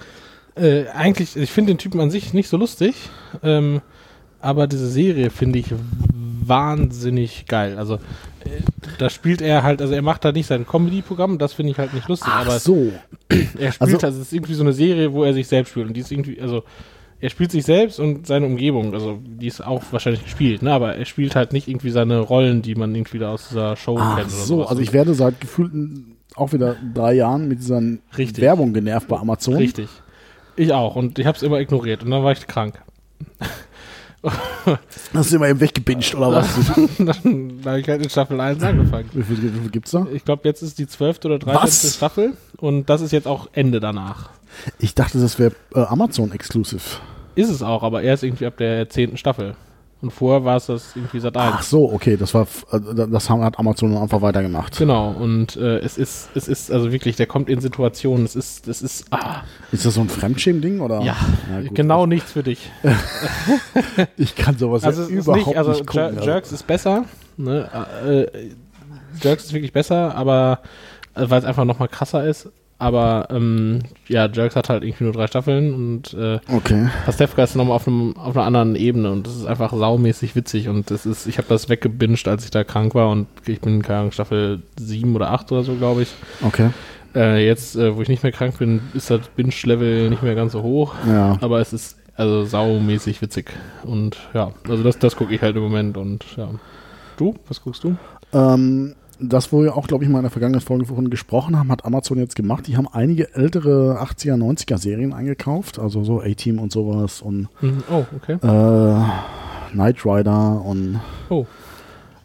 äh, 0.55 0.87
eigentlich, 0.87 1.35
ich 1.35 1.51
finde 1.51 1.73
den 1.73 1.77
Typen 1.77 1.99
an 1.99 2.11
sich 2.11 2.33
nicht 2.33 2.49
so 2.49 2.57
lustig, 2.57 2.95
ähm, 3.43 3.81
aber 4.41 4.67
diese 4.67 4.87
Serie 4.87 5.29
finde 5.29 5.59
ich 5.59 5.73
wahnsinnig 6.45 7.45
geil. 7.47 7.77
Also, 7.77 7.99
da 8.97 9.09
spielt 9.09 9.41
er 9.41 9.63
halt, 9.63 9.81
also 9.81 9.93
er 9.93 10.01
macht 10.01 10.25
da 10.25 10.31
nicht 10.31 10.47
sein 10.47 10.65
Comedy-Programm, 10.67 11.37
das 11.37 11.53
finde 11.53 11.71
ich 11.71 11.77
halt 11.77 11.93
nicht 11.93 12.07
lustig, 12.07 12.29
Ach 12.31 12.41
aber 12.45 12.59
so. 12.59 12.91
er 13.29 13.71
spielt, 13.71 13.81
also- 13.81 13.97
also, 13.99 14.19
es 14.21 14.27
ist 14.27 14.33
irgendwie 14.33 14.53
so 14.53 14.63
eine 14.63 14.73
Serie, 14.73 15.13
wo 15.13 15.23
er 15.23 15.33
sich 15.33 15.47
selbst 15.47 15.71
spielt 15.71 15.87
und 15.87 15.93
die 15.95 16.01
ist 16.01 16.11
irgendwie, 16.11 16.41
also, 16.41 16.63
er 17.21 17.29
spielt 17.29 17.51
sich 17.51 17.65
selbst 17.65 17.99
und 17.99 18.25
seine 18.27 18.45
Umgebung, 18.45 18.93
also 18.93 19.19
die 19.25 19.47
ist 19.47 19.59
auch 19.65 19.83
wahrscheinlich 19.91 20.23
gespielt, 20.23 20.61
ne? 20.61 20.71
aber 20.71 20.95
er 20.95 21.05
spielt 21.05 21.35
halt 21.35 21.51
nicht 21.53 21.67
irgendwie 21.67 21.89
seine 21.89 22.19
Rollen, 22.19 22.61
die 22.61 22.75
man 22.75 22.95
irgendwie 22.95 23.19
da 23.19 23.33
aus 23.33 23.49
dieser 23.49 23.75
Show 23.75 23.97
Ach 23.99 24.15
kennt. 24.15 24.27
Oder 24.27 24.35
so, 24.35 24.45
sowas. 24.55 24.69
also 24.69 24.81
ich 24.81 24.93
werde 24.93 25.13
seit 25.13 25.41
gefühlten 25.41 26.15
auch 26.35 26.53
wieder 26.53 26.77
drei 26.93 27.13
Jahren 27.15 27.49
mit 27.49 27.59
dieser 27.59 27.81
Richtig. 28.17 28.41
Werbung 28.41 28.71
genervt 28.71 29.09
bei 29.09 29.17
Amazon. 29.17 29.55
Richtig. 29.55 29.89
Ich 30.55 30.71
auch 30.71 30.95
und 30.95 31.19
ich 31.19 31.25
habe 31.25 31.35
es 31.35 31.43
immer 31.43 31.59
ignoriert 31.59 32.03
und 32.03 32.11
dann 32.11 32.23
war 32.23 32.31
ich 32.31 32.47
krank. 32.47 32.81
Hast 35.13 35.31
du 35.31 35.35
immer 35.37 35.47
eben 35.47 35.59
weggebinged 35.59 36.15
oder 36.15 36.33
was? 36.33 36.47
dann 36.97 37.61
habe 37.65 37.79
ich 37.79 37.87
halt 37.87 38.03
in 38.03 38.09
Staffel 38.09 38.39
1 38.39 38.61
angefangen. 38.63 39.09
wie, 39.13 39.23
viel, 39.23 39.41
wie 39.41 39.59
viel 39.59 39.69
gibt's 39.69 39.91
da? 39.91 40.05
Ich 40.11 40.25
glaube, 40.25 40.41
jetzt 40.47 40.61
ist 40.61 40.77
die 40.77 40.87
12. 40.87 41.19
oder 41.25 41.39
13. 41.39 41.61
Was? 41.61 41.95
Staffel 41.95 42.33
und 42.57 42.89
das 42.89 43.01
ist 43.01 43.11
jetzt 43.11 43.27
auch 43.27 43.49
Ende 43.53 43.79
danach. 43.79 44.29
Ich 44.79 44.95
dachte, 44.95 45.19
das 45.19 45.39
wäre 45.39 45.53
äh, 45.73 45.79
Amazon 45.79 46.31
exclusive. 46.31 46.81
Ist 47.35 47.49
es 47.49 47.61
auch, 47.61 47.83
aber 47.83 48.01
erst 48.01 48.23
irgendwie 48.23 48.45
ab 48.45 48.57
der 48.57 48.89
10. 48.89 49.17
Staffel. 49.17 49.55
Und 50.01 50.11
vorher 50.11 50.45
war 50.45 50.55
es 50.55 50.67
das 50.67 50.95
irgendwie 50.95 51.19
seit 51.19 51.35
1. 51.35 51.55
Ach 51.57 51.61
so, 51.61 51.91
okay, 51.91 52.15
das 52.15 52.33
war 52.33 52.47
äh, 52.71 52.79
das 53.09 53.29
hat 53.29 53.59
Amazon 53.59 53.97
einfach 53.97 54.21
weitergemacht. 54.21 54.77
Genau, 54.77 55.11
und 55.11 55.57
äh, 55.57 55.79
es 55.79 55.97
ist, 55.97 56.29
es 56.35 56.47
ist, 56.47 56.71
also 56.71 56.91
wirklich, 56.91 57.17
der 57.17 57.25
kommt 57.25 57.49
in 57.49 57.59
Situationen, 57.59 58.23
es 58.23 58.35
ist, 58.35 58.67
es 58.69 58.81
ist, 58.81 59.07
ah, 59.11 59.43
Ist 59.73 59.85
das 59.85 59.95
so 59.95 60.01
ein 60.01 60.07
Fremdschämen-Ding 60.09 60.79
oder? 60.79 61.01
ja, 61.01 61.17
gut. 61.61 61.75
genau 61.75 62.05
nichts 62.05 62.31
für 62.31 62.43
dich. 62.43 62.71
Ich 64.17 64.35
kann 64.35 64.57
sowas 64.57 64.83
Also 64.83 65.01
ja 65.01 65.07
es 65.07 65.11
ist 65.13 65.23
überhaupt 65.27 65.47
nicht, 65.47 65.57
also 65.57 65.71
nicht 65.71 65.87
gucken. 65.87 66.15
Jer 66.15 66.23
Jerks 66.23 66.51
ist 66.51 66.65
besser, 66.67 67.05
ne? 67.37 67.69
Äh, 68.05 68.49
Jerks 69.21 69.45
ist 69.45 69.53
wirklich 69.53 69.73
besser, 69.73 70.15
aber 70.15 70.59
äh, 71.15 71.29
weil 71.29 71.39
es 71.39 71.45
einfach 71.45 71.65
nochmal 71.65 71.87
krasser 71.87 72.25
ist. 72.25 72.49
Aber 72.79 73.27
ähm, 73.29 73.79
ja, 74.07 74.27
Jerks 74.27 74.55
hat 74.55 74.69
halt 74.69 74.83
irgendwie 74.83 75.03
nur 75.03 75.11
drei 75.11 75.27
Staffeln 75.27 75.73
und 75.73 76.13
äh, 76.13 76.39
okay. 76.47 76.87
Pastewka 77.05 77.43
ist 77.43 77.55
nochmal 77.55 77.75
auf, 77.75 77.87
einem, 77.87 78.15
auf 78.15 78.37
einer 78.37 78.45
anderen 78.45 78.77
Ebene 78.77 79.11
und 79.11 79.27
das 79.27 79.35
ist 79.35 79.45
einfach 79.45 79.73
saumäßig 79.73 80.33
witzig 80.37 80.69
und 80.69 80.89
das 80.89 81.05
ist, 81.05 81.27
ich 81.27 81.37
habe 81.37 81.49
das 81.49 81.67
weggebinged, 81.67 82.29
als 82.29 82.45
ich 82.45 82.51
da 82.51 82.63
krank 82.63 82.95
war 82.95 83.09
und 83.09 83.27
ich 83.45 83.59
bin, 83.59 83.81
keine 83.81 83.99
Ahnung, 83.99 84.11
Staffel 84.13 84.61
7 84.79 85.13
oder 85.13 85.31
8 85.31 85.51
oder 85.51 85.63
so, 85.63 85.75
glaube 85.75 86.03
ich. 86.03 86.09
Okay. 86.41 86.69
Äh, 87.13 87.45
jetzt, 87.45 87.75
äh, 87.75 87.97
wo 87.97 88.01
ich 88.01 88.07
nicht 88.07 88.23
mehr 88.23 88.31
krank 88.31 88.57
bin, 88.59 88.79
ist 88.93 89.09
das 89.09 89.27
Binge-Level 89.35 90.09
nicht 90.09 90.23
mehr 90.23 90.35
ganz 90.35 90.53
so 90.53 90.63
hoch. 90.63 90.95
Ja. 91.05 91.37
Aber 91.41 91.59
es 91.59 91.73
ist 91.73 91.97
also 92.15 92.45
saumäßig 92.45 93.21
witzig. 93.21 93.51
Und 93.83 94.17
ja, 94.33 94.51
also 94.69 94.83
das, 94.83 94.99
das 94.99 95.17
gucke 95.17 95.33
ich 95.33 95.41
halt 95.41 95.55
im 95.57 95.63
Moment 95.63 95.97
und 95.97 96.25
ja. 96.37 96.49
Du? 97.17 97.35
Was 97.49 97.61
guckst 97.61 97.83
du? 97.83 97.97
Ähm, 98.33 98.95
das, 99.21 99.51
wo 99.51 99.63
wir 99.63 99.75
auch, 99.75 99.87
glaube 99.87 100.03
ich, 100.03 100.09
mal 100.09 100.19
in 100.19 100.23
der 100.23 100.31
vergangenen 100.31 100.61
Folge 100.61 100.85
vorhin 100.85 101.09
gesprochen 101.09 101.57
haben, 101.57 101.71
hat 101.71 101.85
Amazon 101.85 102.17
jetzt 102.19 102.35
gemacht. 102.35 102.67
Die 102.67 102.77
haben 102.77 102.87
einige 102.91 103.33
ältere 103.35 103.99
80er, 104.01 104.35
90er 104.35 104.77
Serien 104.77 105.13
eingekauft, 105.13 105.77
also 105.79 106.03
so 106.03 106.21
A-Team 106.21 106.59
und 106.59 106.71
sowas 106.71 107.21
und 107.21 107.47
Mhm. 107.61 107.83
Oh, 107.91 108.05
okay. 108.15 108.33
äh, 108.41 109.71
Knight 109.73 110.05
Rider 110.05 110.61
und 110.63 110.99
Oh. 111.29 111.45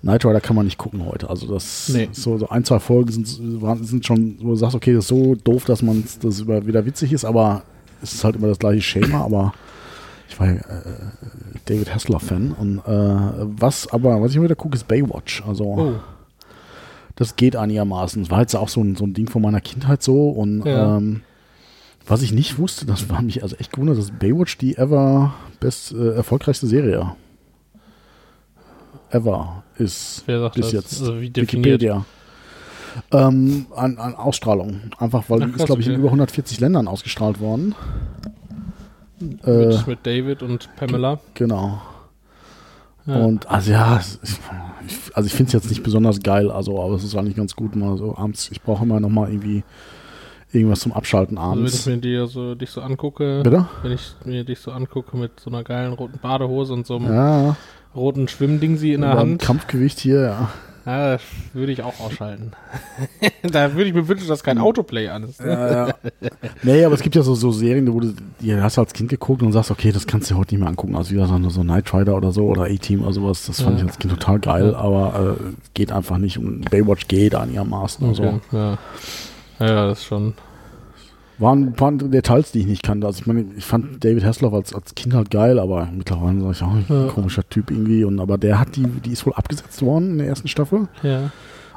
Knight 0.03 0.25
Rider 0.25 0.41
kann 0.41 0.55
man 0.57 0.67
nicht 0.67 0.79
gucken 0.79 1.05
heute. 1.07 1.29
Also 1.31 1.47
das 1.53 1.89
Nee. 1.93 2.09
so, 2.13 2.39
so 2.39 2.49
ein, 2.49 2.65
zwei 2.65 2.79
Folgen 2.79 3.11
sind, 3.11 3.27
sind 3.27 4.07
schon, 4.07 4.37
wo 4.41 4.51
du 4.51 4.57
sagst, 4.57 4.75
okay, 4.77 4.93
das 4.95 5.05
ist 5.05 5.09
so 5.09 5.35
doof, 5.35 5.65
dass 5.65 5.83
man 5.83 6.05
das 6.23 6.41
über, 6.41 6.67
wieder 6.67 6.85
witzig 6.87 7.13
ist, 7.13 7.25
aber 7.25 7.63
es 8.03 8.13
ist 8.15 8.23
halt 8.25 8.37
immer 8.37 8.49
das 8.49 8.59
gleiche 8.59 8.83
Schema, 8.83 9.25
aber 9.25 9.53
ich 10.29 10.39
war 10.39 10.47
ja 10.49 10.55
äh, 10.55 10.61
David 11.67 11.95
Hasselhoff-Fan 11.95 12.53
und 12.53 12.79
äh, 12.79 13.47
was 13.59 13.89
aber, 13.93 14.21
was 14.21 14.31
ich 14.31 14.37
immer 14.37 14.45
wieder 14.45 14.55
gucke, 14.57 14.75
ist 14.77 14.87
Baywatch. 14.87 15.43
Also 15.47 15.65
Oh. 15.65 15.93
Das 17.17 17.37
geht 17.37 17.57
einigermaßen. 17.57 18.23
Es 18.23 18.31
war 18.31 18.41
jetzt 18.41 18.55
auch 18.57 18.69
so 18.69 18.83
ein, 18.83 18.97
so 18.97 19.05
ein 19.05 19.15
Ding 19.15 19.29
von 19.29 19.43
meiner 19.43 19.61
Kindheit 19.61 20.03
so 20.03 20.31
und 20.31 20.65
Ja. 20.67 20.97
ähm, 20.97 21.23
was 22.07 22.21
ich 22.23 22.33
nicht 22.33 22.59
wusste, 22.59 22.85
das 22.87 23.09
war 23.09 23.23
mich 23.23 23.43
also 23.43 23.57
echt 23.57 23.73
gewundert, 23.73 23.97
dass 23.99 24.11
Baywatch 24.11 24.59
die 24.59 24.77
ever 24.77 25.33
best 25.61 25.93
äh, 25.93 26.15
erfolgreichste 26.15 26.67
Serie 26.67 27.15
ever 29.11 29.63
ist 29.79 30.23
Wer 30.27 30.41
sagt 30.41 30.57
bis 30.57 30.67
das? 30.67 30.73
jetzt. 30.73 31.01
Also 31.01 31.21
wie 31.21 31.31
definiert? 31.31 31.81
Wikipedia. 31.81 32.05
Ähm, 33.11 33.67
an, 33.75 33.99
an 33.99 34.15
Ausstrahlung. 34.15 34.81
Einfach, 34.99 35.25
weil 35.29 35.43
Ach, 35.43 35.47
die 35.47 35.53
ist, 35.57 35.67
glaube 35.67 35.81
ich, 35.81 35.87
in 35.87 35.95
okay. 35.95 36.01
über 36.01 36.09
140 36.09 36.61
Ländern 36.61 36.87
ausgestrahlt 36.89 37.41
worden. 37.41 37.75
Äh, 39.45 39.67
Mit, 39.67 39.87
mit 39.87 39.99
David 40.07 40.43
und 40.43 40.69
Pamela. 40.77 41.19
genau. 41.35 41.81
Ja. 43.07 43.17
Und 43.17 43.49
also 43.51 43.71
ja, 43.73 44.01
ich, 44.23 44.99
also 45.15 45.27
ich 45.27 45.33
finde 45.35 45.49
es 45.49 45.53
jetzt 45.53 45.69
nicht 45.69 45.83
besonders 45.83 46.23
geil, 46.23 46.51
also 46.51 46.83
aber 46.83 46.95
es 46.95 47.05
ist 47.05 47.15
eigentlich 47.17 47.37
ganz 47.37 47.55
gut 47.55 47.77
mal 47.77 47.97
so 47.99 48.17
abends. 48.17 48.51
Ich 48.51 48.63
brauche 48.63 48.85
immer 48.85 49.01
noch 49.01 49.11
mal 49.11 49.29
irgendwie 49.29 49.63
irgendwas 50.53 50.81
zum 50.81 50.93
Abschalten 50.93 51.37
also 51.37 51.57
wenn 51.61 51.67
ich 51.67 51.73
abends. 51.73 51.87
mir 51.87 51.97
die 51.99 52.27
so, 52.29 52.55
dich 52.55 52.71
so 52.71 52.81
angucke, 52.81 53.41
Bitte? 53.43 53.67
wenn 53.83 53.93
ich 53.93 54.15
mir 54.25 54.45
dich 54.45 54.61
so 54.61 54.71
angucke 54.71 55.17
mit 55.17 55.39
so 55.41 55.51
einer 55.51 55.65
geilen 55.65 55.93
roten 55.93 56.19
Badehose 56.19 56.73
und 56.73 56.87
so 56.87 56.97
einem 56.97 57.13
Ja, 57.13 57.57
roten 57.95 58.29
Schwimmdingsi 58.29 58.93
in 58.93 59.01
der 59.03 59.09
beim 59.11 59.19
Hand, 59.19 59.43
Kampfgewicht 59.43 59.99
hier, 60.01 60.21
ja. 60.23 60.49
Ja, 60.87 61.13
das 61.13 61.23
würde 61.53 61.73
ich 61.73 61.83
auch 61.83 61.99
ausschalten. 62.01 62.53
da 63.43 63.73
würde 63.75 63.89
ich 63.89 63.95
mir 63.95 64.07
wünschen, 64.07 64.29
dass 64.29 64.43
kein 64.43 64.59
Autoplay 64.59 65.09
an 65.09 65.25
ist. 65.25 65.41
Ne? 65.41 65.51
Ja, 65.53 65.87
ja. 65.89 65.95
nee, 66.63 66.85
aber 66.85 66.95
es 66.95 67.01
gibt 67.03 67.15
ja 67.17 67.23
so, 67.23 67.35
so 67.35 67.51
Serien, 67.53 67.93
wo 67.93 68.01
du 68.01 68.15
die 68.41 68.55
hast 68.55 68.77
du 68.77 68.83
als 68.83 68.93
Kind 68.93 69.09
geguckt 69.11 69.43
und 69.43 69.53
sagst, 69.53 69.71
okay, 69.71 69.93
das 69.93 70.07
kannst 70.07 70.31
du 70.31 70.37
heute 70.37 70.55
nicht 70.55 70.61
mehr 70.61 70.69
angucken. 70.69 70.97
Also 70.97 71.13
wieder 71.13 71.27
so, 71.27 71.49
so 71.51 71.63
Knight 71.63 71.93
Rider 71.95 72.15
oder 72.17 72.33
so 72.33 72.45
oder 72.47 72.65
A-Team 72.65 73.03
oder 73.03 73.13
sowas. 73.13 73.47
Das 73.47 73.61
fand 73.63 73.79
Ja. 73.79 73.85
ich 73.85 73.91
als 73.91 73.99
Kind 73.99 74.13
total 74.13 74.39
geil, 74.39 74.75
aber 74.75 75.37
äh, 75.39 75.53
geht 75.75 75.91
einfach 75.93 76.19
nicht. 76.19 76.39
Und 76.39 76.71
Baywatch 76.71 77.09
geht 77.09 77.35
einigermaßen. 77.35 78.07
Also 78.09 78.23
Okay, 78.23 78.41
ja. 78.53 78.79
ja, 79.61 79.87
das 79.89 79.99
ist 80.01 80.05
schon. 80.07 80.35
Waren, 81.39 81.79
waren 81.81 81.99
Details, 82.11 82.53
die 82.53 82.61
ich 82.61 82.67
nicht 82.67 82.83
kannte. 82.83 83.07
Also 83.07 83.21
ich 83.21 83.27
meine, 83.27 83.45
ich 83.57 83.65
fand 83.65 84.05
David 84.05 84.25
Hasselhoff 84.25 84.55
als, 84.55 84.75
als 84.75 84.95
Kind 84.95 85.15
halt 85.15 85.31
geil, 85.31 85.59
aber 85.59 85.89
mittlerweile 85.93 86.41
sage 86.41 86.53
ich 86.53 86.63
auch, 86.63 86.73
ein 86.75 86.87
Ja. 87.07 87.13
komischer 87.13 87.49
Typ 87.49 87.71
irgendwie. 87.71 88.05
Und 88.05 88.21
aber 88.21 88.39
der 88.39 88.59
hat 88.61 88.77
die, 88.77 88.83
die 88.87 89.11
ist 89.13 89.27
wohl 89.27 89.35
abgesetzt 89.35 89.83
worden 89.83 90.13
in 90.13 90.19
der 90.19 90.29
ersten 90.29 90.49
Staffel. 90.49 90.89
Ja, 91.03 91.31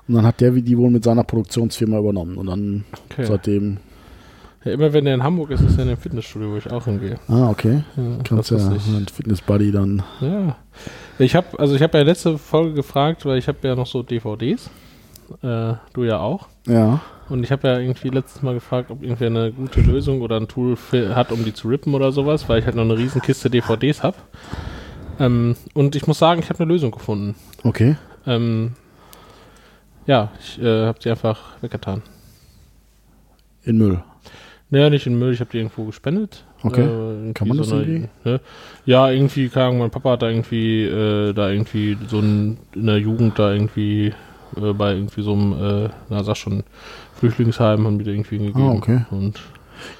Und 0.08 0.15
dann 0.15 0.26
hat 0.26 0.39
der 0.41 0.52
die 0.52 0.78
wohl 0.78 0.89
mit 0.91 1.04
seiner 1.04 1.24
Produktionsfirma 1.24 1.98
übernommen. 2.00 2.38
Und 2.38 2.46
dann 2.48 2.84
okay. 3.12 3.26
seitdem, 3.26 3.78
Ja, 4.64 4.74
immer 4.74 4.93
wenn 4.93 5.05
der 5.05 5.16
in 5.16 5.24
Hamburg 5.24 5.49
ist, 5.51 5.62
ist 5.62 5.78
er 5.78 5.84
in 5.84 5.89
dem 5.89 5.97
Fitnessstudio, 5.97 6.51
wo 6.51 6.58
ich 6.58 6.70
auch 6.72 6.86
hingehe. 6.86 7.18
ah, 7.28 7.49
okay. 7.49 7.84
Ja, 7.95 8.03
Kannst 8.24 8.51
das 8.51 8.62
ja 8.64 8.72
wusste 8.72 8.91
ich. 8.91 8.99
mit 8.99 9.12
Fitness 9.12 9.41
Buddy 9.41 9.72
dann. 9.72 10.03
Ja. 10.22 10.55
Ich 11.20 11.36
habe 11.36 11.60
also 11.60 11.74
ich 11.74 11.82
habe 11.82 11.97
ja 11.97 12.03
letzte 12.03 12.38
Folge 12.38 12.74
gefragt, 12.76 13.26
weil 13.26 13.39
ich 13.39 13.47
habe 13.47 13.58
ja 13.68 13.76
noch 13.76 13.88
so 13.88 14.03
DVDs. 14.03 14.70
Äh, 15.41 15.74
du 15.93 16.03
ja 16.03 16.20
auch. 16.20 16.47
Ja. 16.68 17.01
Und 17.30 17.43
ich 17.43 17.51
habe 17.51 17.67
ja 17.67 17.80
irgendwie 17.80 18.09
letztes 18.09 18.41
Mal 18.41 18.53
gefragt, 18.53 18.89
ob 18.89 19.03
irgendwer 19.03 19.28
eine 19.28 19.51
gute 19.51 19.82
Lösung 19.82 20.21
oder 20.21 20.38
ein 20.38 20.47
Tool 20.47 20.75
für, 20.75 21.15
hat, 21.15 21.32
um 21.32 21.43
die 21.43 21.53
zu 21.53 21.67
rippen 21.67 21.93
oder 21.93 22.11
sowas, 22.11 22.47
weil 22.47 22.59
ich 22.59 22.65
halt 22.65 22.75
noch 22.75 22.84
eine 22.84 22.97
riesen 22.97 23.21
Kiste 23.21 23.49
DVDs 23.49 24.03
habe. 24.03 24.17
Ähm, 25.19 25.55
und 25.73 25.95
ich 25.95 26.07
muss 26.07 26.19
sagen, 26.19 26.41
ich 26.41 26.49
habe 26.49 26.59
eine 26.59 26.71
Lösung 26.71 26.91
gefunden. 26.91 27.36
Okay. 27.63 27.97
Ähm, 28.25 28.73
ja, 30.05 30.32
ich 30.39 30.61
äh, 30.61 30.86
habe 30.86 30.99
sie 31.01 31.09
einfach 31.09 31.61
weggetan. 31.61 32.01
In 33.63 33.78
Müll. 33.78 34.01
Naja, 34.69 34.89
nicht 34.89 35.07
in 35.07 35.17
Müll, 35.17 35.34
ich 35.34 35.39
habe 35.39 35.49
die 35.51 35.57
irgendwo 35.57 35.86
gespendet. 35.86 36.45
Okay. 36.63 36.82
Äh, 36.82 37.34
Kann 37.34 37.47
man 37.47 37.57
das 37.57 37.71
eine, 37.71 37.84
irgendwie? 37.84 38.09
Ne? 38.23 38.41
Ja, 38.86 39.09
irgendwie, 39.09 39.49
keine 39.49 39.67
Ahnung, 39.67 39.80
mein 39.80 39.91
Papa 39.91 40.11
hat 40.11 40.21
da 40.21 40.30
irgendwie, 40.30 40.84
äh, 40.84 41.34
da 41.34 41.49
irgendwie 41.49 41.97
so 42.07 42.19
ein, 42.19 42.57
in 42.73 42.86
der 42.86 42.99
Jugend 42.99 43.38
da 43.39 43.51
irgendwie 43.51 44.13
äh, 44.55 44.73
bei 44.73 44.93
irgendwie 44.93 45.21
so 45.21 45.34
einem, 45.34 45.53
äh, 45.53 45.89
na 46.09 46.23
sag 46.23 46.38
schon, 46.38 46.63
Flüchtlingsheim 47.20 47.86
haben 47.86 48.03
da 48.03 48.09
irgendwie 48.11 48.38
gegeben. 48.38 48.61
Ah, 48.61 48.74
okay. 48.74 49.05
Und 49.11 49.39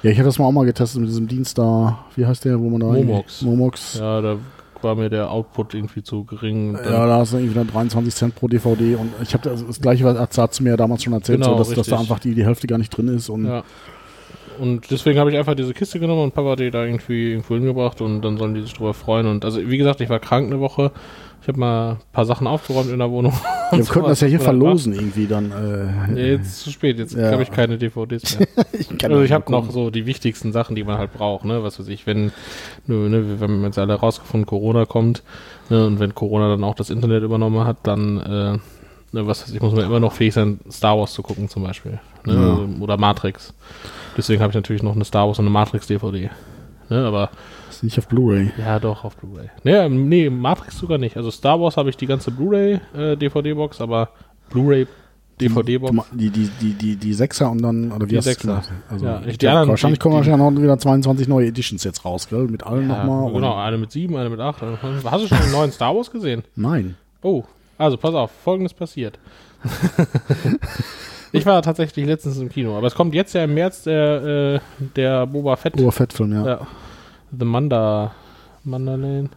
Ja, 0.02 0.10
ich 0.10 0.18
hatte 0.18 0.26
das 0.26 0.38
mal 0.38 0.46
auch 0.46 0.52
mal 0.52 0.64
getestet 0.66 1.00
mit 1.00 1.10
diesem 1.10 1.28
Dienst 1.28 1.58
da. 1.58 1.98
Wie 2.16 2.26
heißt 2.26 2.44
der, 2.44 2.58
wo 2.60 2.68
man 2.68 2.80
da 2.80 2.86
Momox. 2.86 3.42
Momox. 3.42 3.98
ja, 3.98 4.20
da 4.20 4.36
war 4.82 4.94
mir 4.94 5.10
der 5.10 5.30
Output 5.30 5.74
irgendwie 5.74 6.02
zu 6.02 6.24
gering. 6.24 6.74
Ja, 6.76 7.06
da 7.06 7.18
hast 7.18 7.32
du 7.32 7.38
irgendwie 7.38 7.54
dann 7.54 7.66
23 7.66 8.14
Cent 8.14 8.34
pro 8.36 8.46
DVD 8.48 8.94
und 8.94 9.10
ich 9.22 9.34
habe 9.34 9.48
das, 9.48 9.66
das 9.66 9.80
gleiche, 9.80 10.04
was 10.04 10.50
zu 10.52 10.62
mir 10.62 10.76
damals 10.76 11.02
schon 11.02 11.12
erzählt, 11.12 11.40
Genau, 11.40 11.52
so, 11.52 11.58
dass, 11.58 11.74
dass 11.74 11.86
da 11.88 11.98
einfach 11.98 12.20
die, 12.20 12.34
die 12.34 12.44
Hälfte 12.44 12.66
gar 12.68 12.78
nicht 12.78 12.90
drin 12.96 13.08
ist 13.08 13.28
und 13.28 13.46
Ja. 13.46 13.64
Und 14.58 14.90
deswegen 14.90 15.20
habe 15.20 15.30
ich 15.30 15.38
einfach 15.38 15.54
diese 15.54 15.72
Kiste 15.72 16.00
genommen 16.00 16.22
und 16.24 16.34
Papa 16.34 16.50
hat 16.50 16.58
die 16.58 16.70
da 16.72 16.84
irgendwie 16.84 17.30
irgendwo 17.30 17.54
hingebracht 17.54 18.00
und 18.00 18.22
dann 18.22 18.38
sollen 18.38 18.54
die 18.54 18.62
sich 18.62 18.74
drüber 18.74 18.92
freuen. 18.92 19.26
Und 19.26 19.44
also 19.44 19.60
wie 19.64 19.78
gesagt, 19.78 20.00
ich 20.00 20.08
war 20.08 20.18
krank 20.18 20.46
eine 20.46 20.58
Woche. 20.58 20.90
Ich 21.42 21.48
habe 21.48 21.60
mal 21.60 21.90
ein 21.92 21.98
paar 22.12 22.24
Sachen 22.26 22.48
aufgeräumt 22.48 22.90
in 22.90 22.98
der 22.98 23.10
Wohnung. 23.10 23.32
Wir 23.72 23.84
könnten 23.84 24.08
das 24.08 24.20
ja 24.20 24.28
hier 24.28 24.40
verlosen 24.40 24.92
irgendwie 24.92 25.26
dann. 25.26 25.50
Äh, 25.52 26.12
Nee, 26.12 26.30
jetzt 26.32 26.46
ist 26.46 26.60
zu 26.64 26.70
spät, 26.70 26.98
jetzt 26.98 27.14
Ja. 27.14 27.30
habe 27.32 27.42
ich 27.42 27.50
keine 27.50 27.78
DVDs 27.78 28.38
mehr. 28.38 28.48
ich 28.72 29.04
also 29.04 29.22
ich 29.22 29.32
habe 29.32 29.50
noch 29.50 29.70
so 29.70 29.90
die 29.90 30.06
wichtigsten 30.06 30.52
Sachen, 30.52 30.76
die 30.76 30.84
man 30.84 30.98
halt 30.98 31.12
braucht, 31.12 31.44
ne? 31.44 31.62
Was 31.62 31.78
weiß 31.78 31.88
ich, 31.88 32.06
wenn, 32.06 32.32
nö, 32.86 33.08
ne, 33.08 33.40
wir 33.40 33.66
jetzt 33.66 33.78
alle 33.78 33.94
rausgefunden, 33.94 34.46
Corona 34.46 34.84
kommt, 34.84 35.22
ne, 35.70 35.86
und 35.86 36.00
wenn 36.00 36.14
Corona 36.14 36.48
dann 36.48 36.64
auch 36.64 36.74
das 36.74 36.90
Internet 36.90 37.22
übernommen 37.22 37.64
hat, 37.66 37.78
dann, 37.84 38.18
äh, 38.18 38.52
ne, 39.12 39.26
was 39.26 39.42
weiß 39.42 39.54
ich, 39.54 39.60
muss 39.60 39.74
man 39.74 39.84
immer 39.84 40.00
noch 40.00 40.12
fähig 40.12 40.34
sein, 40.34 40.60
Star 40.70 40.98
Wars 40.98 41.12
zu 41.12 41.22
gucken 41.22 41.48
zum 41.48 41.62
Beispiel. 41.64 41.98
Ne? 42.24 42.34
Ja. 42.34 42.82
Oder 42.82 42.96
Matrix. 42.96 43.54
Deswegen 44.16 44.40
habe 44.42 44.50
ich 44.50 44.56
natürlich 44.56 44.82
noch 44.82 44.94
eine 44.94 45.04
Star 45.04 45.26
Wars 45.28 45.38
und 45.38 45.44
eine 45.44 45.52
Matrix-DVD. 45.52 46.30
Ne, 46.90 47.04
aber 47.04 47.30
Nicht 47.82 47.98
auf 47.98 48.08
Blu-ray. 48.08 48.50
ja, 48.58 48.78
doch, 48.78 49.04
auf 49.04 49.16
Blu-ray. 49.16 49.48
Nee, 49.64 49.88
nee, 49.88 50.30
Matrix 50.30 50.78
sogar 50.78 50.98
nicht. 50.98 51.16
Also 51.16 51.30
Star 51.30 51.60
Wars 51.60 51.76
habe 51.76 51.90
ich 51.90 51.96
die 51.96 52.06
ganze 52.06 52.30
Blu-ray-DVD-Box, 52.30 53.80
aber 53.80 54.10
Blu-ray 54.50 54.86
DVD-Box. 55.40 56.08
Die, 56.12 56.30
die, 56.30 56.50
die, 56.60 56.72
die, 56.74 56.96
die 56.96 57.12
Sechser 57.14 57.50
und 57.50 57.62
dann, 57.62 57.92
oder 57.92 58.06
wie 58.06 58.10
Die 58.10 58.16
hast 58.18 58.26
du 58.42 58.46
gemacht? 58.48 58.70
Also, 58.90 59.04
Ja, 59.06 59.22
ich- 59.24 59.38
die 59.38 59.46
anderen- 59.48 59.68
wahrscheinlich 59.68 60.00
kommen 60.00 60.16
wahrscheinlich 60.16 60.50
noch 60.50 60.60
wieder 60.62 60.78
22 60.78 61.28
neue 61.28 61.46
Editions 61.46 61.84
jetzt 61.84 62.04
raus, 62.04 62.28
gell? 62.28 62.48
Mit 62.48 62.64
allen 62.64 62.88
Ja, 62.90 63.04
nochmal. 63.04 63.32
genau, 63.32 63.54
eine 63.56 63.78
mit 63.78 63.92
sieben, 63.92 64.16
eine 64.16 64.30
mit 64.30 64.40
acht. 64.40 64.60
Hast 64.62 65.22
du 65.24 65.28
schon 65.28 65.38
den 65.40 65.52
neuen 65.52 65.70
Star 65.70 65.94
Wars 65.94 66.10
gesehen? 66.10 66.42
Nein. 66.56 66.96
Oh, 67.22 67.44
also 67.78 67.96
pass 67.96 68.14
auf, 68.14 68.30
folgendes 68.42 68.74
passiert. 68.74 69.18
ich 71.32 71.44
war 71.46 71.62
tatsächlich 71.62 72.06
letztens 72.06 72.38
im 72.38 72.48
Kino, 72.48 72.76
aber 72.76 72.86
es 72.86 72.94
kommt 72.94 73.14
jetzt 73.14 73.32
ja 73.34 73.44
im 73.44 73.54
März 73.54 73.82
der, 73.84 74.24
äh, 74.56 74.60
der 74.96 75.26
Boba 75.26 75.56
Fett. 75.56 75.78
Oberfettfilm, 75.78 76.32
ja. 76.32 76.46
Ja. 76.46 76.66
The 77.36 77.44
Manda. 77.44 78.12
Mandalane. 78.64 79.30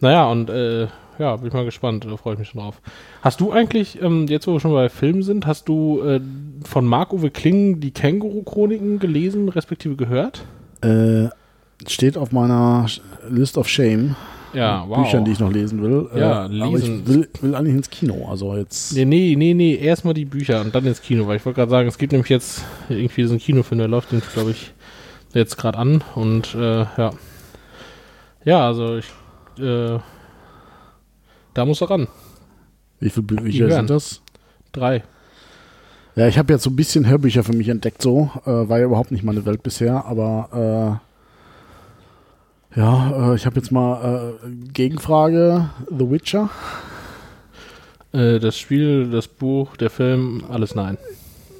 Naja, 0.00 0.26
und 0.30 0.50
äh, 0.50 0.88
ja, 1.18 1.36
bin 1.36 1.48
ich 1.48 1.54
mal 1.54 1.64
gespannt, 1.64 2.06
da 2.08 2.16
freue 2.16 2.34
ich 2.34 2.40
mich 2.40 2.48
schon 2.48 2.60
drauf. 2.60 2.80
Hast 3.22 3.40
du 3.40 3.52
eigentlich, 3.52 4.00
ähm, 4.02 4.26
jetzt 4.28 4.46
wo 4.46 4.52
wir 4.52 4.60
schon 4.60 4.72
bei 4.72 4.88
Filmen 4.88 5.22
sind, 5.22 5.46
hast 5.46 5.68
du 5.68 6.02
äh, 6.02 6.20
von 6.64 6.86
Marc-Uwe 6.86 7.30
Kling 7.30 7.80
die 7.80 7.92
Känguru-Chroniken 7.92 8.98
gelesen, 8.98 9.48
respektive 9.48 9.96
gehört? 9.96 10.44
Äh, 10.82 11.28
steht 11.86 12.18
auf 12.18 12.32
meiner 12.32 12.86
List 13.28 13.56
of 13.58 13.68
Shame. 13.68 14.16
Ja, 14.52 14.84
wow. 14.86 14.98
Büchern, 14.98 15.24
die 15.24 15.32
ich 15.32 15.40
noch 15.40 15.52
lesen 15.52 15.82
will. 15.82 16.08
Ja, 16.14 16.46
äh, 16.46 16.60
aber 16.60 16.78
lesen. 16.78 17.02
ich 17.02 17.08
will, 17.08 17.28
will 17.40 17.54
eigentlich 17.54 17.74
ins 17.74 17.90
Kino. 17.90 18.28
Also 18.28 18.56
jetzt. 18.56 18.94
Nee, 18.94 19.04
nee, 19.04 19.34
nee, 19.36 19.52
nee, 19.52 19.74
erstmal 19.74 20.14
die 20.14 20.24
Bücher 20.24 20.60
und 20.60 20.74
dann 20.74 20.86
ins 20.86 21.02
Kino, 21.02 21.26
weil 21.26 21.36
ich 21.36 21.44
wollte 21.44 21.56
gerade 21.56 21.70
sagen, 21.70 21.88
es 21.88 21.98
gibt 21.98 22.12
nämlich 22.12 22.28
jetzt 22.28 22.62
irgendwie 22.88 23.22
diesen 23.22 23.38
Kinofilm, 23.38 23.78
der 23.78 23.88
läuft, 23.88 24.10
glaube 24.32 24.52
ich, 24.52 24.72
jetzt 25.34 25.56
gerade 25.56 25.78
an 25.78 26.02
und 26.14 26.54
äh, 26.54 26.82
ja. 26.96 27.10
Ja, 28.44 28.66
also 28.66 28.98
ich, 28.98 29.06
äh, 29.58 29.98
da 31.54 31.64
muss 31.64 31.80
er 31.80 31.90
ran. 31.90 32.08
Wie 33.00 33.10
viele 33.10 33.26
Bücher 33.26 33.70
sind 33.70 33.90
das? 33.90 34.20
Drei. 34.72 35.02
Ja, 36.16 36.28
ich 36.28 36.38
habe 36.38 36.52
jetzt 36.52 36.62
so 36.62 36.70
ein 36.70 36.76
bisschen 36.76 37.08
Hörbücher 37.08 37.42
für 37.42 37.54
mich 37.54 37.68
entdeckt, 37.68 38.00
so. 38.00 38.30
Äh, 38.44 38.68
war 38.68 38.78
ja 38.78 38.84
überhaupt 38.84 39.10
nicht 39.10 39.24
meine 39.24 39.44
Welt 39.46 39.62
bisher, 39.62 40.04
aber 40.04 41.00
äh, 42.74 42.78
ja, 42.78 43.32
äh, 43.32 43.36
ich 43.36 43.46
habe 43.46 43.56
jetzt 43.56 43.72
mal 43.72 44.36
äh, 44.42 44.48
Gegenfrage: 44.72 45.70
The 45.90 46.10
Witcher. 46.10 46.50
Äh, 48.12 48.38
das 48.38 48.56
Spiel, 48.56 49.10
das 49.10 49.26
Buch, 49.26 49.76
der 49.76 49.90
Film, 49.90 50.44
alles 50.48 50.74
nein. 50.74 50.98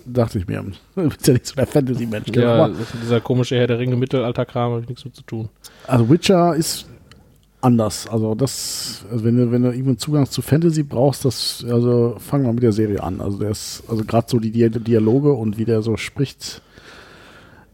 Dachte 0.06 0.38
ich 0.38 0.46
mir. 0.46 0.62
Du 0.94 1.08
bist 1.08 1.26
ja 1.26 1.32
nicht 1.34 1.46
so 1.46 1.54
der 1.54 1.66
Fantasy-Mensch? 1.66 2.28
Ja, 2.34 2.68
dieser 3.02 3.20
komische 3.20 3.56
Herr 3.56 3.66
der 3.66 3.78
Ringe 3.78 3.96
Mittelalter-Kram, 3.96 4.72
habe 4.72 4.82
ich 4.82 4.88
nichts 4.88 5.04
mit 5.04 5.14
zu 5.16 5.22
tun. 5.22 5.48
also 5.86 6.08
Witcher 6.10 6.54
ist 6.54 6.86
anders. 7.60 8.06
Also 8.08 8.34
das, 8.34 9.04
also 9.10 9.24
wenn 9.24 9.36
du, 9.38 9.50
wenn 9.50 9.62
du 9.62 9.68
irgendeinen 9.70 9.98
Zugang 9.98 10.26
zu 10.26 10.42
Fantasy 10.42 10.82
brauchst, 10.82 11.24
das, 11.24 11.64
also 11.68 12.16
fangen 12.18 12.44
wir 12.44 12.52
mit 12.52 12.62
der 12.62 12.72
Serie 12.72 13.02
an. 13.02 13.20
Also 13.22 13.38
der 13.38 13.50
ist, 13.50 13.82
also 13.88 14.04
gerade 14.04 14.26
so 14.28 14.38
die 14.38 14.50
Dia- 14.52 14.68
Dialoge 14.68 15.32
und 15.32 15.56
wie 15.56 15.64
der 15.64 15.80
so 15.80 15.96
spricht, 15.96 16.60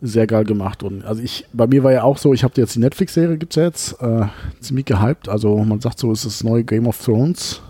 sehr 0.00 0.26
geil 0.28 0.44
gemacht. 0.44 0.82
Und 0.84 1.04
also 1.04 1.20
ich, 1.22 1.44
bei 1.52 1.66
mir 1.66 1.82
war 1.82 1.92
ja 1.92 2.04
auch 2.04 2.16
so, 2.18 2.32
ich 2.32 2.44
habe 2.44 2.54
jetzt 2.58 2.74
die 2.76 2.80
Netflix-Serie 2.80 3.36
gibt's 3.36 3.56
ja 3.56 3.64
jetzt, 3.64 4.00
äh, 4.00 4.26
ziemlich 4.60 4.86
gehypt. 4.86 5.28
Also 5.28 5.56
man 5.64 5.80
sagt 5.80 5.98
so, 5.98 6.12
es 6.12 6.24
ist 6.24 6.40
das 6.40 6.44
neue 6.44 6.62
Game 6.64 6.86
of 6.86 7.04
Thrones. 7.04 7.60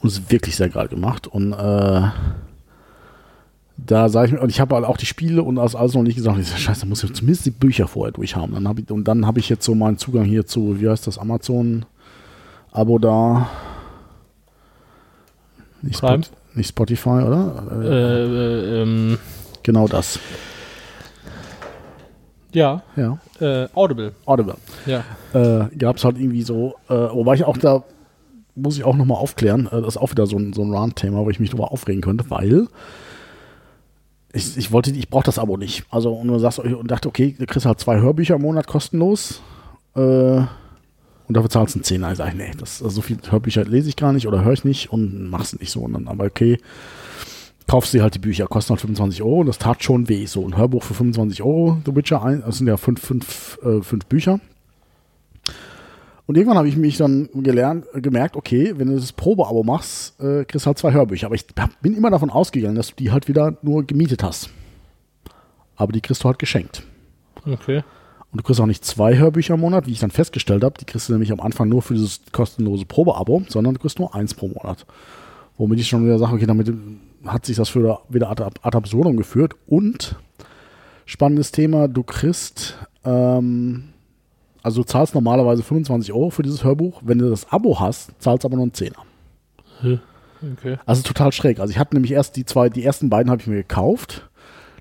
Und 0.00 0.08
es 0.10 0.18
ist 0.18 0.30
wirklich 0.30 0.56
sehr 0.56 0.68
geil 0.68 0.88
gemacht. 0.88 1.26
Und 1.26 1.52
äh, 1.52 2.02
da 3.86 4.08
sage 4.08 4.26
ich 4.26 4.32
mir, 4.32 4.40
und 4.40 4.50
ich 4.50 4.60
habe 4.60 4.74
halt 4.74 4.84
auch 4.84 4.96
die 4.96 5.06
Spiele 5.06 5.42
und 5.42 5.56
das 5.56 5.74
alles 5.76 5.94
noch 5.94 6.02
nicht 6.02 6.16
gesagt. 6.16 6.38
Ich 6.38 6.48
sag, 6.48 6.58
scheiße, 6.58 6.80
da 6.80 6.86
muss 6.86 7.04
ich 7.04 7.12
zumindest 7.14 7.46
die 7.46 7.50
Bücher 7.50 7.86
vorher 7.86 8.12
durchhaben. 8.12 8.54
Dann 8.54 8.66
hab 8.68 8.78
ich, 8.78 8.90
und 8.90 9.04
dann 9.06 9.26
habe 9.26 9.38
ich 9.38 9.48
jetzt 9.48 9.64
so 9.64 9.74
meinen 9.74 9.98
Zugang 9.98 10.24
hier 10.24 10.46
zu, 10.46 10.80
wie 10.80 10.88
heißt 10.88 11.06
das, 11.06 11.16
Amazon-Abo 11.18 12.98
da. 12.98 13.48
Nicht, 15.80 16.00
Prime? 16.00 16.24
Spot, 16.24 16.36
nicht 16.54 16.68
Spotify, 16.68 17.08
oder? 17.08 17.66
Äh, 17.70 17.86
Äh, 17.86 18.24
äh, 18.24 18.82
ähm, 18.82 19.18
genau 19.62 19.86
das. 19.86 20.18
ja, 22.52 22.82
Ja. 22.96 23.18
äh, 23.40 23.68
Audible. 23.74 24.12
Audible. 24.26 24.56
Ja. 24.86 25.04
Äh, 25.34 25.68
Gab 25.76 25.96
es 25.98 26.04
halt 26.04 26.18
irgendwie 26.18 26.42
so, 26.42 26.74
äh, 26.88 26.94
wobei 26.94 27.34
ich 27.34 27.44
auch 27.44 27.56
da, 27.58 27.84
muss 28.56 28.76
ich 28.76 28.82
auch 28.82 28.96
nochmal 28.96 29.18
aufklären, 29.18 29.68
das 29.70 29.86
ist 29.86 29.96
auch 29.98 30.10
wieder 30.10 30.26
so 30.26 30.36
ein, 30.36 30.52
so 30.52 30.62
ein 30.62 30.74
Rant-Thema, 30.74 31.24
wo 31.24 31.30
ich 31.30 31.38
mich 31.38 31.50
drüber 31.50 31.70
aufregen 31.70 32.02
könnte, 32.02 32.28
weil 32.28 32.66
ich, 34.32 34.56
ich 34.56 34.72
wollte, 34.72 34.90
ich 34.90 35.08
brauche 35.08 35.24
das 35.24 35.38
Abo 35.38 35.56
nicht. 35.56 35.84
Also, 35.90 36.12
und 36.12 36.28
du 36.28 36.38
sagst 36.38 36.58
und 36.58 36.90
dachte, 36.90 37.08
okay, 37.08 37.34
du 37.38 37.46
kriegst 37.46 37.66
halt 37.66 37.80
zwei 37.80 38.00
Hörbücher 38.00 38.36
im 38.36 38.42
Monat 38.42 38.66
kostenlos. 38.66 39.40
Äh, 39.94 40.00
und 40.00 41.36
dafür 41.36 41.50
zahlst 41.50 41.74
du 41.74 41.78
einen 41.78 41.84
Zehner. 41.84 42.12
Ich 42.12 42.18
sage, 42.18 42.36
nee, 42.36 42.50
das, 42.58 42.82
also 42.82 42.96
so 42.96 43.02
viele 43.02 43.20
Hörbücher 43.28 43.64
lese 43.64 43.88
ich 43.88 43.96
gar 43.96 44.12
nicht 44.12 44.26
oder 44.26 44.44
höre 44.44 44.54
ich 44.54 44.64
nicht 44.64 44.92
und 44.92 45.28
mach's 45.28 45.58
nicht 45.58 45.70
so. 45.70 45.80
Und 45.80 45.94
dann, 45.94 46.08
aber 46.08 46.24
okay, 46.24 46.58
kaufst 47.66 47.94
du 47.94 48.02
halt 48.02 48.14
die 48.14 48.18
Bücher, 48.18 48.46
kosten 48.46 48.70
halt 48.70 48.80
25 48.80 49.22
Euro 49.22 49.40
und 49.40 49.46
das 49.46 49.58
tat 49.58 49.82
schon 49.82 50.08
weh. 50.08 50.26
So 50.26 50.46
ein 50.46 50.56
Hörbuch 50.56 50.82
für 50.82 50.94
25 50.94 51.42
Euro, 51.42 51.80
The 51.84 51.94
Witcher, 51.94 52.22
ein, 52.22 52.42
das 52.44 52.58
sind 52.58 52.66
ja 52.66 52.76
fünf, 52.76 53.00
fünf, 53.00 53.58
äh, 53.62 53.82
fünf 53.82 54.06
Bücher. 54.06 54.40
Und 56.28 56.36
irgendwann 56.36 56.58
habe 56.58 56.68
ich 56.68 56.76
mich 56.76 56.98
dann 56.98 57.30
gelernt, 57.32 57.86
äh, 57.94 58.02
gemerkt, 58.02 58.36
okay, 58.36 58.74
wenn 58.76 58.88
du 58.88 58.96
das 58.96 59.12
Probeabo 59.12 59.62
machst, 59.62 60.20
äh, 60.20 60.44
kriegst 60.44 60.66
du 60.66 60.68
halt 60.68 60.76
zwei 60.76 60.92
Hörbücher. 60.92 61.26
Aber 61.26 61.34
ich 61.34 61.46
hab, 61.58 61.80
bin 61.80 61.96
immer 61.96 62.10
davon 62.10 62.28
ausgegangen, 62.28 62.76
dass 62.76 62.88
du 62.88 62.96
die 62.96 63.10
halt 63.10 63.28
wieder 63.28 63.56
nur 63.62 63.86
gemietet 63.86 64.22
hast. 64.22 64.50
Aber 65.74 65.90
die 65.90 66.02
kriegst 66.02 66.22
du 66.22 66.28
halt 66.28 66.38
geschenkt. 66.38 66.82
Okay. 67.50 67.82
Und 68.30 68.40
du 68.40 68.42
kriegst 68.42 68.60
auch 68.60 68.66
nicht 68.66 68.84
zwei 68.84 69.16
Hörbücher 69.16 69.54
im 69.54 69.60
Monat, 69.60 69.86
wie 69.86 69.92
ich 69.92 70.00
dann 70.00 70.10
festgestellt 70.10 70.64
habe. 70.64 70.74
Die 70.78 70.84
kriegst 70.84 71.08
du 71.08 71.14
nämlich 71.14 71.32
am 71.32 71.40
Anfang 71.40 71.70
nur 71.70 71.80
für 71.80 71.94
dieses 71.94 72.20
kostenlose 72.30 72.84
Probeabo, 72.84 73.44
sondern 73.48 73.72
du 73.72 73.80
kriegst 73.80 73.98
nur 73.98 74.14
eins 74.14 74.34
pro 74.34 74.48
Monat. 74.48 74.84
Womit 75.56 75.80
ich 75.80 75.88
schon 75.88 76.04
wieder 76.04 76.18
sage, 76.18 76.34
okay, 76.34 76.46
damit 76.46 76.70
hat 77.24 77.46
sich 77.46 77.56
das 77.56 77.70
für 77.70 78.00
wieder 78.10 78.28
ad, 78.28 78.42
ad 78.42 78.76
absurdum 78.76 79.16
geführt. 79.16 79.54
Und 79.66 80.16
spannendes 81.06 81.52
Thema, 81.52 81.88
du 81.88 82.02
kriegst, 82.02 82.76
ähm, 83.06 83.94
also 84.62 84.82
du 84.82 84.86
zahlst 84.86 85.14
normalerweise 85.14 85.62
25 85.62 86.12
Euro 86.12 86.30
für 86.30 86.42
dieses 86.42 86.64
Hörbuch. 86.64 87.02
Wenn 87.04 87.18
du 87.18 87.30
das 87.30 87.50
Abo 87.52 87.78
hast, 87.80 88.10
zahlst 88.18 88.44
du 88.44 88.48
aber 88.48 88.56
nur 88.56 88.64
einen 88.64 88.74
Zehner. 88.74 89.04
Okay. 90.52 90.78
Also 90.86 91.02
total 91.02 91.32
schräg. 91.32 91.60
Also 91.60 91.70
ich 91.72 91.78
hatte 91.78 91.94
nämlich 91.94 92.12
erst 92.12 92.36
die 92.36 92.44
zwei, 92.44 92.68
die 92.68 92.84
ersten 92.84 93.10
beiden 93.10 93.30
habe 93.30 93.40
ich 93.40 93.46
mir 93.46 93.56
gekauft. 93.56 94.28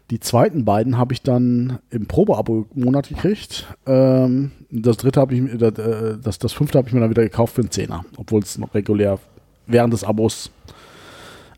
Die 0.10 0.20
zweiten 0.20 0.64
beiden 0.64 0.98
habe 0.98 1.14
ich 1.14 1.22
dann 1.22 1.80
im 1.90 2.06
Probeabo-Monat 2.06 3.10
gekriegt. 3.10 3.68
Ähm, 3.86 4.52
das 4.72 4.98
dritte 4.98 5.20
habe 5.20 5.36
ich 5.36 5.42
mir, 5.42 5.58
das, 5.58 5.78
äh, 5.78 6.18
das, 6.22 6.40
das 6.40 6.54
fünfte 6.54 6.78
habe 6.78 6.88
ich 6.88 6.94
mir 6.94 7.02
dann 7.02 7.10
wieder 7.10 7.24
gekauft 7.24 7.56
für 7.56 7.62
einen 7.62 7.72
Zehner, 7.72 8.06
obwohl 8.16 8.42
es 8.42 8.58
noch 8.58 8.74
regulär 8.74 9.20
während 9.66 9.92
des 9.92 10.06
Abos 10.06 10.50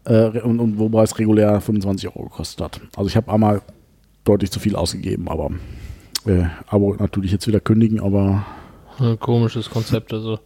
äh, 0.06 0.40
und, 0.42 0.60
und 0.60 0.80
wobei 0.80 1.04
es 1.04 1.20
regulär 1.20 1.62
25 1.62 2.08
Euro 2.08 2.24
gekostet 2.24 2.62
hat. 2.62 2.82
Also 2.96 3.08
ich 3.08 3.16
habe 3.16 3.32
einmal 3.32 3.62
deutlich 4.24 4.52
zu 4.52 4.60
viel 4.60 4.76
ausgegeben, 4.76 5.28
aber 5.28 5.52
äh, 6.26 6.46
Abo 6.68 6.96
natürlich 6.98 7.32
jetzt 7.32 7.48
wieder 7.48 7.60
kündigen, 7.60 8.00
aber 8.00 8.46
Ein 9.00 9.20
komisches 9.20 9.70
Konzept. 9.70 10.14
Also, 10.14 10.40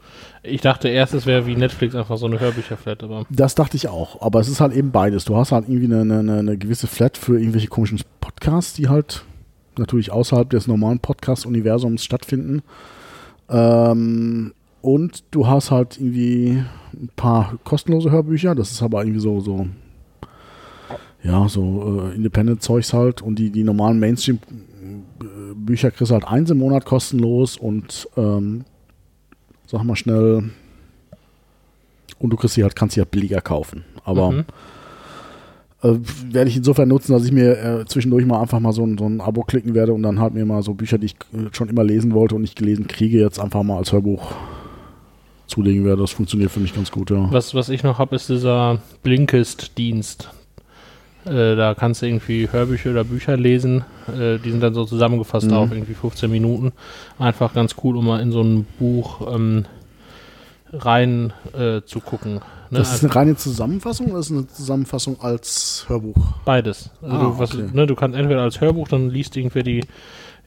ich 0.43 0.61
dachte 0.61 0.87
erst, 0.89 1.13
es 1.13 1.25
wäre 1.25 1.47
wie 1.47 1.55
Netflix 1.55 1.95
einfach 1.95 2.17
so 2.17 2.27
eine 2.27 2.39
Hörbücherflat, 2.39 3.03
aber 3.03 3.25
Das 3.29 3.55
dachte 3.55 3.77
ich 3.77 3.87
auch. 3.87 4.21
Aber 4.21 4.39
es 4.39 4.47
ist 4.47 4.61
halt 4.61 4.73
eben 4.73 4.91
beides. 4.91 5.25
Du 5.25 5.35
hast 5.35 5.51
halt 5.51 5.67
irgendwie 5.67 5.93
eine, 5.93 6.19
eine, 6.19 6.39
eine 6.39 6.57
gewisse 6.57 6.87
Flat 6.87 7.17
für 7.17 7.39
irgendwelche 7.39 7.67
komischen 7.67 7.99
Podcasts, 8.21 8.73
die 8.73 8.89
halt 8.89 9.23
natürlich 9.77 10.11
außerhalb 10.11 10.49
des 10.49 10.67
normalen 10.67 10.99
Podcast-Universums 10.99 12.03
stattfinden. 12.03 12.61
Ähm, 13.49 14.53
und 14.81 15.23
du 15.31 15.47
hast 15.47 15.71
halt 15.71 15.97
irgendwie 15.99 16.63
ein 16.93 17.09
paar 17.15 17.57
kostenlose 17.63 18.11
Hörbücher. 18.11 18.53
Das 18.53 18.71
ist 18.71 18.83
aber 18.83 19.01
irgendwie 19.03 19.21
so, 19.21 19.39
so 19.39 19.67
ja, 21.23 21.47
so 21.47 22.09
äh, 22.11 22.15
Independent-Zeugs 22.15 22.93
halt. 22.93 23.21
Und 23.21 23.39
die, 23.39 23.49
die 23.49 23.63
normalen 23.63 23.99
Mainstream-Bücher 25.53 25.91
kriegst 25.91 26.11
du 26.11 26.13
halt 26.13 26.27
eins 26.27 26.49
im 26.49 26.57
Monat 26.57 26.85
kostenlos 26.85 27.57
und 27.57 28.07
ähm, 28.17 28.65
sag 29.67 29.83
mal 29.83 29.95
schnell, 29.95 30.49
und 32.19 32.29
du 32.29 32.37
kriegst 32.37 32.55
sie 32.55 32.63
halt, 32.63 32.75
kannst 32.75 32.95
sie 32.95 33.01
halt 33.01 33.11
billiger 33.11 33.41
kaufen. 33.41 33.83
Aber 34.05 34.31
Mhm. 34.31 34.45
äh, 35.83 35.95
werde 36.31 36.49
ich 36.49 36.57
insofern 36.57 36.87
nutzen, 36.89 37.11
dass 37.13 37.25
ich 37.25 37.31
mir 37.31 37.57
äh, 37.81 37.85
zwischendurch 37.85 38.25
mal 38.25 38.39
einfach 38.41 38.59
mal 38.59 38.71
so 38.73 38.85
ein, 38.85 38.97
so 38.97 39.05
ein 39.05 39.19
Abo 39.21 39.43
klicken 39.43 39.73
werde 39.73 39.93
und 39.93 40.03
dann 40.03 40.19
halt 40.19 40.33
mir 40.33 40.45
mal 40.45 40.63
so 40.63 40.73
Bücher, 40.73 40.97
die 40.97 41.07
ich 41.07 41.15
äh, 41.33 41.49
schon 41.51 41.69
immer 41.69 41.83
lesen 41.83 42.13
wollte 42.13 42.35
und 42.35 42.41
nicht 42.41 42.55
gelesen 42.57 42.87
kriege, 42.87 43.19
jetzt 43.19 43.39
einfach 43.39 43.63
mal 43.63 43.77
als 43.77 43.91
Hörbuch 43.91 44.31
zulegen 45.47 45.83
werde. 45.85 46.01
Das 46.01 46.11
funktioniert 46.11 46.51
für 46.51 46.59
mich 46.61 46.73
ganz 46.73 46.89
gut, 46.91 47.09
ja. 47.09 47.27
Was, 47.31 47.53
was 47.53 47.69
ich 47.69 47.83
noch 47.83 47.99
habe, 47.99 48.15
ist 48.15 48.29
dieser 48.29 48.79
Blinkist-Dienst. 49.03 50.29
Äh, 51.25 51.55
da 51.55 51.73
kannst 51.73 52.01
du 52.01 52.07
irgendwie 52.07 52.49
Hörbücher 52.51 52.91
oder 52.91 53.03
Bücher 53.03 53.37
lesen. 53.37 53.85
Äh, 54.07 54.39
die 54.39 54.51
sind 54.51 54.61
dann 54.61 54.73
so 54.73 54.85
zusammengefasst 54.85 55.47
Mhm. 55.47 55.53
auf 55.57 55.71
irgendwie 55.71 55.93
15 55.93 56.29
Minuten. 56.29 56.71
Einfach 57.19 57.53
ganz 57.53 57.75
cool, 57.83 57.95
um 57.97 58.05
mal 58.07 58.19
in 58.21 58.31
so 58.31 58.41
ein 58.41 58.65
Buch 58.79 59.33
ähm, 59.33 59.65
rein 60.71 61.33
äh, 61.57 61.81
zu 61.85 61.99
gucken. 61.99 62.35
Ne? 62.35 62.79
Das 62.79 62.93
ist 62.95 63.03
eine 63.03 63.15
reine 63.15 63.35
Zusammenfassung 63.35 64.07
oder 64.11 64.19
ist 64.19 64.31
es 64.31 64.37
eine 64.37 64.47
Zusammenfassung 64.47 65.21
als 65.21 65.85
Hörbuch? 65.87 66.17
Beides. 66.45 66.89
Also 67.01 67.15
Ah, 67.15 67.19
du, 67.23 67.39
was, 67.39 67.53
okay. 67.53 67.69
ne, 67.71 67.85
du 67.87 67.95
kannst 67.95 68.17
entweder 68.17 68.41
als 68.41 68.59
Hörbuch, 68.59 68.87
dann 68.87 69.09
liest 69.09 69.37
irgendwer 69.37 69.63
die 69.63 69.81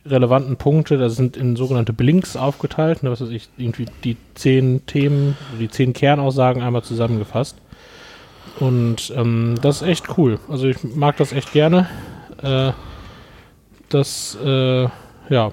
relevanten 0.05 0.57
Punkte, 0.57 0.99
das 0.99 1.16
sind 1.16 1.37
in 1.37 1.57
sogenannte 1.57 1.93
Blinks 1.93 2.37
aufgeteilt, 2.37 3.03
ne, 3.03 3.11
was 3.11 3.20
weiß 3.20 3.31
ich, 3.31 3.49
irgendwie 3.57 3.87
die 4.05 4.16
zehn 4.35 4.85
Themen, 4.87 5.37
die 5.61 5.68
zehn 5.68 5.93
Kernaussagen 5.93 6.62
einmal 6.62 6.83
zusammengefasst. 6.83 7.57
Und 8.61 9.12
ähm, 9.14 9.57
das 9.61 9.82
ist 9.82 9.88
echt 9.88 10.18
cool. 10.18 10.38
Also 10.48 10.66
ich 10.66 10.82
mag 10.82 11.16
das 11.18 11.32
echt 11.32 11.52
gerne. 11.52 11.88
Äh, 12.42 12.72
das, 13.88 14.36
äh, 14.44 14.88
ja, 15.28 15.52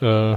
äh, 0.00 0.36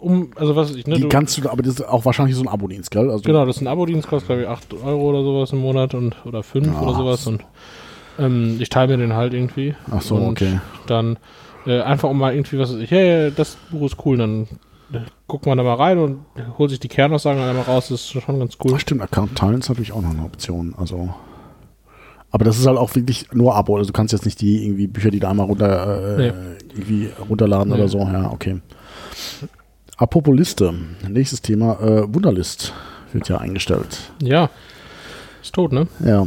um, 0.00 0.28
also 0.36 0.54
was 0.54 0.70
weiß 0.70 0.76
ich, 0.76 0.86
ne, 0.86 0.96
Die 0.96 1.02
du- 1.02 1.08
kannst 1.08 1.38
du, 1.38 1.48
aber 1.48 1.62
das 1.62 1.74
ist 1.76 1.82
auch 1.88 2.04
wahrscheinlich 2.04 2.36
so 2.36 2.42
ein 2.42 2.48
Abo-Dienst, 2.48 2.90
gell? 2.90 3.10
Also 3.10 3.22
Genau, 3.22 3.46
das 3.46 3.56
ist 3.56 3.62
ein 3.62 3.68
Abo-Dienst, 3.68 4.06
kostet 4.08 4.26
glaube 4.28 4.42
ich 4.42 4.48
8 4.48 4.74
Euro 4.74 5.10
oder 5.10 5.22
sowas 5.22 5.52
im 5.52 5.60
Monat 5.60 5.94
und 5.94 6.16
oder 6.26 6.42
5 6.42 6.66
Ja, 6.66 6.80
oder 6.82 6.94
sowas 6.94 7.26
und 7.26 7.42
ähm, 8.18 8.56
ich 8.60 8.68
teile 8.68 8.96
mir 8.96 9.02
den 9.02 9.14
halt 9.14 9.32
irgendwie. 9.32 9.74
Ach 9.90 10.02
so, 10.02 10.16
und 10.16 10.32
okay. 10.32 10.60
Dann 10.86 11.16
äh, 11.66 11.80
einfach 11.80 12.10
um 12.10 12.18
mal 12.18 12.34
irgendwie 12.34 12.58
was 12.58 12.74
ich, 12.74 12.90
hey, 12.90 13.32
das 13.34 13.56
Buch 13.70 13.86
ist 13.86 13.96
cool, 14.04 14.18
dann 14.18 14.46
guckt 15.26 15.46
man 15.46 15.58
da 15.58 15.64
mal 15.64 15.74
rein 15.74 15.98
und 15.98 16.18
holt 16.58 16.70
sich 16.70 16.80
die 16.80 16.88
Kernaussagen 16.88 17.38
dann 17.40 17.50
einmal 17.50 17.64
raus, 17.64 17.88
das 17.88 18.00
ist 18.02 18.22
schon 18.22 18.38
ganz 18.38 18.56
cool. 18.64 18.72
Ach, 18.74 18.80
stimmt, 18.80 19.02
Account 19.02 19.36
teilen 19.36 19.58
ist 19.60 19.68
natürlich 19.68 19.92
auch 19.92 20.02
noch 20.02 20.10
eine 20.10 20.24
Option. 20.24 20.74
Also. 20.78 21.14
Aber 22.30 22.44
das 22.44 22.58
ist 22.58 22.66
halt 22.66 22.78
auch 22.78 22.94
wirklich 22.96 23.28
nur 23.32 23.54
Abo. 23.54 23.76
Also 23.76 23.88
du 23.88 23.92
kannst 23.92 24.12
jetzt 24.12 24.24
nicht 24.24 24.40
die 24.40 24.64
irgendwie 24.66 24.86
Bücher, 24.88 25.10
die 25.10 25.20
da 25.20 25.30
einmal 25.30 25.46
runter, 25.46 26.18
äh, 26.18 26.30
Nee. 26.30 26.32
irgendwie 26.74 27.08
runterladen 27.28 27.68
Nee. 27.72 27.78
oder 27.78 27.88
so. 27.88 27.98
Ja, 28.00 28.30
okay. 28.30 28.60
Apropos 29.96 30.34
Liste. 30.36 30.74
Nächstes 31.08 31.40
Thema, 31.42 31.80
äh, 31.80 32.12
Wunderlist 32.12 32.72
wird 33.12 33.28
ja 33.28 33.38
eingestellt. 33.38 34.12
Ja, 34.20 34.50
ist 35.42 35.54
tot, 35.54 35.72
ne? 35.72 35.86
Ja. 36.04 36.26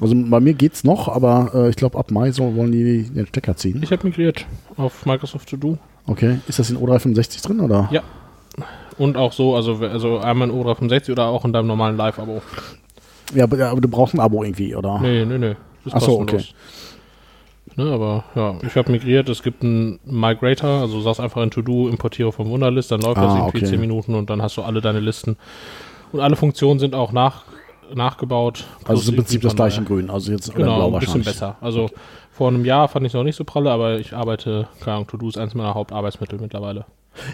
Also 0.00 0.14
bei 0.14 0.40
mir 0.40 0.54
geht's 0.54 0.84
noch, 0.84 1.08
aber 1.08 1.50
äh, 1.54 1.70
ich 1.70 1.76
glaube 1.76 1.98
ab 1.98 2.10
Mai 2.10 2.30
so 2.30 2.54
wollen 2.54 2.70
die 2.70 3.02
den 3.10 3.26
Stecker 3.26 3.56
ziehen. 3.56 3.80
Ich 3.82 3.90
habe 3.90 4.06
migriert 4.06 4.46
auf 4.76 5.06
Microsoft 5.06 5.48
To 5.50 5.56
Do 5.56 5.78
Okay. 6.06 6.38
Ist 6.48 6.58
das 6.58 6.70
in 6.70 6.78
O365 6.78 7.44
drin 7.46 7.60
oder? 7.60 7.88
Ja. 7.90 8.02
und 8.98 9.16
auch 9.16 9.32
so, 9.32 9.56
also, 9.56 9.74
also 9.76 10.18
einmal 10.18 10.48
in 10.50 10.54
O365 10.54 11.12
oder 11.12 11.26
auch 11.26 11.44
in 11.44 11.52
deinem 11.52 11.66
normalen 11.66 11.96
Live-Abo. 11.96 12.42
Ja, 13.34 13.44
aber, 13.44 13.68
aber 13.70 13.80
du 13.80 13.88
brauchst 13.88 14.14
ein 14.14 14.20
Abo 14.20 14.44
irgendwie, 14.44 14.74
oder? 14.74 15.00
Nee, 15.00 15.24
nee, 15.24 15.38
nee. 15.38 15.56
Das 15.84 15.94
Ach 15.94 16.00
so, 16.00 16.18
kostenlos. 16.18 16.54
Ne, 17.74 17.84
aber 17.92 18.24
ja, 18.34 18.54
ich 18.66 18.74
habe 18.76 18.90
migriert. 18.90 19.28
Es 19.28 19.42
gibt 19.42 19.62
einen 19.62 19.98
Migrator, 20.04 20.80
also 20.80 21.00
sagst 21.02 21.20
einfach 21.20 21.42
in 21.42 21.50
To-Do, 21.50 21.88
importiere 21.88 22.32
vom 22.32 22.48
Wunderlist, 22.48 22.90
dann 22.90 23.00
läuft 23.02 23.18
das 23.18 23.32
Ah, 23.32 23.38
irgendwie 23.38 23.58
okay. 23.58 23.66
10 23.66 23.80
Minuten 23.80 24.14
und 24.14 24.30
dann 24.30 24.40
hast 24.40 24.56
du 24.56 24.62
alle 24.62 24.80
deine 24.80 25.00
Listen. 25.00 25.36
Und 26.12 26.20
alle 26.20 26.36
Funktionen 26.36 26.78
sind 26.80 26.94
auch 26.94 27.12
nach, 27.12 27.44
nachgebaut. 27.94 28.64
Also 28.86 29.02
ist 29.02 29.08
im 29.10 29.16
Prinzip 29.16 29.42
das 29.42 29.54
gleiche 29.54 29.80
in 29.80 29.86
grün. 29.86 30.08
Also 30.08 30.32
jetzt 30.32 30.54
Genau, 30.54 30.90
ein 30.94 31.00
bisschen 31.00 31.22
besser. 31.22 31.56
Also 31.60 31.90
vor 32.36 32.48
einem 32.48 32.64
Jahr 32.64 32.88
fand 32.88 33.06
ich 33.06 33.10
es 33.10 33.14
noch 33.14 33.24
nicht 33.24 33.36
so 33.36 33.44
pralle, 33.44 33.70
aber 33.70 33.98
ich 33.98 34.12
arbeite, 34.14 34.68
keine 34.80 34.96
Ahnung, 34.96 35.08
To-Do 35.08 35.28
ist 35.28 35.38
eins 35.38 35.54
meiner 35.54 35.74
Hauptarbeitsmittel 35.74 36.38
mittlerweile. 36.40 36.84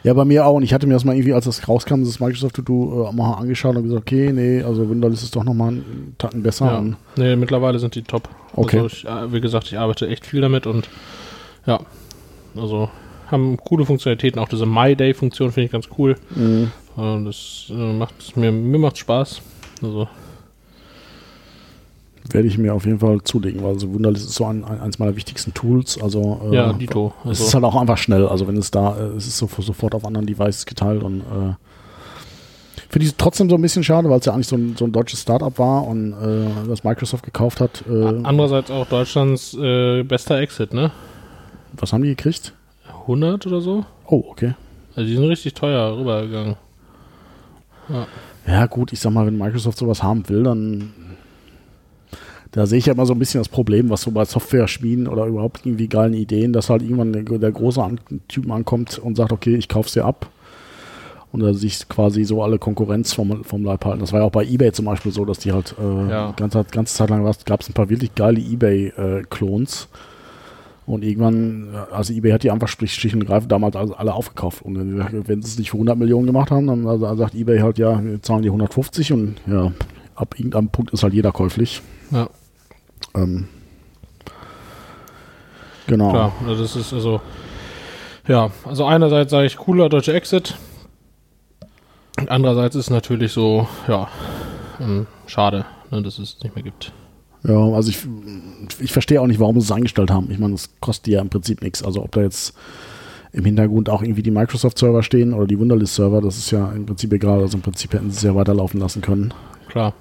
Ja, 0.05 0.15
bei 0.15 0.25
mir 0.25 0.47
auch. 0.47 0.55
Und 0.55 0.63
ich 0.63 0.73
hatte 0.73 0.87
mir 0.87 0.95
das 0.95 1.05
mal 1.05 1.15
irgendwie, 1.17 1.33
als 1.35 1.45
das 1.47 1.67
rauskam, 1.69 2.05
das 2.05 2.21
Microsoft 2.21 2.55
To 2.55 2.63
Do 2.63 3.09
äh, 3.11 3.13
mal 3.13 3.33
angeschaut 3.35 3.75
und 3.75 3.83
gesagt, 3.83 4.03
okay, 4.03 4.33
nee, 4.33 4.63
also 4.63 4.89
Wunderlist 4.89 5.25
ist 5.25 5.35
doch 5.35 5.43
nochmal 5.43 5.71
einen 5.71 6.15
Tacken 6.19 6.43
besser. 6.45 6.67
Ja. 6.67 6.85
Nee, 7.17 7.35
mittlerweile 7.35 7.81
sind 7.81 7.97
die 7.97 8.03
top. 8.03 8.29
Okay. 8.55 8.77
Also 8.79 8.87
ich, 8.97 9.05
äh, 9.05 9.33
wie 9.33 9.41
gesagt, 9.41 9.67
ich 9.67 9.79
arbeite 9.79 10.07
echt 10.09 10.25
viel 10.25 10.41
damit 10.41 10.67
und 10.69 10.89
ja, 11.67 11.81
also 12.57 12.91
haben 13.29 13.57
coole 13.57 13.85
Funktionalitäten. 13.85 14.41
Auch 14.41 14.49
diese 14.49 14.67
My 14.67 14.95
Day-Funktion 14.95 15.51
finde 15.51 15.65
ich 15.67 15.73
ganz 15.73 15.89
cool. 15.99 16.17
mh, 16.37 16.69
Äh, 16.99 17.25
Das 17.25 17.67
äh, 17.71 17.93
macht 17.93 18.37
mir, 18.37 18.53
mir 18.53 18.79
macht 18.79 18.99
Spaß. 18.99 19.41
Also, 19.83 20.07
werde 22.31 22.47
ich 22.49 22.57
mir 22.59 22.75
auf 22.75 22.85
jeden 22.87 23.01
Fall 23.01 23.21
zulegen, 23.25 23.63
weil 23.63 23.79
so 23.79 23.93
Wunderlist 23.93 24.27
ist 24.29 24.35
so 24.35 24.47
ein, 24.47 24.65
ein, 24.65 24.81
eins 24.81 24.99
meiner 24.99 25.17
wichtigsten 25.17 25.53
Tools. 25.55 26.01
Also 26.01 26.41
äh, 26.51 26.55
ja, 26.57 26.73
Dito. 26.73 27.13
es 27.25 27.41
ist 27.41 27.47
Also, 27.47 27.55
halt 27.55 27.65
auch 27.65 27.81
einfach 27.81 27.99
schnell. 27.99 28.27
Also 28.27 28.47
wenn 28.47 28.57
es 28.57 28.71
da, 28.71 28.97
äh, 28.97 29.17
es 29.17 29.27
ist 29.27 29.39
so, 29.39 29.49
sofort 29.59 29.95
auf 29.95 30.05
anderen 30.05 30.27
Devices 30.27 30.67
geteilt 30.67 31.03
und 31.03 31.21
äh, 31.21 31.55
finde 32.89 33.07
ich 33.07 33.15
trotzdem 33.17 33.49
so 33.51 33.57
ein 33.57 33.63
bisschen 33.63 33.83
schade, 33.85 34.09
weil 34.09 34.19
es 34.21 34.27
ja 34.27 34.35
eigentlich 34.35 34.47
so 34.49 34.57
ein, 34.57 34.77
so 34.77 34.85
ein 34.85 34.93
deutsches 34.93 35.23
Startup 35.23 35.59
war 35.59 35.87
und 35.87 36.13
äh, 36.13 36.69
was 36.69 36.85
Microsoft 36.85 37.25
gekauft 37.25 37.61
hat. 37.61 37.85
Äh, 37.89 38.21
andererseits 38.23 38.71
auch 38.71 38.87
Deutschlands 38.87 39.55
äh, 39.55 40.03
bester 40.03 40.39
Exit, 40.39 40.73
ne? 40.75 40.91
was 41.75 41.93
haben 41.93 42.03
die 42.03 42.11
gekriegt? 42.11 42.53
100 43.03 43.47
oder 43.47 43.61
so? 43.63 43.85
Oh, 44.07 44.25
okay. 44.29 44.55
Also 44.95 45.09
die 45.09 45.17
sind 45.17 45.25
richtig 45.25 45.55
teuer 45.55 45.97
rübergegangen. 45.99 46.57
Ja, 48.47 48.67
gut, 48.67 48.93
ich 48.93 49.01
sag 49.01 49.13
mal, 49.13 49.27
wenn 49.27 49.39
Microsoft 49.39 49.79
sowas 49.79 50.03
haben 50.03 50.29
will, 50.29 50.43
dann. 50.43 50.93
Da 52.53 52.67
sehe 52.67 52.79
ich 52.79 52.87
ja 52.87 52.93
immer 52.93 53.07
so 53.07 53.15
ein 53.15 53.19
bisschen 53.19 53.41
das 53.41 53.49
Problem, 53.49 53.89
was 53.91 54.03
so 54.03 54.11
bei 54.11 54.25
Software-Schmieden 54.27 55.09
oder 55.09 55.25
überhaupt 55.27 55.65
irgendwie 55.65 55.89
geilen 55.89 56.13
Ideen, 56.15 56.53
dass 56.53 56.69
halt 56.69 56.83
irgendwann 56.83 57.13
der, 57.13 57.23
der 57.39 57.51
große 57.51 57.83
An 57.83 57.99
Typ 58.29 58.51
ankommt 58.51 58.99
und 58.99 59.17
sagt, 59.17 59.33
okay, 59.33 59.55
ich 59.57 59.69
kauf's 59.69 59.93
dir 59.95 60.05
ab. 60.05 60.29
Und 61.33 61.41
da 61.41 61.55
sich 61.55 61.89
quasi 61.89 62.25
so 62.25 62.43
alle 62.43 62.59
Konkurrenz 62.59 63.15
vom, 63.15 63.43
vom 63.43 63.65
Leib 63.65 63.87
halten. 63.87 64.01
Das 64.01 64.13
war 64.13 64.21
ja 64.21 64.27
auch 64.27 64.31
bei 64.33 64.45
Ebay 64.45 64.71
zum 64.73 64.85
Beispiel 64.85 65.13
so, 65.13 65.25
dass 65.25 65.39
die 65.39 65.53
halt 65.53 65.75
äh, 65.81 66.11
Ja. 66.11 66.33
ganze, 66.37 66.63
ganze 66.71 66.95
Zeit 66.95 67.09
lang 67.09 67.25
gab 67.47 67.63
es 67.63 67.71
ein 67.71 67.73
paar 67.73 67.89
wirklich 67.89 68.15
geile 68.15 68.39
Ebay-Klons. 68.39 69.89
und 70.85 71.05
irgendwann, 71.05 71.69
also 71.91 72.13
Ebay 72.13 72.33
hat 72.33 72.43
die 72.43 72.51
einfach 72.51 72.69
sprich, 72.69 72.93
schlicht 72.93 73.15
und 73.15 73.25
greifend 73.25 73.51
damals 73.51 73.77
alle 73.77 74.13
aufgekauft. 74.13 74.61
Und 74.63 74.75
dann, 74.75 75.23
wenn 75.27 75.41
sie 75.41 75.49
es 75.49 75.59
nicht 75.59 75.71
für 75.71 75.79
100 75.79 75.97
Millionen 75.97 76.27
gemacht 76.27 76.51
haben, 76.51 76.67
dann 76.67 76.87
also 76.87 77.15
sagt 77.17 77.35
Ebay 77.35 77.61
halt, 77.61 77.79
ja, 77.79 78.05
wir 78.05 78.21
zahlen 78.21 78.43
die 78.43 78.49
150 78.51 79.13
und 79.15 79.37
ja, 79.47 79.73
ab 80.15 80.35
irgendeinem 80.37 80.69
Punkt 80.69 80.93
ist 80.93 81.03
halt 81.03 81.15
jeder 81.15 81.33
käuflich. 81.33 81.81
Ja, 82.11 82.29
Ähm, 83.15 83.49
genau. 85.87 86.11
klar. 86.11 86.33
Also 86.47 86.63
das 86.63 86.77
ist 86.77 86.93
also, 86.93 87.21
ja, 88.27 88.51
also 88.65 88.85
einerseits 88.85 89.31
sage 89.31 89.47
ich 89.47 89.57
cooler 89.57 89.89
deutscher 89.89 90.15
Exit. 90.15 90.57
Und 92.19 92.31
andererseits 92.31 92.77
ist 92.77 92.91
natürlich 92.91 93.33
so, 93.33 93.67
ja, 93.89 94.09
ähm, 94.81 95.07
schade, 95.27 95.65
ne, 95.91 96.03
dass 96.03 96.19
es 96.19 96.35
es 96.35 96.43
nicht 96.43 96.55
mehr 96.55 96.65
gibt. 96.65 96.93
Ja, 97.45 97.59
also 97.59 97.91
ich, 97.91 97.99
ich 98.81 98.93
verstehe 98.93 99.21
auch 99.21 99.27
nicht, 99.27 99.41
warum 99.41 99.61
sie 99.61 99.65
es 99.65 99.73
eingestellt 99.73 100.11
haben. 100.11 100.31
Ich 100.31 100.39
meine, 100.39 100.55
es 100.55 100.71
kostet 100.81 101.13
ja 101.13 101.21
im 101.21 101.29
Prinzip 101.29 101.63
nichts. 101.63 101.83
Also 101.83 102.03
ob 102.03 102.13
da 102.13 102.21
jetzt 102.21 102.55
im 103.33 103.45
Hintergrund 103.45 103.89
auch 103.89 104.03
irgendwie 104.03 104.23
die 104.23 104.31
Microsoft-Server 104.31 105.03
stehen 105.03 105.35
oder 105.35 105.47
die 105.47 105.59
Wunderlist-Server, 105.59 106.21
das 106.21 106.37
ist 106.37 106.51
ja 106.51 106.71
im 106.71 106.87
Prinzip 106.87 107.13
egal. 107.13 107.41
Also 107.41 107.57
im 107.57 107.63
Prinzip 107.63 107.93
hätten 107.95 108.11
sie 108.11 108.19
es 108.19 108.23
ja 108.23 108.35
weiterlaufen 108.35 108.79
lassen 108.79 109.03
können. 109.03 109.35
Klar. 109.69 109.95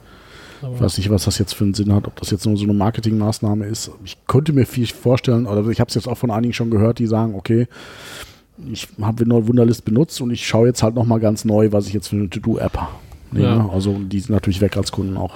Ich 0.62 0.82
weiß 0.82 0.98
nicht, 0.98 1.10
was 1.10 1.26
das 1.26 1.38
jetzt 1.38 1.54
für 1.54 1.64
einen 1.64 1.74
Sinn 1.74 1.94
hat, 1.94 2.08
ob 2.08 2.16
das 2.20 2.32
jetzt 2.32 2.46
nur 2.46 2.56
so 2.58 2.64
eine 2.64 2.74
Marketingmaßnahme 2.74 3.66
ist. 3.66 3.92
Ich 4.06 4.18
könnte 4.28 4.54
mir 4.54 4.66
viel 4.66 4.88
vorstellen, 4.88 5.48
oder 5.48 5.68
ich 5.70 5.80
habe 5.80 5.90
es 5.90 5.96
jetzt 5.96 6.08
auch 6.08 6.18
von 6.18 6.32
einigen 6.32 6.54
schon 6.54 6.70
gehört, 6.70 7.00
die 7.00 7.08
sagen, 7.08 7.36
okay, 7.36 7.68
ich 8.72 8.88
habe 9.02 9.26
nur 9.26 9.48
Wunderlist 9.48 9.86
benutzt 9.86 10.22
und 10.22 10.32
ich 10.32 10.46
schaue 10.46 10.68
jetzt 10.68 10.84
halt 10.84 10.96
nochmal 10.96 11.20
ganz 11.20 11.46
neu, 11.46 11.72
was 11.72 11.88
ich 11.88 11.94
jetzt 11.94 12.10
für 12.10 12.16
eine 12.16 12.30
To-Do-App 12.30 12.78
nehme. 13.32 13.48
Ja. 13.48 13.70
Also 13.70 13.98
die 13.98 14.20
sind 14.20 14.34
natürlich 14.34 14.62
weg 14.62 14.78
als 14.78 14.92
Kunden 14.92 15.18
auch. 15.18 15.34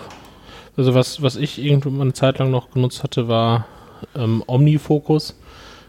Also 0.78 0.94
was, 0.94 1.22
was 1.22 1.36
ich 1.36 1.64
irgendwann 1.64 2.02
eine 2.02 2.14
Zeit 2.14 2.38
lang 2.38 2.52
noch 2.52 2.72
genutzt 2.72 3.04
hatte, 3.04 3.28
war 3.28 3.66
ähm, 4.16 4.44
Omnifocus. 4.46 5.36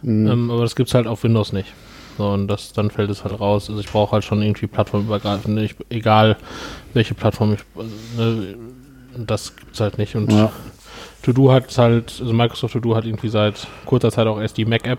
Mhm. 0.03 0.27
Ähm, 0.29 0.51
aber 0.51 0.63
das 0.63 0.77
gibt 0.77 0.89
es 0.89 0.95
halt 0.95 1.07
auf 1.07 1.25
Windows 1.25 1.53
nicht. 1.53 1.73
So, 2.17 2.31
und 2.31 2.49
das, 2.49 2.73
dann 2.73 2.91
fällt 2.91 3.11
es 3.11 3.25
halt 3.25 3.39
raus. 3.39 3.69
Also 3.69 3.81
ich 3.81 3.89
brauche 3.89 4.13
halt 4.13 4.25
schon 4.25 4.41
irgendwie 4.41 4.67
plattformübergreifend. 4.67 5.59
Ich, 5.59 5.75
egal 5.91 6.37
welche 6.95 7.15
Plattform 7.15 7.55
ich. 7.55 7.61
Also, 7.77 7.91
ne, 8.17 8.55
das 9.19 9.57
gibt's 9.57 9.81
halt 9.81 9.99
nicht. 9.99 10.15
Und 10.17 10.33
Ja. 10.33 10.51
To-Do 11.23 11.51
hat 11.53 11.77
halt, 11.77 12.19
also 12.21 12.33
Microsoft 12.33 12.75
To-Do 12.75 12.95
hat 12.95 13.05
irgendwie 13.05 13.29
seit 13.29 13.67
kurzer 13.85 14.11
Zeit 14.11 14.27
auch 14.27 14.41
erst 14.41 14.57
die 14.57 14.65
Mac-App. 14.65 14.99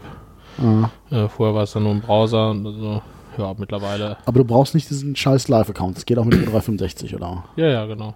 Ah. 0.60 0.90
Äh, 1.10 1.30
vorher 1.30 1.56
war 1.56 1.64
es 1.64 1.72
dann 1.72 1.84
nur 1.84 1.92
im 1.94 2.02
Browser 2.02 2.52
und 2.52 2.66
also, 2.66 3.02
ja, 3.38 3.54
mittlerweile. 3.58 4.18
Aber 4.26 4.40
du 4.40 4.46
brauchst 4.46 4.76
nicht 4.76 4.90
diesen 4.90 5.16
scheiß 5.16 5.48
Live-Account. 5.48 5.96
Das 5.98 6.06
geht 6.06 6.18
auch 6.18 6.26
mit 6.26 6.48
O365, 6.48 7.16
oder? 7.16 7.46
Ja, 7.56 7.68
ja, 7.68 7.86
genau. 7.86 8.16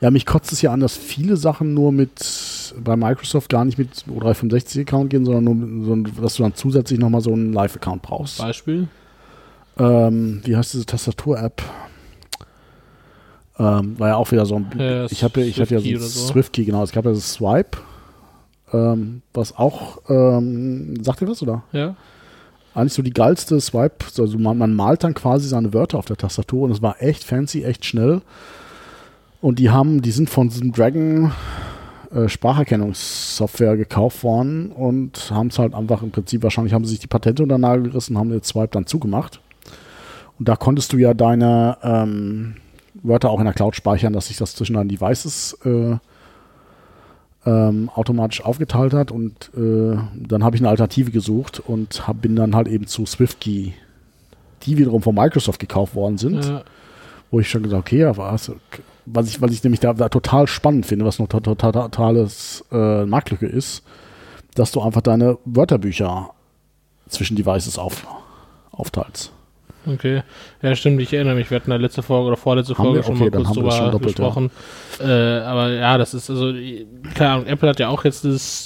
Ja, 0.00 0.10
mich 0.10 0.26
kotzt 0.26 0.52
es 0.52 0.62
ja 0.62 0.72
an, 0.72 0.80
dass 0.80 0.96
viele 0.96 1.36
Sachen 1.36 1.74
nur 1.74 1.92
mit 1.92 2.74
bei 2.82 2.96
Microsoft 2.96 3.50
gar 3.50 3.64
nicht 3.64 3.78
mit 3.78 4.04
O365-Account 4.08 5.10
gehen, 5.10 5.24
sondern 5.24 5.82
nur, 5.84 6.10
dass 6.20 6.34
du 6.36 6.42
dann 6.42 6.54
zusätzlich 6.54 6.98
nochmal 6.98 7.20
so 7.20 7.32
einen 7.32 7.52
Live-Account 7.52 8.02
brauchst. 8.02 8.38
Beispiel? 8.38 8.88
Ähm, 9.78 10.40
wie 10.44 10.56
heißt 10.56 10.74
diese 10.74 10.86
Tastatur-App? 10.86 11.62
Ähm, 13.58 13.98
war 13.98 14.08
ja 14.08 14.16
auch 14.16 14.30
wieder 14.32 14.46
so 14.46 14.56
ein. 14.56 14.70
Ja, 14.78 15.04
ich 15.06 15.22
habe 15.22 15.42
ich 15.42 15.60
hatte 15.60 15.74
ja 15.74 15.80
so 15.80 15.88
ein 15.88 15.96
oder 15.96 16.04
so. 16.04 16.26
Swift-Key, 16.28 16.64
genau. 16.64 16.82
Es 16.82 16.92
gab 16.92 17.04
ja 17.04 17.12
das 17.12 17.34
Swipe, 17.34 17.78
ähm, 18.72 19.22
was 19.34 19.56
auch, 19.56 19.98
ähm, 20.08 21.02
sagt 21.02 21.20
ihr 21.20 21.28
was, 21.28 21.42
oder? 21.42 21.62
Ja. 21.72 21.94
Eigentlich 22.74 22.94
so 22.94 23.02
die 23.02 23.12
geilste 23.12 23.60
Swipe. 23.60 24.06
Also 24.18 24.38
man, 24.38 24.56
man 24.56 24.74
malt 24.74 25.04
dann 25.04 25.12
quasi 25.12 25.48
seine 25.48 25.74
Wörter 25.74 25.98
auf 25.98 26.06
der 26.06 26.16
Tastatur 26.16 26.62
und 26.62 26.70
es 26.70 26.80
war 26.80 27.02
echt 27.02 27.24
fancy, 27.24 27.64
echt 27.64 27.84
schnell. 27.84 28.22
Und 29.42 29.58
die 29.58 29.70
haben, 29.70 30.00
die 30.00 30.12
sind 30.12 30.30
von 30.30 30.48
diesem 30.48 30.72
Dragon 30.72 31.32
äh, 32.14 32.28
Spracherkennungssoftware 32.28 33.76
gekauft 33.76 34.22
worden 34.22 34.70
und 34.70 35.30
haben 35.30 35.48
es 35.48 35.58
halt 35.58 35.74
einfach 35.74 36.02
im 36.02 36.10
Prinzip, 36.10 36.42
wahrscheinlich 36.42 36.72
haben 36.72 36.84
sie 36.84 36.92
sich 36.92 37.00
die 37.00 37.08
Patente 37.08 37.42
unter 37.42 37.56
den 37.56 37.62
Nagel 37.62 37.84
gerissen, 37.84 38.16
haben 38.16 38.30
den 38.30 38.42
Swipe 38.42 38.68
dann 38.72 38.86
zugemacht. 38.86 39.40
Und 40.38 40.48
da 40.48 40.56
konntest 40.56 40.92
du 40.92 40.96
ja 40.96 41.12
deine 41.12 41.76
ähm, 41.82 42.54
Wörter 42.94 43.30
auch 43.30 43.38
in 43.38 43.44
der 43.46 43.54
Cloud 43.54 43.74
speichern, 43.76 44.12
dass 44.12 44.28
sich 44.28 44.36
das 44.36 44.54
zwischen 44.54 44.74
deinen 44.74 44.88
Devices 44.88 45.58
äh, 45.64 45.96
ähm, 47.44 47.90
automatisch 47.94 48.44
aufgeteilt 48.44 48.92
hat. 48.94 49.10
Und 49.10 49.50
äh, 49.56 49.96
dann 50.14 50.44
habe 50.44 50.56
ich 50.56 50.62
eine 50.62 50.68
Alternative 50.68 51.10
gesucht 51.10 51.60
und 51.60 52.06
hab, 52.06 52.20
bin 52.22 52.36
dann 52.36 52.54
halt 52.54 52.68
eben 52.68 52.86
zu 52.86 53.04
SwiftKey, 53.06 53.74
die 54.64 54.78
wiederum 54.78 55.02
von 55.02 55.14
Microsoft 55.14 55.58
gekauft 55.58 55.94
worden 55.94 56.18
sind 56.18 56.44
Ja. 56.44 56.62
wo 57.30 57.40
ich 57.40 57.48
schon 57.50 57.62
gesagt 57.62 57.80
okay, 57.80 57.98
ja, 58.00 58.16
was, 58.16 58.52
was 59.06 59.28
ich, 59.28 59.40
was 59.40 59.50
ich 59.52 59.64
nämlich 59.64 59.80
da, 59.80 59.92
da 59.94 60.08
total 60.08 60.46
spannend 60.46 60.86
finde, 60.86 61.04
was 61.04 61.18
noch 61.18 61.26
to- 61.28 61.40
to- 61.40 61.54
to- 61.56 61.72
totales 61.72 62.64
äh, 62.70 63.04
Marktlücke 63.06 63.46
ist, 63.46 63.82
dass 64.54 64.70
du 64.70 64.80
einfach 64.82 65.00
deine 65.00 65.38
Wörterbücher 65.44 66.30
zwischen 67.08 67.36
Devices 67.36 67.78
auf, 67.78 68.06
aufteilst. 68.70 69.32
Okay. 69.86 70.22
Ja, 70.62 70.74
stimmt, 70.76 71.00
ich 71.02 71.12
erinnere 71.12 71.34
mich. 71.34 71.50
Wir 71.50 71.56
hatten 71.56 71.70
da 71.70 71.76
letzte 71.76 72.02
Folge 72.02 72.28
oder 72.28 72.36
vorletzte 72.36 72.74
Haben 72.78 72.84
Folge 72.84 72.98
wir? 73.00 73.02
schon 73.04 73.14
Okay, 73.16 73.30
mal 73.30 73.42
kurz 73.42 73.54
drüber 73.54 73.90
doppelt, 73.90 74.18
ja. 74.18 74.24
gesprochen. 74.28 74.50
Äh, 75.00 75.04
aber 75.40 75.70
ja, 75.70 75.98
das 75.98 76.14
ist 76.14 76.30
also, 76.30 76.52
keine 77.14 77.30
Ahnung, 77.30 77.46
Apple 77.46 77.68
hat 77.68 77.80
ja 77.80 77.88
auch 77.88 78.04
jetzt 78.04 78.24
das 78.24 78.64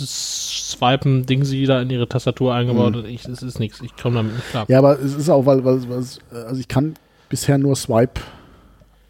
Swipen-Ding 0.73 1.45
sie 1.45 1.65
da 1.65 1.81
in 1.81 1.91
ihre 1.91 2.09
Tastatur 2.09 2.55
eingebaut 2.55 2.93
Mhm. 2.93 2.99
und 3.01 3.07
ich, 3.07 3.23
das 3.23 3.43
ist 3.43 3.59
nichts. 3.61 3.81
Ich 3.81 3.97
komme 3.97 4.17
damit 4.17 4.35
nicht 4.35 4.51
klar. 4.51 4.67
Ja, 4.69 4.79
aber 4.79 4.99
es 5.01 5.15
ist 5.15 5.31
auch, 5.31 5.47
weil, 5.47 5.65
weil, 5.65 5.89
weil 5.89 5.97
also 5.99 6.61
ich 6.61 6.69
kann 6.69 6.95
bisher 7.29 7.57
nur 7.59 7.77
Swipe, 7.77 8.21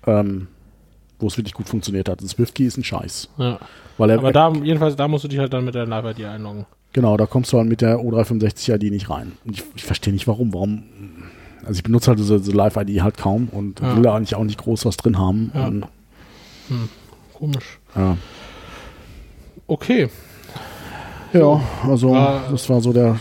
ähm, 0.07 0.49
wo 1.19 1.27
es 1.27 1.37
wirklich 1.37 1.55
gut 1.55 1.69
funktioniert 1.69 2.09
hat. 2.09 2.21
Ein 2.21 2.29
SwiftKey 2.29 2.67
ist 2.67 2.77
ein 2.77 2.85
Scheiß. 2.85 3.29
Ja. 3.39 3.59
Weil 3.99 4.11
er, 4.11 4.19
Aber 4.19 4.33
da, 4.33 4.53
jedenfalls, 4.53 4.95
da 4.97 5.09
musst 5.09 5.25
du 5.25 5.29
dich 5.29 5.39
halt 5.39 5.53
dann 5.53 5.65
mit 5.65 5.75
der 5.75 5.87
Live-ID 5.87 6.25
einloggen. 6.27 6.67
Genau, 6.93 7.17
da 7.17 7.27
kommst 7.27 7.53
du 7.53 7.59
halt 7.59 7.69
mit 7.69 7.81
der 7.83 7.99
O365-ID 7.99 8.91
nicht 8.91 9.11
rein. 9.11 9.33
Und 9.45 9.59
ich, 9.59 9.65
ich 9.75 9.85
verstehe 9.85 10.13
nicht 10.15 10.27
warum. 10.27 10.55
Warum? 10.55 10.85
Also 11.65 11.79
ich 11.79 11.83
benutze 11.83 12.09
halt 12.09 12.19
diese, 12.19 12.39
diese 12.39 12.53
Live-ID 12.53 13.03
halt 13.03 13.17
kaum 13.17 13.49
und 13.51 13.81
Ja. 13.81 13.97
will 13.97 14.03
da 14.03 14.15
eigentlich 14.15 14.35
auch 14.37 14.45
nicht 14.45 14.59
groß 14.59 14.85
was 14.85 14.97
drin 14.97 15.19
haben. 15.19 15.51
Ja. 15.55 15.67
Und, 15.67 15.87
Komisch. 17.35 17.79
ja. 17.95 18.17
Okay. 19.67 20.09
ja, 21.33 21.61
also 21.85 22.13
War- 22.13 22.49
das 22.51 22.69
war 22.69 22.81
so 22.81 22.93
der 22.93 23.19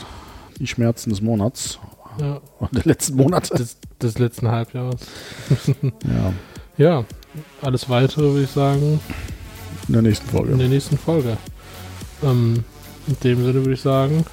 die 0.59 0.67
Schmerzen 0.67 1.09
des 1.09 1.21
Monats. 1.21 1.79
Ja, 2.19 2.39
Der 2.71 2.83
letzten 2.85 3.17
Monate. 3.17 3.55
des, 3.55 3.77
des 4.01 4.17
letzten 4.19 4.47
Halbjahres. 4.49 5.01
Ja, 6.05 6.33
Ja, 6.77 7.05
alles 7.61 7.89
weitere 7.89 8.23
würde 8.31 8.43
ich 8.43 8.51
sagen 8.51 8.99
in 9.87 9.93
der 9.93 10.01
nächsten 10.01 10.27
in 10.29 10.31
Folge. 10.37 10.55
der 10.57 10.67
nächsten 10.69 10.97
Folge. 10.97 11.37
Ähm, 12.23 12.63
in 13.07 13.17
dem 13.23 13.37
Sinne 13.43 13.53
würde 13.55 13.73
ich 13.73 13.81
sagen, 13.81 14.23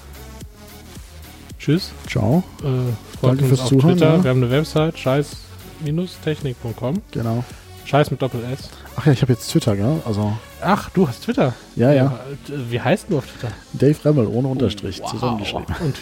tschüss. 1.59 1.91
Ciao. 2.09 2.43
Äh, 2.63 2.93
folgt 3.23 3.41
Danke 3.41 3.45
uns 3.45 3.49
fürs 3.49 3.61
auf 3.61 3.69
Zuhören, 3.69 3.97
Twitter. 3.97 4.15
ja. 4.17 4.25
Wir 4.25 4.31
haben 4.31 4.43
eine 4.43 4.51
Website, 4.51 4.99
scheiß-technik.com. 4.99 7.03
Genau. 7.13 7.45
Scheiß 7.85 8.11
mit 8.11 8.21
Doppel-S. 8.23 8.69
Ach 8.97 9.07
ja, 9.07 9.13
ich 9.13 9.23
habe 9.23 9.33
jetzt 9.33 9.49
Twitter, 9.51 9.75
gell? 9.77 10.01
Also, 10.05 10.33
Ach, 10.61 10.89
du 10.91 11.09
hast 11.09 11.23
Twitter. 11.25 11.53
ja, 11.77 11.93
ja. 11.93 12.07
Äh, 12.49 12.53
Wie 12.71 12.81
heißt 12.81 13.07
du 13.09 13.19
auf 13.19 13.27
Twitter? 13.27 13.53
Dave 13.73 13.97
Remmel 14.05 14.27
ohne 14.29 14.47
Unterstrich 14.49 15.01
Wow. 15.01 15.11
zusammengeschrieben. 15.11 15.67
Und 15.81 15.97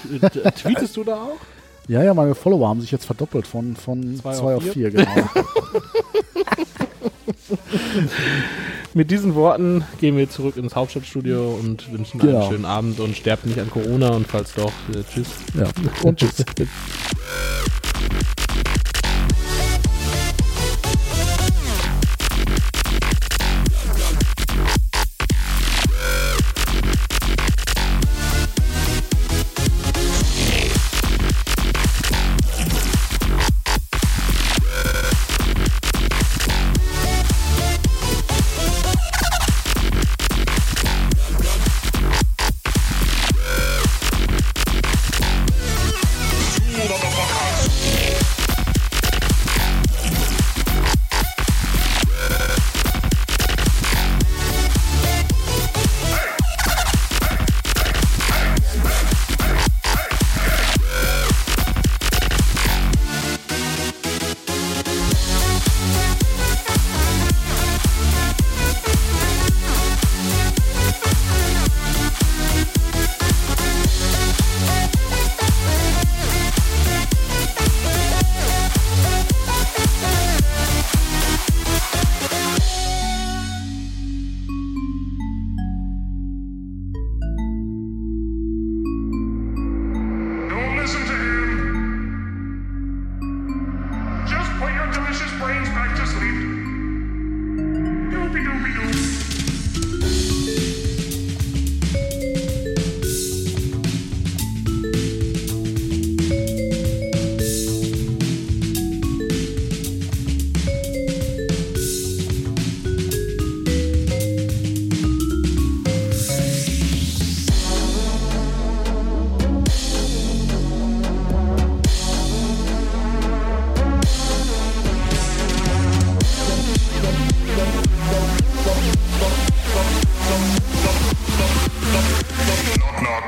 äh, 0.44 0.52
tweetest 0.52 0.96
du 0.96 1.04
da 1.04 1.14
auch? 1.14 1.36
Ja, 1.88 2.02
ja, 2.04 2.12
meine 2.14 2.34
Follower 2.36 2.68
haben 2.68 2.80
sich 2.82 2.92
jetzt 2.92 3.04
verdoppelt 3.06 3.48
von 3.48 3.74
2 3.74 4.14
Zwei 4.20 4.34
zwei 4.34 4.54
auf 4.54 4.64
auf 4.64 4.72
4, 4.72 4.90
genau. 4.92 5.10
Mit 8.92 9.10
diesen 9.10 9.34
Worten 9.36 9.84
gehen 10.00 10.16
wir 10.16 10.28
zurück 10.28 10.56
ins 10.56 10.74
Hauptstadtstudio 10.74 11.54
und 11.54 11.92
wünschen 11.92 12.18
Genau. 12.18 12.40
einen 12.42 12.50
schönen 12.50 12.64
Abend 12.64 12.98
und 12.98 13.16
sterbt 13.16 13.46
nicht 13.46 13.58
an 13.60 13.70
Corona 13.70 14.08
und 14.10 14.26
falls 14.26 14.52
doch, 14.54 14.72
äh, 14.92 15.02
tschüss. 15.12 15.28
ja. 15.54 15.68
Und 16.02 16.18
tschüss. 16.18 16.44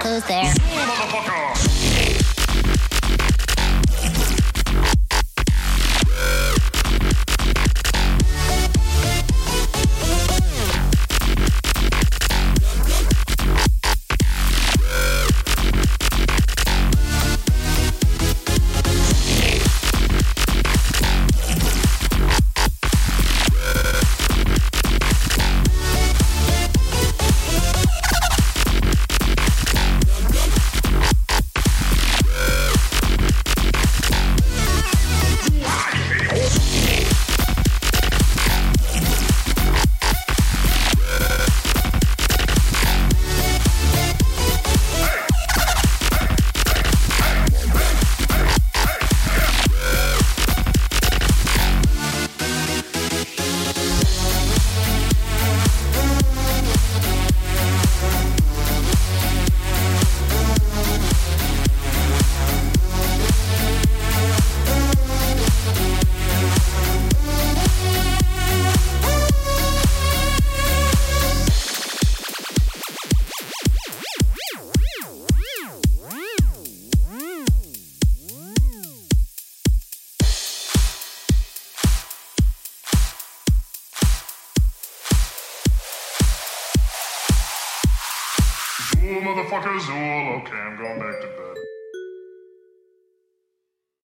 Who's 0.03 0.25
there? 0.25 0.53